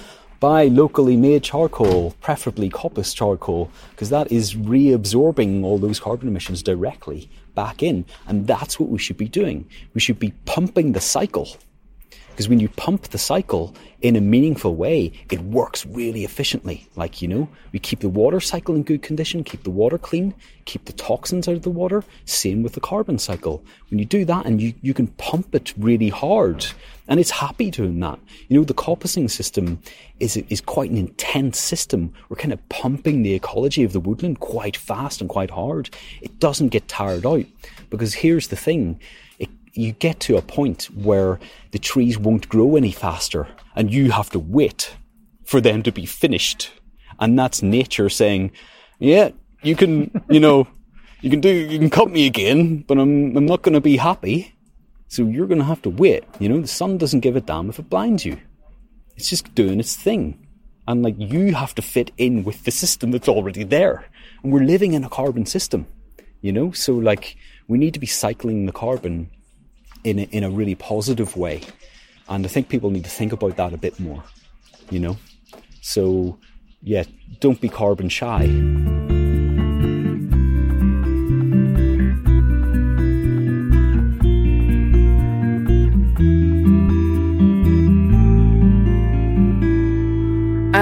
buy 0.43 0.65
locally 0.65 1.17
made 1.17 1.45
charcoal, 1.45 2.11
preferably 2.21 2.69
coppice 2.69 3.15
charcoal, 3.15 3.71
because 3.91 4.11
that 4.11 4.33
is 4.33 4.57
reabsorbing 4.57 5.63
all 5.63 5.79
those 5.79 6.01
carbon 6.01 6.27
emissions 6.27 6.65
directly 6.65 7.31
back 7.55 7.81
in. 7.81 8.05
And 8.27 8.45
that's 8.45 8.81
what 8.81 8.89
we 8.89 8.99
should 8.99 9.17
be 9.17 9.29
doing. 9.29 9.69
We 9.95 10.01
should 10.01 10.19
be 10.19 10.33
pumping 10.45 10.93
the 10.93 11.01
cycle. 11.01 11.57
Because 12.31 12.49
when 12.49 12.59
you 12.59 12.71
pump 12.71 13.03
the 13.03 13.19
cycle 13.19 13.77
in 14.01 14.17
a 14.17 14.21
meaningful 14.21 14.75
way, 14.75 15.13
it 15.31 15.41
works 15.43 15.87
really 15.87 16.25
efficiently. 16.25 16.89
Like, 16.97 17.23
you 17.23 17.29
know, 17.29 17.49
we 17.73 17.79
keep 17.79 18.01
the 18.01 18.09
water 18.09 18.41
cycle 18.41 18.75
in 18.75 18.83
good 18.83 19.03
condition, 19.03 19.45
keep 19.45 19.63
the 19.63 19.71
water 19.71 19.99
clean, 19.99 20.35
keep 20.65 20.87
the 20.87 20.95
toxins 20.95 21.47
out 21.47 21.55
of 21.55 21.63
the 21.63 21.71
water. 21.71 22.03
Same 22.25 22.65
with 22.65 22.73
the 22.73 22.81
carbon 22.81 23.19
cycle. 23.19 23.63
When 23.91 24.01
you 24.01 24.07
do 24.07 24.25
that 24.25 24.47
and 24.47 24.61
you, 24.61 24.75
you 24.81 24.93
can 24.93 25.07
pump 25.07 25.55
it 25.55 25.73
really 25.77 26.09
hard, 26.09 26.67
and 27.09 27.19
it's 27.19 27.31
happy 27.31 27.71
doing 27.71 28.01
that. 28.01 28.19
You 28.49 28.59
know, 28.59 28.65
the 28.65 28.75
coppicing 28.75 29.31
system 29.31 29.81
is, 30.21 30.37
is 30.37 30.61
quite 30.61 30.91
an 30.91 30.97
intense 30.97 31.59
system. 31.59 32.13
We're 32.29 32.37
kind 32.37 32.53
of 32.53 32.69
pumping 32.69 33.23
the 33.23 33.35
ecology 33.35 33.83
of 33.85 33.93
the 33.93 34.01
woodland 34.01 34.41
quite 34.41 34.77
fast 34.77 35.21
and 35.21 35.29
quite 35.29 35.51
hard. 35.51 35.91
It 36.21 36.39
doesn't 36.39 36.69
get 36.69 36.89
tired 36.89 37.27
out. 37.27 37.45
Because 37.91 38.15
here's 38.15 38.49
the 38.49 38.57
thing 38.57 39.01
you 39.75 39.93
get 39.93 40.21
to 40.21 40.37
a 40.37 40.43
point 40.43 40.85
where 40.95 41.39
the 41.71 41.79
trees 41.79 42.19
won't 42.19 42.49
grow 42.49 42.77
any 42.77 42.93
faster 42.93 43.49
and 43.75 43.93
you 43.93 44.11
have 44.11 44.31
to 44.31 44.39
wait 44.39 44.95
for 45.45 45.61
them 45.61 45.83
to 45.83 45.93
be 45.93 46.07
finished. 46.07 46.71
And 47.19 47.39
that's 47.39 47.63
nature 47.63 48.09
saying, 48.09 48.53
yeah, 48.99 49.31
you 49.63 49.77
can, 49.77 50.11
you 50.29 50.41
know, 50.41 50.67
you 51.21 51.31
can 51.31 51.41
do, 51.41 51.51
you 51.51 51.79
can 51.79 51.91
cut 51.91 52.11
me 52.11 52.27
again, 52.27 52.85
but 52.87 52.99
I'm, 52.99 53.37
I'm 53.37 53.47
not 53.47 53.63
going 53.63 53.75
to 53.75 53.81
be 53.81 53.97
happy. 53.97 54.55
So 55.13 55.25
you're 55.25 55.47
going 55.47 55.59
to 55.59 55.67
have 55.67 55.83
to 55.83 55.91
wait. 55.91 56.25
You 56.39 56.49
know, 56.49 56.63
the 56.63 56.67
sun 56.67 56.97
doesn't 56.97 57.21
give 57.21 57.37
a 57.37 57.43
damn 57.43 57.69
if 57.69 57.79
it 57.79 57.91
blinds 57.91 58.25
you. 58.25 58.39
It's 59.15 59.29
just 59.29 59.55
doing 59.55 59.79
its 59.79 59.95
thing. 59.95 60.39
And 60.89 61.03
like 61.03 61.17
you 61.19 61.55
have 61.55 61.75
to 61.75 61.83
fit 61.83 62.11
in 62.17 62.45
with 62.45 62.65
the 62.65 62.71
system 62.71 63.11
that's 63.11 63.29
already 63.29 63.63
there. 63.63 64.07
And 64.43 64.51
we're 64.51 64.65
living 64.65 64.95
in 64.95 65.05
a 65.05 65.11
carbon 65.11 65.45
system, 65.45 65.87
you 66.41 66.51
know? 66.51 66.73
So 66.73 66.95
like 66.95 67.37
we 67.69 67.77
need 67.77 67.93
to 67.93 68.01
be 68.01 68.07
cycling 68.07 68.65
the 68.65 68.73
carbon 68.73 69.29
in 70.03 70.21
a, 70.21 70.23
in 70.23 70.45
a 70.45 70.51
really 70.51 70.77
positive 70.77 71.37
way. 71.37 71.61
And 72.31 72.47
I 72.47 72.49
think 72.49 72.71
people 72.71 72.89
need 72.89 73.05
to 73.05 73.11
think 73.11 73.35
about 73.35 73.59
that 73.59 73.75
a 73.75 73.77
bit 73.77 74.01
more, 74.01 74.25
you 74.89 74.99
know? 74.99 75.19
So 75.83 76.39
yeah, 76.81 77.05
don't 77.39 77.61
be 77.61 77.69
carbon 77.69 78.09
shy. 78.09 79.12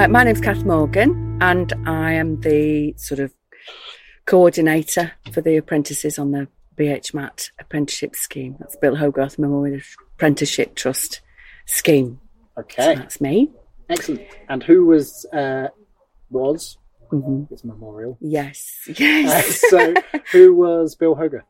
Uh, 0.01 0.07
my 0.07 0.23
name's 0.23 0.41
Kath 0.41 0.63
Morgan, 0.65 1.37
and 1.41 1.71
I 1.85 2.13
am 2.13 2.41
the 2.41 2.95
sort 2.97 3.19
of 3.19 3.31
coordinator 4.25 5.11
for 5.31 5.41
the 5.41 5.57
apprentices 5.57 6.17
on 6.17 6.31
the 6.31 6.47
BHMAT 6.75 7.51
apprenticeship 7.59 8.15
scheme. 8.15 8.55
That's 8.59 8.75
Bill 8.77 8.95
Hogarth 8.95 9.37
Memorial 9.37 9.79
Apprenticeship 10.15 10.73
Trust 10.73 11.21
scheme. 11.67 12.19
Okay. 12.57 12.81
So 12.83 12.95
that's 12.95 13.21
me. 13.21 13.51
Excellent. 13.89 14.23
And 14.49 14.63
who 14.63 14.87
was 14.87 15.23
uh, 15.33 15.67
was 16.31 16.77
Mhm. 17.11 17.47
this 17.49 17.63
memorial? 17.63 18.17
Yes, 18.21 18.79
Uh, 18.89 18.93
yes. 18.97 19.61
so 19.69 19.93
who 20.31 20.55
was 20.55 20.95
Bill 20.95 21.13
Hogarth? 21.13 21.45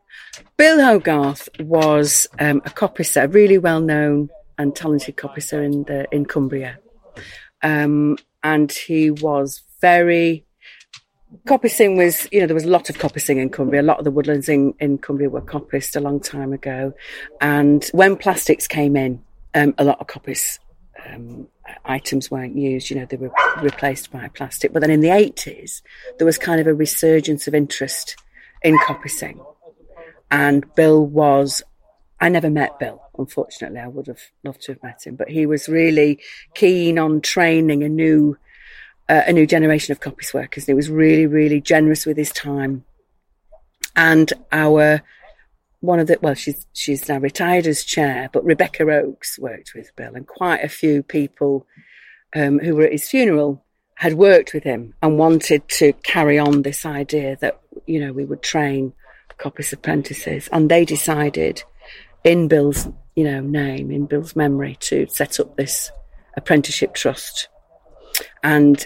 Bill 0.58 0.82
Hogarth 0.84 1.47
was 1.62 2.28
um, 2.38 2.62
a 2.66 2.70
coppicer, 2.70 3.22
a 3.22 3.28
really 3.30 3.60
well 3.60 3.80
known 3.80 4.30
and 4.58 4.76
talented 4.76 5.16
coppicer 5.16 5.64
in 5.64 5.84
the 5.84 6.06
in 6.12 6.26
Cumbria, 6.26 6.80
um, 7.64 8.18
and 8.44 8.72
he 8.72 9.12
was 9.12 9.62
very. 9.80 10.46
Coppicing 11.48 11.96
was, 11.96 12.28
you 12.32 12.42
know, 12.42 12.46
there 12.46 12.54
was 12.54 12.66
a 12.66 12.70
lot 12.70 12.89
of 12.89 12.98
coppicing 12.98 13.38
in 13.38 13.50
Cumbria. 13.50 13.82
A 13.82 13.84
lot 13.84 14.00
of 14.00 14.04
the 14.04 14.12
woodlands 14.12 14.50
in, 14.50 14.74
in 14.82 14.98
Cumbria 14.98 15.30
were 15.30 15.42
coppiced 15.42 15.96
a 15.96 16.02
long 16.02 16.20
time 16.20 16.52
ago. 16.52 16.94
And 17.39 17.86
when 17.94 18.18
plastics 18.18 18.68
came 18.68 18.98
in, 18.98 19.24
um, 19.56 19.74
a 19.78 19.86
lot 19.86 20.02
of 20.02 20.08
coppice 20.08 20.60
um, 21.06 21.48
items 21.86 22.30
weren't 22.30 22.56
used. 22.56 22.89
You 22.89 22.98
know, 22.98 23.06
they 23.06 23.18
were 23.18 23.32
replaced 23.62 24.12
by 24.12 24.28
plastic. 24.30 24.74
But 24.74 24.82
then 24.82 24.92
in 24.92 25.00
the 25.00 25.10
80s, 25.10 25.82
there 26.18 26.26
was 26.26 26.38
kind 26.38 26.60
of 26.60 26.68
a 26.68 26.74
resurgence 26.74 27.48
of 27.48 27.56
interest 27.56 28.18
in 28.62 28.78
coppicing. 28.80 29.44
And 30.30 30.66
Bill 30.76 31.06
was, 31.06 31.62
I 32.20 32.30
never 32.30 32.50
met 32.50 32.80
Bill, 32.80 33.01
unfortunately. 33.18 33.80
I 33.80 33.88
would 33.88 34.07
have 34.07 34.22
loved 34.43 34.62
to 34.64 34.74
have 34.74 34.84
met 34.84 35.05
him, 35.05 35.16
but 35.16 35.30
he 35.30 35.45
was 35.45 35.68
really 35.68 36.20
keen 36.53 36.97
on 36.97 37.22
training 37.22 37.84
a 37.84 37.89
new, 37.89 38.38
uh, 39.09 39.24
a 39.28 39.34
new 39.34 39.45
generation 39.45 39.91
of 39.91 39.99
coppice 39.99 40.34
workers. 40.34 40.66
He 40.66 40.74
was 40.74 40.89
really, 40.89 41.28
really 41.28 41.62
generous 41.62 42.05
with 42.05 42.18
his 42.18 42.32
time. 42.32 42.84
And 43.95 44.32
our, 44.51 45.01
one 45.82 45.99
of 45.99 46.07
the, 46.07 46.18
well, 46.22 46.34
she's, 46.34 46.66
she's 46.74 47.09
now 47.09 47.20
retired 47.20 47.68
as 47.68 47.84
chair, 47.84 48.30
but 48.32 48.45
Rebecca 48.45 48.84
Oakes 48.89 49.38
worked 49.39 49.74
with 49.76 49.95
Bill 49.95 50.16
and 50.16 50.28
quite 50.28 50.64
a 50.64 50.70
few 50.70 51.03
people, 51.03 51.66
um, 52.36 52.59
who 52.59 52.76
were 52.76 52.84
at 52.84 52.93
his 52.93 53.09
funeral 53.09 53.64
had 53.95 54.14
worked 54.14 54.53
with 54.53 54.64
him 54.64 54.95
and 55.03 55.20
wanted 55.20 55.68
to 55.70 55.93
carry 56.01 56.39
on 56.39 56.64
this 56.64 56.88
idea 56.88 57.38
that, 57.41 57.62
you 57.86 57.99
know, 57.99 58.12
we 58.12 58.26
would 58.26 58.41
train 58.41 58.93
coppice 59.38 59.72
apprentices. 59.72 60.49
And 60.51 60.72
they 60.72 60.86
decided 60.86 61.64
in 62.24 62.47
Bill's, 62.47 62.88
you 63.15 63.24
know, 63.24 63.41
name, 63.41 63.91
in 63.91 64.05
Bill's 64.05 64.36
memory 64.36 64.78
to 64.82 65.07
set 65.07 65.39
up 65.39 65.57
this 65.57 65.91
apprenticeship 66.38 66.93
trust. 66.93 67.47
And 68.43 68.86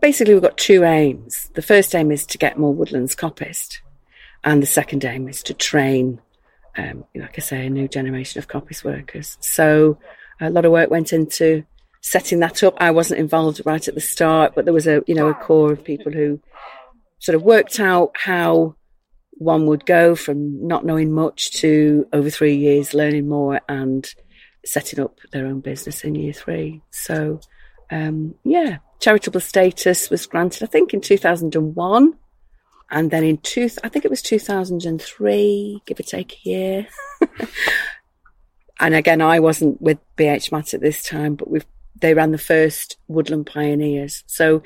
basically 0.00 0.34
we've 0.34 0.42
got 0.42 0.56
two 0.56 0.84
aims. 0.84 1.50
The 1.54 1.62
first 1.62 1.94
aim 1.94 2.10
is 2.10 2.26
to 2.26 2.38
get 2.38 2.58
more 2.58 2.74
woodlands 2.74 3.16
coppiced. 3.16 3.78
And 4.44 4.62
the 4.62 4.66
second 4.66 5.04
aim 5.04 5.28
is 5.28 5.42
to 5.44 5.54
train, 5.54 6.20
um, 6.76 7.04
like 7.14 7.34
I 7.36 7.40
say, 7.40 7.66
a 7.66 7.70
new 7.70 7.88
generation 7.88 8.38
of 8.38 8.48
coppice 8.48 8.84
workers. 8.84 9.36
So 9.40 9.98
a 10.40 10.50
lot 10.50 10.64
of 10.64 10.72
work 10.72 10.90
went 10.90 11.12
into 11.12 11.64
setting 12.00 12.38
that 12.40 12.62
up. 12.62 12.74
I 12.78 12.92
wasn't 12.92 13.20
involved 13.20 13.60
right 13.64 13.86
at 13.86 13.94
the 13.94 14.00
start, 14.00 14.54
but 14.54 14.64
there 14.64 14.74
was 14.74 14.86
a, 14.86 15.02
you 15.06 15.14
know, 15.14 15.28
a 15.28 15.34
core 15.34 15.72
of 15.72 15.82
people 15.82 16.12
who 16.12 16.40
sort 17.18 17.34
of 17.34 17.42
worked 17.42 17.80
out 17.80 18.12
how 18.14 18.76
one 19.38 19.66
would 19.66 19.86
go 19.86 20.14
from 20.14 20.66
not 20.66 20.84
knowing 20.84 21.12
much 21.12 21.52
to 21.52 22.06
over 22.12 22.28
three 22.28 22.56
years 22.56 22.94
learning 22.94 23.28
more 23.28 23.60
and 23.68 24.12
setting 24.64 25.00
up 25.00 25.18
their 25.32 25.46
own 25.46 25.60
business 25.60 26.04
in 26.04 26.14
year 26.14 26.32
three. 26.32 26.82
So, 26.90 27.40
um, 27.90 28.34
yeah, 28.44 28.78
charitable 29.00 29.40
status 29.40 30.10
was 30.10 30.26
granted, 30.26 30.64
I 30.64 30.66
think, 30.66 30.92
in 30.92 31.00
2001. 31.00 32.14
And 32.90 33.10
then 33.10 33.24
in 33.24 33.38
two, 33.38 33.68
I 33.84 33.88
think 33.88 34.04
it 34.04 34.10
was 34.10 34.22
2003, 34.22 35.82
give 35.86 36.00
or 36.00 36.02
take 36.02 36.32
a 36.32 36.48
year. 36.48 36.86
and 38.80 38.94
again, 38.94 39.20
I 39.20 39.40
wasn't 39.40 39.80
with 39.80 39.98
BHMAT 40.16 40.74
at 40.74 40.80
this 40.80 41.02
time, 41.02 41.34
but 41.34 41.50
we've, 41.50 41.66
they 42.00 42.14
ran 42.14 42.32
the 42.32 42.38
first 42.38 42.96
Woodland 43.06 43.46
Pioneers. 43.46 44.24
So 44.26 44.62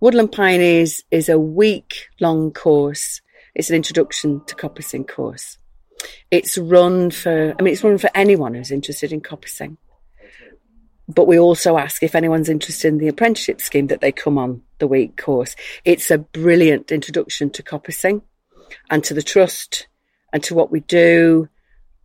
Woodland 0.00 0.32
Pioneers 0.32 1.02
is 1.10 1.28
a 1.28 1.38
week 1.38 2.08
long 2.20 2.52
course. 2.52 3.20
It's 3.54 3.70
an 3.70 3.76
introduction 3.76 4.42
to 4.46 4.54
coppicing 4.54 5.06
course. 5.06 5.58
It's 6.30 6.56
run 6.58 7.10
for, 7.10 7.54
I 7.58 7.62
mean, 7.62 7.72
it's 7.72 7.82
run 7.82 7.98
for 7.98 8.10
anyone 8.14 8.54
who's 8.54 8.70
interested 8.70 9.12
in 9.12 9.20
coppicing. 9.20 9.76
But 11.08 11.26
we 11.26 11.38
also 11.38 11.78
ask 11.78 12.02
if 12.02 12.14
anyone's 12.14 12.50
interested 12.50 12.88
in 12.88 12.98
the 12.98 13.08
apprenticeship 13.08 13.62
scheme 13.62 13.86
that 13.86 14.00
they 14.00 14.12
come 14.12 14.36
on 14.36 14.62
the 14.78 14.86
week 14.86 15.16
course. 15.16 15.56
It's 15.84 16.10
a 16.10 16.18
brilliant 16.18 16.92
introduction 16.92 17.50
to 17.50 17.62
coppicing 17.62 18.22
and 18.90 19.02
to 19.04 19.14
the 19.14 19.22
trust 19.22 19.88
and 20.32 20.42
to 20.44 20.54
what 20.54 20.70
we 20.70 20.80
do. 20.80 21.48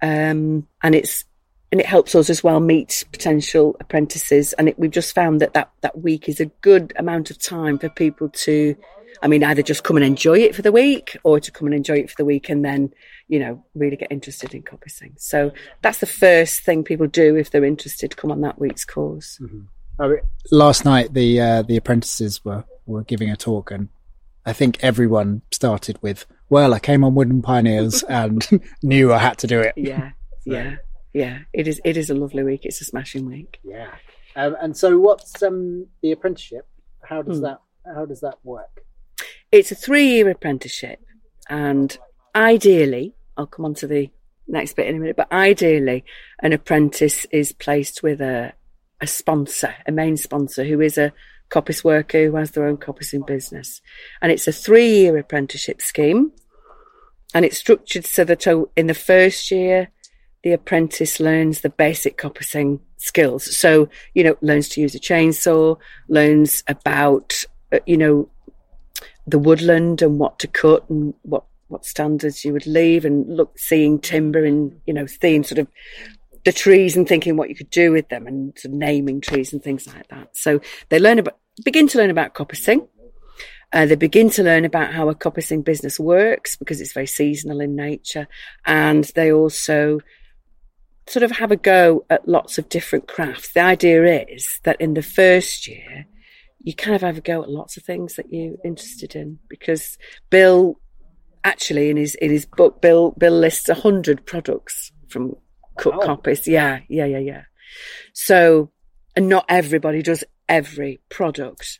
Um, 0.01 0.67
and 0.81 0.95
it's, 0.95 1.25
and 1.71 1.81
it 1.81 1.87
helps 1.87 2.15
us 2.15 2.29
as 2.29 2.43
well 2.43 2.61
meet 2.61 3.03
potential 3.11 3.75
apprentices. 3.81 4.53
And 4.53 4.69
it, 4.69 4.79
we've 4.79 4.89
just 4.89 5.13
found 5.13 5.41
that, 5.41 5.53
that 5.53 5.71
that 5.81 5.99
week 5.99 6.29
is 6.29 6.39
a 6.39 6.45
good 6.45 6.93
amount 6.95 7.29
of 7.29 7.39
time 7.39 7.79
for 7.79 7.89
people 7.89 8.29
to 8.29 8.75
I 9.23 9.27
mean, 9.27 9.43
either 9.43 9.61
just 9.63 9.83
come 9.83 9.95
and 9.95 10.05
enjoy 10.05 10.39
it 10.39 10.53
for 10.53 10.61
the 10.61 10.71
week 10.71 11.17
or 11.23 11.39
to 11.39 11.49
come 11.51 11.65
and 11.67 11.73
enjoy 11.73 11.95
it 11.95 12.09
for 12.09 12.15
the 12.17 12.25
week 12.25 12.49
and 12.49 12.63
then, 12.63 12.93
you 13.29 13.39
know, 13.39 13.63
really 13.73 13.95
get 13.95 14.11
interested 14.11 14.53
in 14.53 14.63
coppicing. 14.63 15.13
So 15.17 15.51
that's 15.81 15.99
the 15.99 16.05
first 16.05 16.61
thing 16.61 16.83
people 16.83 17.07
do 17.07 17.35
if 17.37 17.49
they're 17.49 17.63
interested, 17.63 18.17
come 18.17 18.31
on 18.31 18.41
that 18.41 18.59
week's 18.59 18.83
course. 18.85 19.39
Oh, 19.97 20.17
last 20.51 20.83
night, 20.85 21.13
the 21.13 21.39
uh, 21.39 21.61
the 21.61 21.77
apprentices 21.77 22.43
were, 22.43 22.65
were 22.85 23.03
giving 23.03 23.29
a 23.29 23.37
talk, 23.37 23.71
and 23.71 23.89
I 24.45 24.51
think 24.51 24.83
everyone 24.83 25.43
started 25.51 25.99
with, 26.01 26.25
"Well, 26.49 26.73
I 26.73 26.79
came 26.79 27.03
on 27.03 27.13
Woodland 27.13 27.43
Pioneers 27.43 28.01
and 28.09 28.45
knew 28.83 29.13
I 29.13 29.19
had 29.19 29.37
to 29.39 29.47
do 29.47 29.59
it." 29.61 29.73
Yeah, 29.77 30.11
yeah, 30.45 30.77
yeah. 31.13 31.39
It 31.53 31.67
is. 31.67 31.79
It 31.85 31.95
is 31.95 32.09
a 32.09 32.15
lovely 32.15 32.43
week. 32.43 32.65
It's 32.65 32.81
a 32.81 32.85
smashing 32.85 33.27
week. 33.27 33.59
Yeah. 33.63 33.93
Um, 34.35 34.57
and 34.59 34.75
so, 34.75 34.97
what's 34.97 35.43
um, 35.43 35.85
the 36.01 36.11
apprenticeship? 36.11 36.67
How 37.03 37.21
does 37.21 37.37
Hmm. 37.37 37.43
that 37.43 37.61
How 37.85 38.05
does 38.05 38.21
that 38.21 38.39
work? 38.43 38.83
It's 39.53 39.71
a 39.71 39.75
three-year 39.75 40.31
apprenticeship, 40.31 40.99
and 41.47 41.95
ideally, 42.35 43.13
I'll 43.37 43.45
come 43.45 43.65
on 43.65 43.75
to 43.75 43.85
the 43.85 44.09
next 44.47 44.75
bit 44.75 44.87
in 44.87 44.95
a 44.95 44.99
minute. 44.99 45.15
But 45.15 45.31
ideally, 45.31 46.05
an 46.39 46.53
apprentice 46.53 47.25
is 47.25 47.51
placed 47.51 48.01
with 48.01 48.19
a 48.19 48.53
a 48.99 49.05
sponsor, 49.05 49.75
a 49.85 49.91
main 49.91 50.17
sponsor, 50.17 50.63
who 50.63 50.81
is 50.81 50.97
a 50.97 51.13
coppice 51.49 51.83
worker 51.83 52.25
who 52.25 52.35
has 52.35 52.49
their 52.49 52.65
own 52.65 52.77
coppicing 52.77 53.27
business, 53.27 53.79
and 54.23 54.31
it's 54.31 54.47
a 54.47 54.51
three-year 54.51 55.19
apprenticeship 55.19 55.83
scheme, 55.83 56.31
and 57.35 57.45
it's 57.45 57.59
structured 57.59 58.05
so 58.05 58.23
that 58.23 58.47
oh, 58.47 58.71
in 58.75 58.87
the 58.87 58.95
first 58.95 59.51
year, 59.51 59.89
the 60.41 60.53
apprentice 60.53 61.19
learns 61.19 61.61
the 61.61 61.69
basic 61.69 62.17
coppicing 62.17 62.79
skills. 62.97 63.55
So, 63.55 63.87
you 64.15 64.23
know, 64.23 64.35
learns 64.41 64.67
to 64.69 64.81
use 64.81 64.95
a 64.95 64.99
chainsaw, 64.99 65.77
learns 66.07 66.63
about, 66.67 67.45
uh, 67.71 67.77
you 67.85 67.97
know, 67.97 68.29
the 69.27 69.39
woodland 69.39 70.01
and 70.01 70.19
what 70.19 70.39
to 70.39 70.47
cut 70.47 70.89
and 70.89 71.13
what, 71.23 71.43
what 71.67 71.85
standards 71.85 72.43
you 72.43 72.53
would 72.53 72.67
leave 72.67 73.05
and 73.05 73.27
look, 73.27 73.57
seeing 73.57 73.99
timber 73.99 74.43
and, 74.43 74.79
you 74.85 74.93
know, 74.93 75.05
seeing 75.05 75.43
sort 75.43 75.59
of 75.59 75.67
the 76.45 76.51
trees 76.51 76.97
and 76.97 77.07
thinking 77.07 77.37
what 77.37 77.49
you 77.49 77.55
could 77.55 77.69
do 77.69 77.91
with 77.91 78.09
them 78.09 78.27
and 78.27 78.57
sort 78.57 78.73
of 78.73 78.77
naming 78.77 79.21
trees 79.21 79.53
and 79.53 79.63
things 79.63 79.87
like 79.87 80.07
that. 80.09 80.35
So 80.35 80.59
they 80.89 80.99
learn 80.99 81.19
about, 81.19 81.37
begin 81.63 81.87
to 81.89 81.97
learn 81.97 82.09
about 82.09 82.33
coppicing. 82.33 82.87
Uh, 83.71 83.85
they 83.87 83.95
begin 83.95 84.29
to 84.29 84.43
learn 84.43 84.65
about 84.65 84.93
how 84.93 85.09
a 85.09 85.15
coppicing 85.15 85.63
business 85.63 85.99
works 85.99 86.55
because 86.55 86.79
it's 86.79 86.93
very 86.93 87.07
seasonal 87.07 87.59
in 87.59 87.75
nature. 87.75 88.27
And 88.65 89.05
they 89.15 89.31
also 89.31 90.01
sort 91.07 91.23
of 91.23 91.31
have 91.31 91.51
a 91.51 91.55
go 91.55 92.05
at 92.09 92.27
lots 92.27 92.57
of 92.57 92.69
different 92.69 93.07
crafts. 93.07 93.53
The 93.53 93.61
idea 93.61 94.25
is 94.25 94.59
that 94.63 94.79
in 94.79 94.93
the 94.93 95.01
first 95.01 95.67
year, 95.67 96.05
you 96.63 96.73
kind 96.73 96.95
of 96.95 97.01
have 97.01 97.17
a 97.17 97.21
go 97.21 97.43
at 97.43 97.49
lots 97.49 97.77
of 97.77 97.83
things 97.83 98.15
that 98.15 98.31
you're 98.31 98.55
interested 98.63 99.15
in 99.15 99.37
because 99.49 99.97
Bill 100.29 100.79
actually 101.43 101.89
in 101.89 101.97
his 101.97 102.15
in 102.15 102.31
his 102.31 102.45
book 102.45 102.81
Bill 102.81 103.11
Bill 103.17 103.37
lists 103.37 103.69
a 103.69 103.75
hundred 103.75 104.25
products 104.25 104.91
from 105.09 105.35
cut 105.77 105.97
Wow. 105.97 106.15
coppice. 106.15 106.47
Yeah, 106.47 106.79
yeah, 106.87 107.05
yeah, 107.05 107.19
yeah. 107.19 107.41
So 108.13 108.71
and 109.15 109.27
not 109.29 109.45
everybody 109.49 110.01
does 110.01 110.23
every 110.49 111.01
product. 111.09 111.79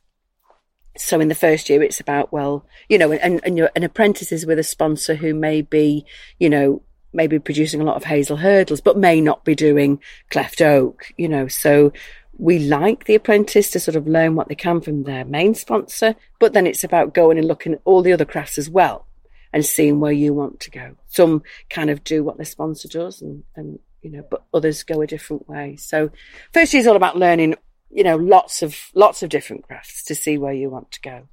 So 0.97 1.19
in 1.19 1.27
the 1.27 1.36
first 1.36 1.69
year, 1.69 1.81
it's 1.81 1.99
about 1.99 2.31
well, 2.31 2.67
you 2.89 2.97
know, 2.97 3.11
and 3.13 3.39
and 3.43 3.57
you're 3.57 3.71
an 3.75 3.84
apprentice 3.84 4.31
is 4.31 4.45
with 4.45 4.59
a 4.59 4.63
sponsor 4.63 5.15
who 5.15 5.34
may 5.34 5.61
be, 5.61 6.05
you 6.39 6.49
know, 6.49 6.84
maybe 7.13 7.39
producing 7.39 7.79
a 7.79 7.86
lot 7.86 7.95
of 7.95 8.03
hazel 8.03 8.38
hurdles, 8.38 8.81
but 8.81 8.97
may 8.97 9.21
not 9.21 9.45
be 9.45 9.55
doing 9.55 9.99
cleft 10.29 10.61
oak, 10.61 11.11
you 11.17 11.29
know. 11.29 11.47
So 11.47 11.93
we 12.38 12.59
like 12.59 13.05
the 13.05 13.15
apprentice 13.15 13.71
to 13.71 13.79
sort 13.79 13.95
of 13.95 14.07
learn 14.07 14.36
what 14.36 14.47
they 14.47 14.55
can 14.55 14.81
from 14.81 15.03
their 15.03 15.25
main 15.25 15.53
sponsor, 15.53 16.15
but 16.39 16.53
then 16.53 16.65
it's 16.65 16.84
about 16.84 17.13
going 17.13 17.38
and 17.38 17.47
looking 17.47 17.73
at 17.73 17.81
all 17.86 18.01
the 18.01 18.13
other 18.13 18.25
crafts 18.25 18.57
as 18.57 18.69
well 18.69 19.05
and 19.51 19.65
seeing 19.65 19.99
where 19.99 20.11
you 20.11 20.34
want 20.34 20.59
to 20.61 20.71
go. 20.71 20.95
Some 21.07 21.43
kind 21.69 21.89
of 21.89 22.03
do 22.03 22.23
what 22.23 22.38
their 22.38 22.45
sponsor 22.45 22.88
does 22.88 23.21
and, 23.21 23.43
and 23.55 23.79
you 24.01 24.09
know, 24.09 24.23
but 24.29 24.43
others 24.53 24.84
go 24.84 25.01
a 25.01 25.07
different 25.07 25.47
way. 25.47 25.75
So 25.77 26.09
first 26.51 26.73
year 26.73 26.81
is 26.81 26.88
all 26.88 26.95
about 26.95 27.17
learning, 27.17 27.55
you 27.89 28.03
know, 28.03 28.17
lots 28.17 28.61
of 28.61 28.75
lots 28.95 29.23
of 29.23 29.29
different 29.29 29.63
crafts 29.63 30.03
to 30.05 30.15
see 30.15 30.38
where 30.38 30.53
you 30.53 30.69
want 30.69 30.91
to 30.91 31.01
go. 31.01 31.27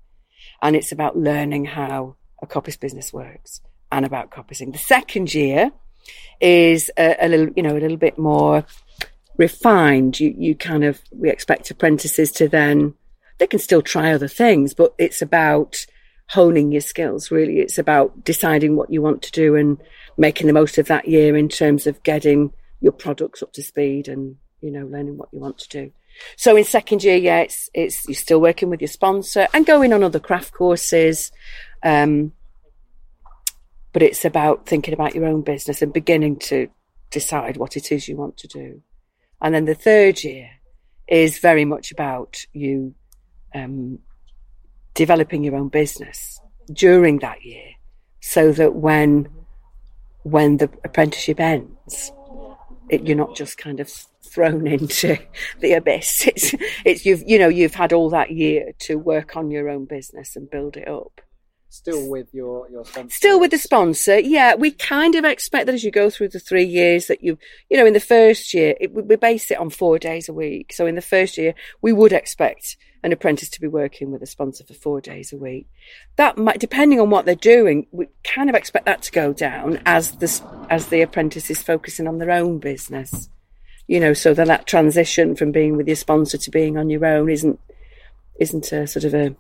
And 0.63 0.77
it's 0.77 0.93
about 0.93 1.17
learning 1.17 1.65
how 1.65 2.17
a 2.43 2.47
coppice 2.47 2.79
business 2.79 3.13
works 3.13 3.61
and 3.91 4.05
about 4.05 4.31
coppicing. 4.31 4.73
The 4.73 4.79
second 4.79 5.35
year 5.35 5.73
is 6.41 6.91
a, 6.97 7.17
a 7.21 7.29
little, 7.29 7.49
you 7.57 7.63
know, 7.63 7.77
a 7.77 7.81
little 7.81 7.97
bit 7.97 8.19
more 8.19 8.65
refined. 9.41 10.21
You 10.21 10.35
you 10.39 10.55
kind 10.55 10.85
of 10.85 11.01
we 11.11 11.31
expect 11.31 11.71
apprentices 11.71 12.31
to 12.33 12.49
then 12.49 12.95
they 13.39 13.47
can 13.47 13.59
still 13.59 13.83
try 13.83 14.13
other 14.13 14.29
things, 14.29 14.75
but 14.75 14.95
it's 14.99 15.23
about 15.23 15.87
honing 16.29 16.71
your 16.71 16.83
skills. 16.83 17.31
Really, 17.31 17.59
it's 17.59 17.79
about 17.79 18.23
deciding 18.23 18.77
what 18.77 18.93
you 18.93 19.03
want 19.03 19.23
to 19.23 19.33
do 19.33 19.57
and 19.57 19.79
making 20.19 20.47
the 20.47 20.53
most 20.53 20.77
of 20.79 20.87
that 20.87 21.09
year 21.09 21.37
in 21.37 21.49
terms 21.49 21.87
of 21.87 22.03
getting 22.03 22.53
your 22.81 22.93
products 22.93 23.43
up 23.43 23.53
to 23.55 23.63
speed 23.63 24.09
and 24.09 24.37
you 24.61 24.71
know 24.71 24.87
learning 24.87 25.17
what 25.17 25.31
you 25.33 25.41
want 25.41 25.59
to 25.59 25.69
do. 25.69 25.91
So 26.37 26.55
in 26.55 26.65
second 26.65 27.03
year, 27.03 27.17
yeah, 27.17 27.41
it's 27.41 27.71
it's 27.73 28.07
you're 28.07 28.15
still 28.15 28.43
working 28.43 28.69
with 28.69 28.83
your 28.83 28.89
sponsor 28.89 29.49
and 29.55 29.65
going 29.65 29.93
on 29.95 30.05
other 30.05 30.21
craft 30.21 30.53
courses. 30.53 31.33
Um, 31.83 32.33
but 33.93 34.03
it's 34.03 34.25
about 34.25 34.67
thinking 34.67 34.95
about 34.95 35.15
your 35.17 35.25
own 35.25 35.43
business 35.43 35.83
and 35.83 35.93
beginning 35.93 36.39
to 36.39 36.69
decide 37.11 37.57
what 37.57 37.77
it 37.77 37.91
is 37.91 38.07
you 38.07 38.17
want 38.17 38.37
to 38.37 38.47
do. 38.47 38.83
And 39.41 39.55
then 39.55 39.65
the 39.65 39.75
third 39.75 40.23
year 40.23 40.51
is 41.09 41.39
very 41.39 41.65
much 41.65 41.91
about 41.91 42.45
you 42.53 42.95
um, 43.55 43.99
developing 44.95 45.45
your 45.45 45.57
own 45.57 45.69
business 45.69 46.41
during 46.73 47.19
that 47.19 47.45
year, 47.45 47.71
so 48.21 48.53
that 48.53 48.75
when 48.75 49.29
when 50.23 50.59
the 50.59 50.71
apprenticeship 50.85 51.41
ends, 51.41 52.13
it, 52.91 53.07
you're 53.07 53.17
not 53.17 53.35
just 53.35 53.57
kind 53.57 53.81
of 53.81 53.91
thrown 54.23 54.67
into 54.77 55.19
the 55.61 55.73
abyss. 55.73 56.27
It's 56.27 56.55
it's 56.85 57.07
you've 57.07 57.23
you 57.27 57.39
know 57.39 57.49
you've 57.49 57.75
had 57.75 57.93
all 57.93 58.11
that 58.11 58.31
year 58.31 58.73
to 58.81 58.97
work 58.97 59.37
on 59.37 59.51
your 59.51 59.69
own 59.69 59.87
business 59.87 60.37
and 60.37 60.51
build 60.51 60.77
it 60.77 60.89
up. 60.89 61.21
Still 61.73 62.11
with 62.11 62.35
your 62.35 62.69
your 62.69 62.85
sponsor. 62.85 63.15
Still 63.15 63.39
with 63.39 63.53
the 63.53 63.59
sponsor, 63.59 64.19
yeah. 64.19 64.57
We 64.57 64.73
kind 64.73 65.15
of 65.15 65.25
expect 65.25 65.67
that 65.67 65.75
as 65.75 65.85
you 65.85 65.93
go 65.93 66.11
through 66.11 66.31
the 66.31 66.41
three 66.41 66.65
years 66.65 67.07
that 67.07 67.23
you, 67.23 67.39
you 67.71 67.77
know, 67.77 67.87
in 67.87 67.93
the 67.93 68.01
first 68.01 68.53
year, 68.53 68.75
it, 68.81 68.93
we 68.93 69.15
base 69.15 69.53
it 69.53 69.59
on 69.59 69.71
four 69.71 69.97
days 69.97 70.29
a 70.29 70.33
week. 70.33 70.73
So 70.73 70.85
in 70.85 70.97
the 70.97 71.01
first 71.01 71.39
year, 71.39 71.55
we 71.81 71.93
would 71.93 72.13
expect 72.13 72.77
an 73.05 73.13
apprentice 73.13 73.49
to 73.51 73.61
be 73.61 73.69
working 73.69 74.11
with 74.11 74.21
a 74.21 74.27
sponsor 74.27 74.65
for 74.65 74.75
four 74.75 75.01
days 75.01 75.33
a 75.33 75.37
week. 75.37 75.69
That 76.17 76.37
might, 76.37 76.59
depending 76.59 76.99
on 76.99 77.09
what 77.09 77.25
they're 77.25 77.37
doing, 77.37 77.87
we 77.93 78.09
kind 78.25 78.51
of 78.51 78.57
expect 78.57 78.87
that 78.87 79.03
to 79.03 79.13
go 79.13 79.33
down 79.33 79.81
as 79.87 80.11
the 80.17 80.67
as 80.71 80.89
the 80.89 81.03
apprentice 81.03 81.51
is 81.51 81.63
focusing 81.63 82.09
on 82.09 82.19
their 82.19 82.33
own 82.33 82.59
business. 82.59 83.29
You 83.87 84.01
know, 84.01 84.13
so 84.13 84.35
that 84.35 84.49
that 84.49 84.67
transition 84.67 85.37
from 85.37 85.53
being 85.53 85.77
with 85.77 85.87
your 85.87 85.95
sponsor 85.95 86.37
to 86.37 86.51
being 86.51 86.77
on 86.77 86.91
your 86.91 87.07
own 87.07 87.31
isn't 87.31 87.61
isn't 88.41 88.73
a 88.73 88.89
sort 88.89 89.05
of 89.05 89.15
a 89.15 89.37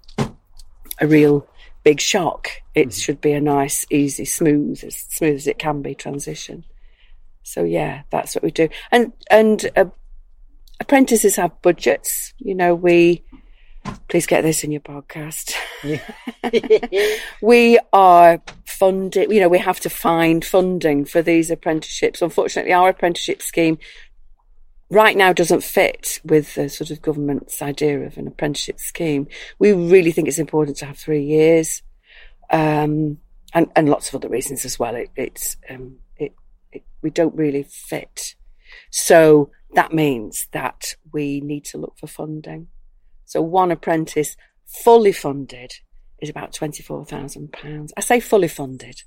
a 1.00 1.08
real 1.08 1.44
big 1.82 2.00
shock. 2.00 2.50
It 2.74 2.92
should 2.92 3.20
be 3.20 3.32
a 3.32 3.40
nice, 3.40 3.86
easy, 3.90 4.24
smooth, 4.24 4.82
as 4.84 4.96
smooth 4.96 5.36
as 5.36 5.46
it 5.46 5.58
can 5.58 5.82
be 5.82 5.94
transition. 5.94 6.64
So 7.42 7.64
yeah, 7.64 8.02
that's 8.10 8.34
what 8.34 8.44
we 8.44 8.50
do. 8.50 8.68
And 8.90 9.12
and 9.30 9.70
uh, 9.76 9.86
apprentices 10.78 11.36
have 11.36 11.60
budgets. 11.62 12.34
You 12.38 12.54
know, 12.54 12.74
we 12.74 13.24
please 14.08 14.26
get 14.26 14.42
this 14.42 14.62
in 14.62 14.72
your 14.72 14.82
podcast. 14.82 15.54
we 17.42 17.78
are 17.92 18.40
funded. 18.64 19.32
You 19.32 19.40
know, 19.40 19.48
we 19.48 19.58
have 19.58 19.80
to 19.80 19.90
find 19.90 20.44
funding 20.44 21.04
for 21.04 21.22
these 21.22 21.50
apprenticeships. 21.50 22.22
Unfortunately, 22.22 22.72
our 22.72 22.90
apprenticeship 22.90 23.42
scheme 23.42 23.78
right 24.90 25.16
now 25.16 25.32
doesn't 25.32 25.62
fit 25.62 26.20
with 26.24 26.54
the 26.54 26.68
sort 26.68 26.90
of 26.90 27.00
government's 27.00 27.62
idea 27.62 28.00
of 28.00 28.18
an 28.18 28.26
apprenticeship 28.26 28.80
scheme. 28.80 29.28
We 29.58 29.72
really 29.72 30.12
think 30.12 30.28
it's 30.28 30.38
important 30.38 30.76
to 30.78 30.86
have 30.86 30.98
three 30.98 31.22
years, 31.22 31.82
um, 32.50 33.18
and 33.54 33.70
and 33.74 33.88
lots 33.88 34.08
of 34.08 34.16
other 34.16 34.28
reasons 34.28 34.64
as 34.64 34.78
well. 34.78 34.94
It, 34.94 35.10
it's 35.16 35.56
um, 35.68 35.96
it, 36.16 36.34
it 36.72 36.82
we 37.02 37.10
don't 37.10 37.34
really 37.34 37.62
fit, 37.62 38.34
so 38.90 39.50
that 39.74 39.94
means 39.94 40.48
that 40.52 40.94
we 41.12 41.40
need 41.40 41.64
to 41.66 41.78
look 41.78 41.96
for 41.98 42.08
funding. 42.08 42.66
So 43.24 43.40
one 43.40 43.70
apprentice 43.70 44.36
fully 44.66 45.12
funded 45.12 45.72
is 46.20 46.28
about 46.28 46.52
twenty 46.52 46.82
four 46.82 47.04
thousand 47.04 47.52
pounds. 47.52 47.92
I 47.96 48.00
say 48.00 48.20
fully 48.20 48.48
funded 48.48 49.02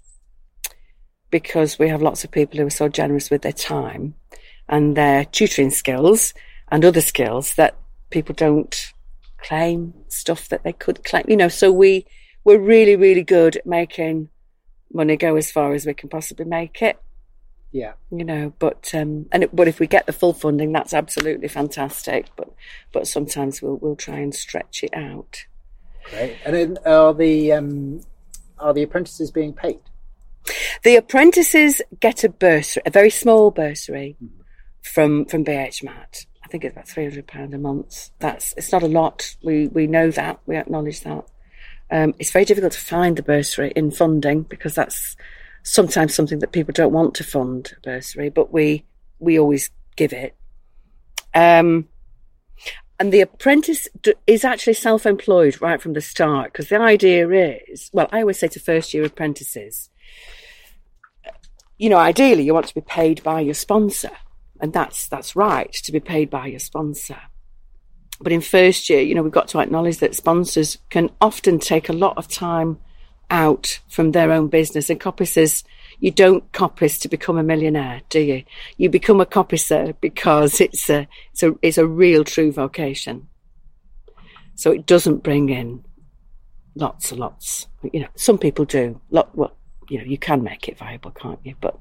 because 1.30 1.80
we 1.80 1.90
have 1.90 2.02
lots 2.02 2.24
of 2.24 2.30
people 2.32 2.60
who 2.60 2.68
are 2.68 2.70
so 2.70 2.88
generous 2.88 3.32
with 3.32 3.42
their 3.42 3.52
time 3.52 4.14
and 4.70 4.96
their 4.96 5.26
tutoring 5.26 5.70
skills 5.70 6.34
and 6.70 6.84
other 6.84 7.02
skills 7.02 7.56
that 7.56 7.76
people 8.10 8.36
don't 8.36 8.94
claim 9.38 9.94
stuff 10.08 10.50
that 10.50 10.64
they 10.64 10.74
could 10.74 11.04
claim. 11.04 11.26
You 11.28 11.38
know, 11.38 11.50
so 11.50 11.72
we 11.72 12.06
we're 12.44 12.60
really, 12.60 12.96
really 12.96 13.24
good 13.24 13.58
at 13.58 13.66
making 13.66 14.30
money 14.92 15.18
go 15.18 15.36
as 15.36 15.52
far 15.52 15.74
as 15.74 15.86
we 15.86 15.94
can 15.94 16.10
possibly 16.10 16.46
make 16.46 16.82
it. 16.82 16.98
Yeah. 17.72 17.94
You 18.12 18.24
know, 18.24 18.54
but 18.60 18.92
um, 18.94 19.26
and 19.32 19.44
it, 19.44 19.56
but 19.56 19.68
if 19.68 19.80
we 19.80 19.88
get 19.88 20.06
the 20.06 20.14
full 20.14 20.34
funding, 20.34 20.72
that's 20.72 20.94
absolutely 20.94 21.48
fantastic. 21.48 22.28
But 22.36 22.54
but 22.92 23.08
sometimes 23.08 23.62
we'll 23.62 23.78
we'll 23.78 23.96
try 23.96 24.20
and 24.20 24.34
stretch 24.34 24.84
it 24.84 24.94
out. 24.94 25.46
Great. 26.10 26.38
And 26.46 26.56
then 26.56 26.78
are 26.86 27.14
the 27.14 27.54
um, 27.54 28.02
are 28.60 28.74
the 28.74 28.84
apprentices 28.84 29.32
being 29.32 29.54
paid? 29.54 29.80
The 30.84 30.98
apprentices 30.98 31.82
get 32.00 32.24
a 32.24 32.30
bursary, 32.30 32.84
a 32.86 32.92
very 32.92 33.10
small 33.10 33.50
bursary 33.50 34.18
from 34.84 35.26
from 35.26 35.44
BHMAT. 35.44 36.26
I 36.44 36.48
think 36.48 36.64
it's 36.64 36.74
about 36.74 36.88
three 36.88 37.06
hundred 37.06 37.28
pound 37.28 37.54
a 37.54 37.58
month. 37.58 38.12
That's 38.20 38.54
it's 38.58 38.72
not 38.72 38.84
a 38.84 38.88
lot. 38.88 39.36
We 39.44 39.68
we 39.68 39.88
know 39.88 40.12
that. 40.12 40.40
We 40.46 40.56
acknowledge 40.56 41.02
that. 41.02 41.26
Um, 41.90 42.14
it's 42.20 42.32
very 42.32 42.46
difficult 42.46 42.74
to 42.74 42.80
find 42.80 43.18
the 43.18 43.24
bursary 43.24 43.72
in 43.76 43.92
funding 43.92 44.44
because 44.44 44.76
that's 44.76 45.16
sometimes 45.64 46.14
something 46.14 46.40
that 46.40 46.52
people 46.52 46.74
don't 46.74 46.94
want 46.94 47.16
to 47.16 47.24
fund 47.24 47.74
a 47.78 47.80
bursary, 47.82 48.30
but 48.30 48.52
we 48.52 48.86
we 49.20 49.40
always 49.40 49.70
give 49.96 50.14
it. 50.14 50.36
Um, 51.34 51.88
and 53.00 53.12
the 53.12 53.22
apprentice 53.22 53.88
d- 54.02 54.14
is 54.28 54.46
actually 54.46 54.74
self-employed 54.74 55.62
right 55.62 55.82
from 55.82 55.94
the 55.94 56.02
start 56.02 56.52
because 56.52 56.70
the 56.70 56.80
idea 56.80 57.28
is, 57.68 57.90
well, 57.92 58.08
I 58.12 58.22
always 58.22 58.40
say 58.40 58.48
to 58.50 58.60
first-year 58.60 59.04
apprentices, 59.06 59.90
you 61.78 61.90
know, 61.90 61.98
ideally 61.98 62.44
you 62.44 62.54
want 62.54 62.68
to 62.68 62.76
be 62.76 62.82
paid 62.82 63.24
by 63.24 63.42
your 63.42 63.56
sponsor, 63.56 64.12
and 64.64 64.72
that's 64.72 65.10
that's 65.10 65.36
right 65.36 65.74
to 65.74 65.92
be 65.92 66.00
paid 66.00 66.30
by 66.30 66.48
your 66.48 66.60
sponsor. 66.60 67.18
But 68.22 68.32
in 68.32 68.40
first 68.40 68.90
year, 68.90 69.02
you 69.02 69.14
know, 69.14 69.22
we've 69.22 69.30
got 69.32 69.50
to 69.50 69.60
acknowledge 69.60 69.98
that 69.98 70.16
sponsors 70.16 70.78
can 70.90 71.10
often 71.20 71.60
take 71.60 71.90
a 71.90 71.94
lot 71.94 72.18
of 72.18 72.30
time 72.30 72.80
out 73.30 73.82
from 73.90 74.12
their 74.12 74.32
own 74.32 74.48
business. 74.48 74.90
And 74.90 75.02
coppicers, 75.02 75.66
you 76.00 76.12
don't 76.12 76.50
coppice 76.54 76.98
to 77.02 77.10
become 77.10 77.38
a 77.38 77.44
millionaire, 77.44 78.04
do 78.08 78.22
you? 78.22 78.44
You 78.78 78.90
become 78.90 79.20
a 79.20 79.26
coppicer 79.26 79.96
because 80.00 80.62
it's 80.62 80.90
a 80.90 81.10
it's 81.34 81.44
a 81.44 81.56
it's 81.62 81.78
a 81.78 81.86
real 81.86 82.24
true 82.24 82.54
vocation. 82.54 83.28
So 84.56 84.72
it 84.72 84.86
doesn't 84.86 85.24
bring 85.24 85.50
in 85.50 85.84
lots 86.76 87.12
and 87.12 87.20
lots. 87.20 87.68
You 87.92 88.00
know, 88.00 88.08
some 88.16 88.38
people 88.38 88.64
do. 88.64 89.02
Lot, 89.12 89.36
well, 89.36 89.58
you 89.90 89.98
know, 89.98 90.04
you 90.04 90.18
can 90.18 90.44
make 90.44 90.68
it 90.68 90.78
viable, 90.78 91.12
can't 91.12 91.40
you? 91.44 91.56
But 91.60 91.78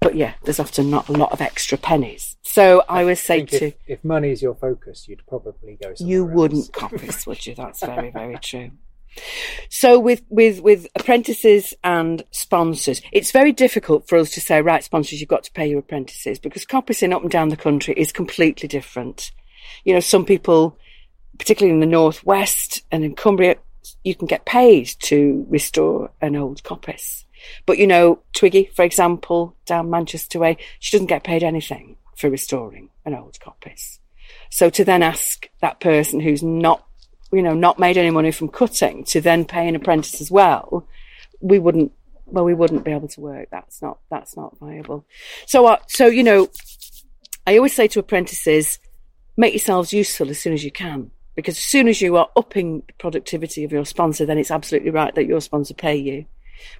but 0.00 0.14
yeah, 0.14 0.34
there's 0.44 0.60
often 0.60 0.90
not 0.90 1.08
a 1.08 1.12
lot 1.12 1.32
of 1.32 1.40
extra 1.40 1.76
pennies. 1.76 2.36
So 2.42 2.82
I, 2.88 3.04
would 3.04 3.18
say 3.18 3.44
to 3.44 3.66
if, 3.66 3.74
if 3.86 4.04
money 4.04 4.30
is 4.30 4.42
your 4.42 4.54
focus, 4.54 5.08
you'd 5.08 5.26
probably 5.26 5.78
go. 5.82 5.94
You 5.98 6.24
wouldn't 6.24 6.72
coppice, 6.72 7.26
would 7.26 7.44
you? 7.46 7.54
That's 7.54 7.80
very, 7.80 8.10
very 8.10 8.38
true. 8.38 8.70
So 9.68 9.98
with, 9.98 10.22
with, 10.28 10.60
with 10.60 10.86
apprentices 10.94 11.74
and 11.82 12.22
sponsors, 12.30 13.02
it's 13.12 13.32
very 13.32 13.52
difficult 13.52 14.08
for 14.08 14.18
us 14.18 14.30
to 14.32 14.40
say, 14.40 14.62
right, 14.62 14.84
sponsors, 14.84 15.20
you've 15.20 15.28
got 15.28 15.44
to 15.44 15.52
pay 15.52 15.68
your 15.68 15.80
apprentices 15.80 16.38
because 16.38 16.64
coppicing 16.64 17.12
up 17.12 17.22
and 17.22 17.30
down 17.30 17.48
the 17.48 17.56
country 17.56 17.94
is 17.94 18.12
completely 18.12 18.68
different. 18.68 19.32
You 19.84 19.94
know, 19.94 20.00
some 20.00 20.24
people, 20.24 20.78
particularly 21.38 21.74
in 21.74 21.80
the 21.80 21.86
northwest 21.86 22.82
and 22.90 23.04
in 23.04 23.14
Cumbria, 23.14 23.56
you 24.04 24.14
can 24.14 24.26
get 24.26 24.44
paid 24.44 24.86
to 25.00 25.46
restore 25.48 26.10
an 26.20 26.36
old 26.36 26.62
coppice. 26.62 27.24
But 27.66 27.78
you 27.78 27.86
know, 27.86 28.20
Twiggy, 28.32 28.70
for 28.74 28.84
example, 28.84 29.54
down 29.66 29.90
Manchester 29.90 30.38
way, 30.38 30.56
she 30.78 30.96
doesn't 30.96 31.06
get 31.06 31.24
paid 31.24 31.42
anything 31.42 31.96
for 32.16 32.30
restoring 32.30 32.90
an 33.04 33.14
old 33.14 33.38
coppice. 33.40 33.98
So 34.50 34.70
to 34.70 34.84
then 34.84 35.02
ask 35.02 35.48
that 35.60 35.80
person 35.80 36.20
who's 36.20 36.42
not, 36.42 36.84
you 37.32 37.42
know, 37.42 37.54
not 37.54 37.78
made 37.78 37.96
any 37.96 38.10
money 38.10 38.32
from 38.32 38.48
cutting 38.48 39.04
to 39.04 39.20
then 39.20 39.44
pay 39.44 39.68
an 39.68 39.76
apprentice 39.76 40.20
as 40.20 40.30
well, 40.30 40.86
we 41.40 41.58
wouldn't, 41.58 41.92
well, 42.26 42.44
we 42.44 42.54
wouldn't 42.54 42.84
be 42.84 42.92
able 42.92 43.08
to 43.08 43.20
work. 43.20 43.48
That's 43.50 43.80
not, 43.80 43.98
that's 44.10 44.36
not 44.36 44.58
viable. 44.58 45.04
So, 45.46 45.66
uh, 45.66 45.78
so, 45.86 46.06
you 46.06 46.22
know, 46.22 46.48
I 47.46 47.56
always 47.56 47.74
say 47.74 47.88
to 47.88 48.00
apprentices, 48.00 48.78
make 49.36 49.52
yourselves 49.54 49.92
useful 49.92 50.28
as 50.30 50.38
soon 50.38 50.52
as 50.52 50.64
you 50.64 50.72
can. 50.72 51.10
Because 51.38 51.56
as 51.56 51.62
soon 51.62 51.86
as 51.86 52.00
you 52.00 52.16
are 52.16 52.28
upping 52.34 52.82
the 52.88 52.94
productivity 52.94 53.62
of 53.62 53.70
your 53.70 53.84
sponsor, 53.84 54.26
then 54.26 54.38
it's 54.38 54.50
absolutely 54.50 54.90
right 54.90 55.14
that 55.14 55.28
your 55.28 55.40
sponsor 55.40 55.72
pay 55.72 55.94
you. 55.94 56.26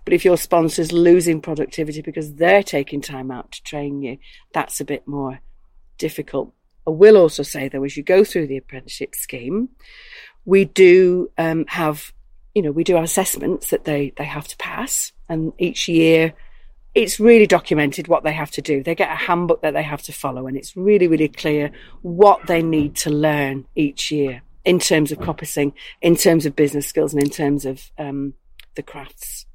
But 0.05 0.15
if 0.15 0.25
your 0.25 0.37
sponsor's 0.37 0.91
losing 0.91 1.41
productivity 1.41 2.03
because 2.03 2.35
they're 2.35 2.65
taking 2.65 3.01
time 3.01 3.31
out 3.31 3.53
to 3.53 3.63
train 3.63 4.03
you, 4.03 4.19
that's 4.53 4.81
a 4.81 4.85
bit 4.85 5.07
more 5.07 5.39
difficult. 5.97 6.53
I 6.89 6.91
will 6.91 7.17
also 7.17 7.45
say 7.45 7.69
though, 7.69 7.85
as 7.85 7.97
you 7.97 8.03
go 8.03 8.25
through 8.25 8.49
the 8.49 8.57
apprenticeship 8.57 9.15
scheme, 9.15 9.69
we 10.45 10.65
do 10.65 11.31
um, 11.39 11.65
have, 11.69 12.13
you 12.53 12.63
know, 12.63 12.73
we 12.73 12.83
do 12.83 12.97
have 12.97 13.05
assessments 13.05 13.71
that 13.71 13.85
they, 13.85 14.13
they 14.17 14.25
have 14.25 14.49
to 14.49 14.57
pass. 14.57 15.13
And 15.29 15.53
each 15.59 15.87
year 15.87 16.35
it's 16.97 17.21
really 17.21 17.47
documented 17.47 18.09
what 18.09 18.25
they 18.25 18.33
have 18.33 18.51
to 18.51 18.61
do. 18.61 18.83
They 18.83 18.97
get 18.97 19.13
a 19.13 19.15
handbook 19.15 19.63
that 19.63 19.75
they 19.75 19.85
have 19.85 20.03
to 20.03 20.13
follow 20.13 20.49
and 20.49 20.57
it's 20.57 20.77
really, 20.77 21.07
really 21.07 21.29
clear 21.29 21.71
what 22.03 22.49
they 22.49 22.61
need 22.61 22.97
to 22.97 23.11
learn 23.11 23.65
each 23.77 24.11
year 24.11 24.43
in 24.65 24.79
terms 24.79 25.13
of 25.13 25.19
coppicing, 25.19 25.73
in 26.03 26.17
terms 26.17 26.47
of 26.47 26.57
business 26.57 26.87
skills 26.87 27.15
and 27.15 27.23
in 27.23 27.31
terms 27.31 27.65
of 27.65 27.91
um, 27.99 28.35
the 28.75 28.83
crafts. 28.83 29.47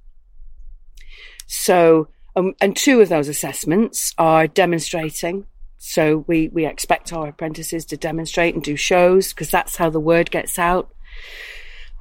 So, 1.48 2.08
um, 2.36 2.54
and 2.62 2.76
two 2.76 3.02
of 3.02 3.10
those 3.10 3.28
assessments 3.28 4.14
are 4.18 4.48
demonstrating. 4.48 5.46
So 5.78 6.24
we, 6.28 6.48
we 6.48 6.66
expect 6.66 7.14
our 7.14 7.28
apprentices 7.28 7.86
to 7.86 7.98
demonstrate 7.98 8.56
and 8.56 8.64
do 8.64 8.76
shows 8.76 9.30
because 9.34 9.52
that's 9.52 9.76
how 9.76 9.90
the 9.90 10.00
word 10.00 10.32
gets 10.32 10.58
out. 10.58 10.94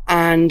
And 0.08 0.50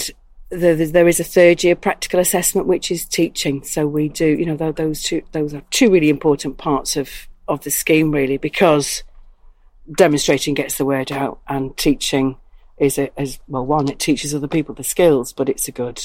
the, 0.50 0.76
the, 0.76 0.86
there 0.86 1.08
is 1.08 1.20
a 1.20 1.24
third 1.24 1.64
year 1.64 1.76
practical 1.76 2.20
assessment, 2.20 2.68
which 2.68 2.92
is 2.92 3.06
teaching. 3.06 3.64
So 3.64 3.88
we 3.88 4.10
do, 4.10 4.28
you 4.28 4.46
know, 4.46 4.58
th- 4.58 4.76
those 4.76 5.02
two, 5.02 5.22
those 5.32 5.54
are 5.54 5.64
two 5.72 5.90
really 5.90 6.10
important 6.10 6.58
parts 6.58 6.98
of, 6.98 7.10
of 7.48 7.64
the 7.64 7.72
scheme 7.72 8.12
really 8.12 8.38
because 8.38 9.04
demonstrating 9.96 10.54
gets 10.54 10.78
the 10.78 10.86
word 10.86 11.12
out 11.12 11.40
and 11.48 11.76
teaching 11.78 12.38
is 12.82 12.98
a, 12.98 13.12
as 13.20 13.40
well, 13.48 13.66
one, 13.66 13.88
it 13.90 14.00
teaches 14.00 14.34
other 14.36 14.48
people 14.48 14.76
the 14.76 14.84
skills, 14.84 15.32
but 15.34 15.48
it's 15.48 15.68
a 15.68 15.72
good, 15.72 16.02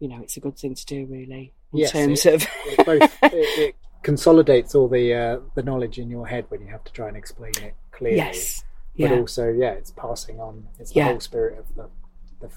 you 0.00 0.08
know, 0.08 0.20
it's 0.22 0.36
a 0.36 0.40
good 0.40 0.56
thing 0.58 0.74
to 0.74 0.86
do 0.86 1.04
really 1.06 1.52
in 1.72 1.80
Yes, 1.80 1.90
terms 1.92 2.24
it- 2.24 2.34
of 2.34 2.48
it 2.68 2.86
both 2.86 3.02
it, 3.24 3.58
it 3.58 3.74
consolidates 4.02 4.74
all 4.74 4.88
the 4.88 5.12
uh, 5.12 5.40
the 5.56 5.62
knowledge 5.62 5.98
in 5.98 6.08
your 6.08 6.26
head 6.26 6.44
when 6.48 6.60
you 6.62 6.68
have 6.68 6.84
to 6.84 6.92
try 6.92 7.08
and 7.08 7.16
explain 7.16 7.52
it 7.58 7.74
clearly. 7.90 8.16
yes, 8.18 8.62
but 8.96 9.10
yeah, 9.10 9.18
also 9.18 9.48
yeah, 9.50 9.70
it's 9.72 9.90
passing 9.90 10.38
on. 10.40 10.66
It's 10.78 10.90
the 10.92 11.00
Yeah. 11.00 11.06
whole 11.08 11.20
spirit 11.20 11.58
of 11.58 11.66
the, 11.74 11.88
the. 12.40 12.50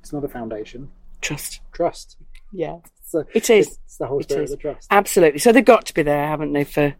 It's 0.00 0.12
not 0.12 0.22
a 0.24 0.28
foundation. 0.28 0.90
trust. 1.20 1.60
Trust. 1.72 2.16
Yeah, 2.52 2.76
So 3.02 3.24
It 3.34 3.50
is. 3.50 3.78
It's 3.84 3.96
the 3.96 4.06
whole 4.06 4.22
spirit 4.22 4.44
is. 4.44 4.52
of 4.52 4.58
the 4.58 4.62
trust. 4.62 4.86
absolutely. 4.90 5.40
So 5.40 5.50
they've 5.50 5.64
got 5.64 5.84
to 5.86 5.94
be 5.94 6.02
there, 6.02 6.26
haven't 6.26 6.52
they, 6.52 6.64
for 6.64 6.94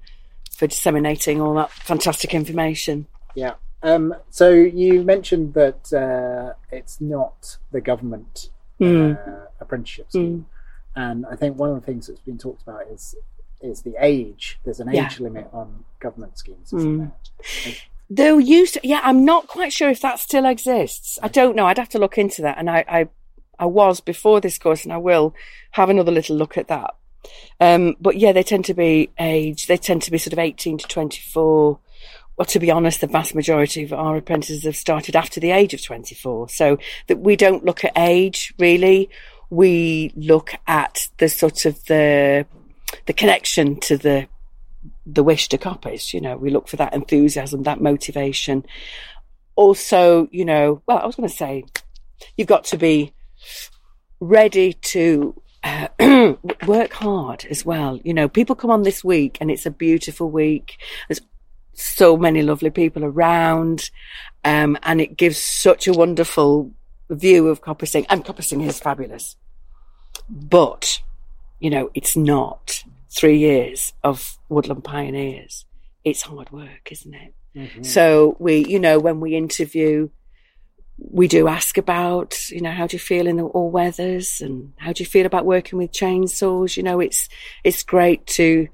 for 0.57 0.66
disseminating 0.66 1.40
all 1.40 1.55
that 1.55 1.70
fantastic 1.70 2.32
information? 2.34 3.07
Yeah. 3.34 3.55
Um, 3.87 4.14
so 4.30 4.51
you 4.51 5.03
mentioned 5.03 5.55
that 5.55 5.93
uh, 5.93 6.55
it's 6.70 7.01
not 7.01 7.59
the 7.72 7.80
government 7.80 8.51
Mm. 8.78 9.16
uh, 9.26 9.47
apprenticeship 9.59 10.11
scheme, 10.11 10.45
and 10.95 11.24
I 11.24 11.34
think 11.34 11.57
one 11.57 11.70
of 11.70 11.76
the 11.76 11.87
things 11.87 12.09
that's 12.09 12.20
been 12.20 12.37
talked 12.37 12.61
about 12.62 12.82
is 12.93 13.14
is 13.62 13.80
the 13.82 13.95
age. 13.99 14.59
There's 14.64 14.80
an 14.80 14.91
age 14.91 14.97
Yeah. 14.97 15.16
limit 15.20 15.49
on 15.51 15.87
government 15.99 16.37
schemes, 16.37 16.74
isn't 16.74 16.99
Mm. 16.99 17.11
there? 17.64 17.74
There 18.11 18.39
used, 18.39 18.74
to, 18.74 18.80
yeah, 18.87 19.01
I'm 19.03 19.24
not 19.24 19.49
quite 19.49 19.72
sure 19.72 19.89
if 19.89 20.01
that 20.03 20.18
still 20.18 20.45
exists. 20.45 21.18
I 21.22 21.28
don't 21.28 21.57
know. 21.57 21.64
I'd 21.66 21.78
have 21.78 21.89
to 21.91 21.99
look 21.99 22.18
into 22.18 22.43
that, 22.43 22.59
and 22.59 22.68
I, 22.68 22.84
I, 22.87 23.09
I 23.59 23.64
was 23.64 24.01
before 24.01 24.43
this 24.43 24.59
course, 24.59 24.84
and 24.84 24.93
I 24.93 24.99
will 24.99 25.34
have 25.70 25.89
another 25.89 26.12
little 26.12 26.37
look 26.37 26.59
at 26.59 26.68
that. 26.68 26.95
Um, 27.59 27.97
but 27.99 28.18
yeah, 28.18 28.32
they 28.32 28.43
tend 28.43 28.66
to 28.66 28.74
be 28.74 29.09
age. 29.18 29.68
They 29.68 29.78
tend 29.78 30.03
to 30.03 30.11
be 30.11 30.18
sort 30.18 30.34
of 30.34 30.39
18 30.39 30.76
to 30.78 30.87
24. 30.87 31.78
Well, 32.37 32.47
to 32.47 32.59
be 32.59 32.70
honest, 32.70 33.01
the 33.01 33.07
vast 33.07 33.34
majority 33.34 33.82
of 33.82 33.93
our 33.93 34.16
apprentices 34.16 34.64
have 34.64 34.76
started 34.76 35.16
after 35.16 35.41
the 35.41 35.53
age 35.53 35.72
of 35.72 35.82
24. 35.82 36.51
So 36.51 36.78
that 37.07 37.20
we 37.20 37.37
don't 37.37 37.64
look 37.64 37.84
at 37.84 37.93
age 37.97 38.53
really. 38.59 39.09
We 39.49 40.12
look 40.16 40.53
at 40.66 41.09
the 41.18 41.28
sort 41.28 41.64
of 41.64 41.82
the, 41.87 42.47
the 43.07 43.12
connection 43.12 43.80
to 43.80 43.97
the, 43.97 44.28
the 45.07 45.22
wish 45.22 45.49
to 45.49 45.59
coppice. 45.59 46.12
You 46.12 46.20
know, 46.20 46.37
we 46.37 46.51
look 46.51 46.68
for 46.68 46.76
that 46.76 46.95
enthusiasm, 46.95 47.62
that 47.62 47.80
motivation. 47.80 48.66
Also, 49.55 50.28
you 50.30 50.45
know, 50.45 50.82
well, 50.87 50.99
I 50.99 51.07
was 51.07 51.16
going 51.16 51.28
to 51.28 51.34
say, 51.34 51.64
you've 52.37 52.49
got 52.49 52.64
to 52.64 52.76
be 52.76 53.14
ready 54.20 54.72
to 54.72 55.41
uh, 55.62 55.89
work 56.66 56.93
hard 56.93 57.47
as 57.51 57.64
well. 57.64 57.99
You 58.05 58.14
know, 58.14 58.28
people 58.28 58.55
come 58.55 58.70
on 58.70 58.82
this 58.82 59.03
week 59.03 59.39
and 59.41 59.51
it's 59.51 59.66
a 59.66 59.70
beautiful 59.70 60.30
week. 60.30 60.78
There's 61.09 61.20
so 61.77 62.16
many 62.16 62.43
lovely 62.43 62.70
people 62.70 63.05
around, 63.05 63.91
um, 64.45 64.77
and 64.83 65.01
it 65.01 65.16
gives 65.16 65.39
such 65.39 65.87
a 65.87 65.93
wonderful 65.93 66.72
view 67.09 67.49
of 67.49 67.62
coppicing. 67.62 68.07
And 68.09 68.24
coppicing 68.24 68.66
is 68.66 68.81
fabulous, 68.81 69.37
but 70.29 71.01
you 71.61 71.70
know, 71.70 71.91
it's 71.95 72.16
not 72.16 72.83
three 73.11 73.39
years 73.39 73.93
of 74.03 74.37
woodland 74.49 74.85
pioneers. 74.85 75.64
It's 76.05 76.22
hard 76.22 76.51
work, 76.51 76.91
isn't 76.91 77.14
it? 77.14 77.35
So 77.85 78.37
we, 78.39 78.66
you 78.66 78.79
know, 78.79 78.99
when 78.99 79.20
we 79.20 79.35
interview, 79.35 80.11
we 80.99 81.27
do 81.27 81.49
ask 81.49 81.79
about, 81.79 82.51
you 82.51 82.61
know, 82.61 82.70
how 82.70 82.87
do 82.87 82.95
you 82.95 83.01
feel 83.01 83.27
in 83.27 83.37
the 83.37 83.45
all 83.45 83.70
weathers 83.70 84.41
and 84.41 84.72
how 84.77 84.93
do 84.93 85.03
you 85.03 85.09
feel 85.09 85.27
about 85.27 85.47
working 85.47 85.79
with 85.79 85.93
chainsaws? 85.93 86.77
You 86.77 86.83
know, 86.83 87.01
it's, 87.01 87.29
it's 87.64 87.83
great 87.83 88.27
to, 88.29 88.68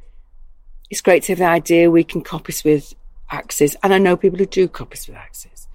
it's 0.93 1.01
great 1.01 1.23
to 1.23 1.33
have 1.33 1.39
the 1.39 1.47
idea 1.47 1.91
we 1.91 2.05
can 2.05 2.23
coppice 2.23 2.63
with 2.65 2.93
axes. 3.31 3.75
And 3.83 3.95
I 3.95 3.99
know 3.99 4.15
people 4.15 4.39
who 4.39 4.45
do 4.47 4.69
coppice 4.69 5.09
with 5.09 5.17
axes. 5.17 5.67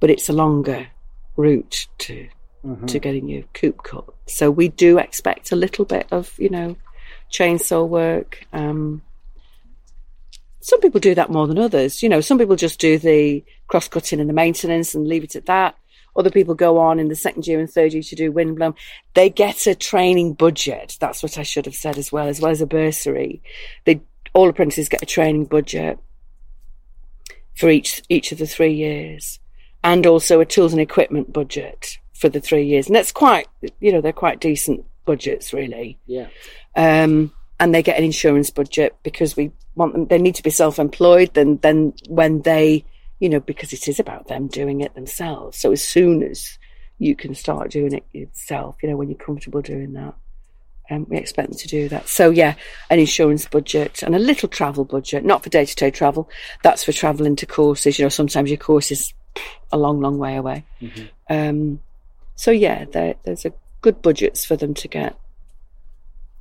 but 0.00 0.10
it's 0.10 0.28
a 0.28 0.32
longer 0.34 0.88
route 1.36 1.86
to 1.98 2.28
Mhm. 2.64 2.86
to 2.88 2.98
getting 2.98 3.26
your 3.28 3.42
coupe 3.54 3.82
cut. 3.82 4.04
So 4.26 4.50
we 4.50 4.68
do 4.68 4.98
expect 4.98 5.50
a 5.50 5.56
little 5.56 5.84
bit 5.86 6.06
of 6.10 6.34
you 6.38 6.50
know 6.50 6.76
chainsaw 7.32 7.88
work. 7.88 8.46
Um, 8.52 9.02
some 10.60 10.80
people 10.80 11.00
do 11.00 11.14
that 11.14 11.30
more 11.30 11.46
than 11.46 11.58
others. 11.58 12.02
You 12.02 12.08
know, 12.10 12.20
some 12.20 12.38
people 12.38 12.56
just 12.56 12.78
do 12.78 12.98
the 12.98 13.42
cross 13.66 13.88
cutting 13.88 14.20
and 14.20 14.28
the 14.28 14.34
maintenance 14.34 14.94
and 14.94 15.08
leave 15.08 15.24
it 15.24 15.36
at 15.36 15.46
that. 15.46 15.74
Other 16.16 16.30
people 16.30 16.54
go 16.54 16.78
on 16.78 16.98
in 16.98 17.08
the 17.08 17.14
second 17.14 17.46
year 17.46 17.58
and 17.60 17.70
third 17.70 17.92
year 17.92 18.02
to 18.02 18.14
do 18.14 18.30
windblown. 18.32 18.74
They 19.14 19.30
get 19.30 19.66
a 19.66 19.74
training 19.74 20.34
budget. 20.34 20.96
That's 21.00 21.22
what 21.22 21.38
I 21.38 21.42
should 21.42 21.66
have 21.66 21.74
said 21.74 21.98
as 21.98 22.12
well, 22.12 22.28
as 22.28 22.40
well 22.40 22.50
as 22.52 22.60
a 22.60 22.66
bursary. 22.66 23.42
They 23.84 24.00
all 24.32 24.48
apprentices 24.48 24.88
get 24.88 25.02
a 25.02 25.06
training 25.06 25.46
budget 25.46 25.98
for 27.56 27.68
each 27.68 28.02
each 28.08 28.32
of 28.32 28.38
the 28.38 28.46
three 28.46 28.74
years, 28.74 29.38
and 29.82 30.06
also 30.06 30.40
a 30.40 30.44
tools 30.44 30.72
and 30.72 30.80
equipment 30.80 31.32
budget 31.32 31.98
for 32.14 32.28
the 32.28 32.40
three 32.40 32.64
years. 32.64 32.86
And 32.86 32.96
that's 32.96 33.12
quite, 33.12 33.46
you 33.80 33.92
know, 33.92 34.00
they're 34.00 34.12
quite 34.12 34.40
decent 34.40 34.84
budgets, 35.04 35.52
really 35.52 35.98
Yeah. 36.06 36.28
um, 36.76 37.32
and 37.60 37.74
they 37.74 37.82
get 37.82 37.98
an 37.98 38.04
insurance 38.04 38.50
budget 38.50 38.96
because 39.02 39.36
we 39.36 39.52
want 39.74 39.92
them. 39.92 40.06
They 40.06 40.18
need 40.18 40.34
to 40.36 40.42
be 40.42 40.50
self-employed. 40.50 41.34
Then, 41.34 41.58
then 41.58 41.92
when 42.08 42.42
they, 42.42 42.84
you 43.20 43.28
know, 43.28 43.40
because 43.40 43.72
it 43.72 43.88
is 43.88 44.00
about 44.00 44.28
them 44.28 44.46
doing 44.48 44.80
it 44.80 44.94
themselves. 44.94 45.58
So 45.58 45.72
as 45.72 45.82
soon 45.82 46.22
as 46.22 46.58
you 46.98 47.16
can 47.16 47.34
start 47.34 47.70
doing 47.70 47.92
it 47.92 48.04
yourself, 48.12 48.76
you 48.82 48.88
know, 48.88 48.96
when 48.96 49.08
you're 49.08 49.18
comfortable 49.18 49.62
doing 49.62 49.92
that, 49.94 50.14
um, 50.90 51.06
we 51.08 51.16
expect 51.16 51.48
them 51.48 51.58
to 51.58 51.68
do 51.68 51.88
that. 51.88 52.08
So 52.08 52.30
yeah, 52.30 52.54
an 52.90 52.98
insurance 52.98 53.46
budget 53.46 54.02
and 54.02 54.14
a 54.14 54.18
little 54.18 54.48
travel 54.48 54.84
budget, 54.84 55.24
not 55.24 55.42
for 55.42 55.48
day-to-day 55.48 55.90
travel. 55.90 56.28
That's 56.62 56.84
for 56.84 56.92
travelling 56.92 57.36
to 57.36 57.46
courses. 57.46 57.98
You 57.98 58.04
know, 58.04 58.10
sometimes 58.10 58.50
your 58.50 58.58
course 58.58 58.90
is 58.90 59.14
a 59.72 59.78
long, 59.78 60.00
long 60.00 60.18
way 60.18 60.36
away. 60.36 60.64
Um, 61.30 61.80
so 62.34 62.50
yeah, 62.50 62.84
there, 62.84 63.14
there's 63.24 63.46
a 63.46 63.52
good 63.80 64.02
budgets 64.02 64.44
for 64.44 64.56
them 64.56 64.74
to 64.74 64.88
get 64.88 65.18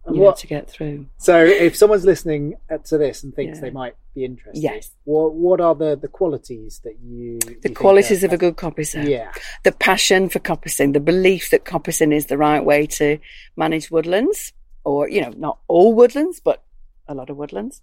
You 0.07 0.15
know, 0.17 0.21
what- 0.23 0.37
to 0.37 0.47
get 0.47 0.69
through. 0.69 1.05
So 1.17 1.43
if 1.45 1.75
someone's 1.77 2.03
listening 2.05 2.55
uh, 2.69 2.77
to 2.89 2.97
this 2.97 3.23
and 3.23 3.33
thinks 3.33 3.57
Yeah. 3.57 3.61
they 3.61 3.69
might 3.71 3.95
be 4.13 4.25
interested, 4.25 4.61
Yes. 4.61 4.91
what 5.05 5.33
what 5.33 5.61
are 5.61 5.73
the, 5.75 5.95
the 5.95 6.09
qualities 6.09 6.81
that 6.83 6.97
you 7.01 7.39
The 7.61 7.69
qualities 7.69 8.23
of 8.23 8.33
a 8.33 8.37
good 8.37 8.57
coppicing? 8.57 9.07
Yeah. 9.09 9.31
The 9.63 9.71
passion 9.71 10.27
for 10.29 10.39
coppicing, 10.39 10.91
the 10.93 10.99
belief 10.99 11.49
that 11.51 11.63
coppicing 11.63 12.13
is 12.13 12.25
the 12.25 12.37
right 12.37 12.63
way 12.63 12.85
to 12.87 13.17
manage 13.55 13.89
woodlands, 13.91 14.51
or, 14.83 15.07
you 15.07 15.21
know, 15.21 15.33
not 15.37 15.59
all 15.69 15.93
woodlands, 15.93 16.41
but 16.41 16.61
a 17.07 17.13
lot 17.15 17.29
of 17.29 17.37
woodlands. 17.37 17.81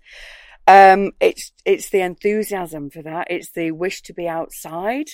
Um, 0.68 1.12
it's, 1.21 1.53
it's 1.64 1.89
the 1.89 2.01
enthusiasm 2.03 2.91
for 2.91 3.01
that. 3.03 3.29
It's 3.31 3.51
the 3.53 3.71
wish 3.71 4.03
to 4.03 4.12
be 4.12 4.29
outside 4.29 5.09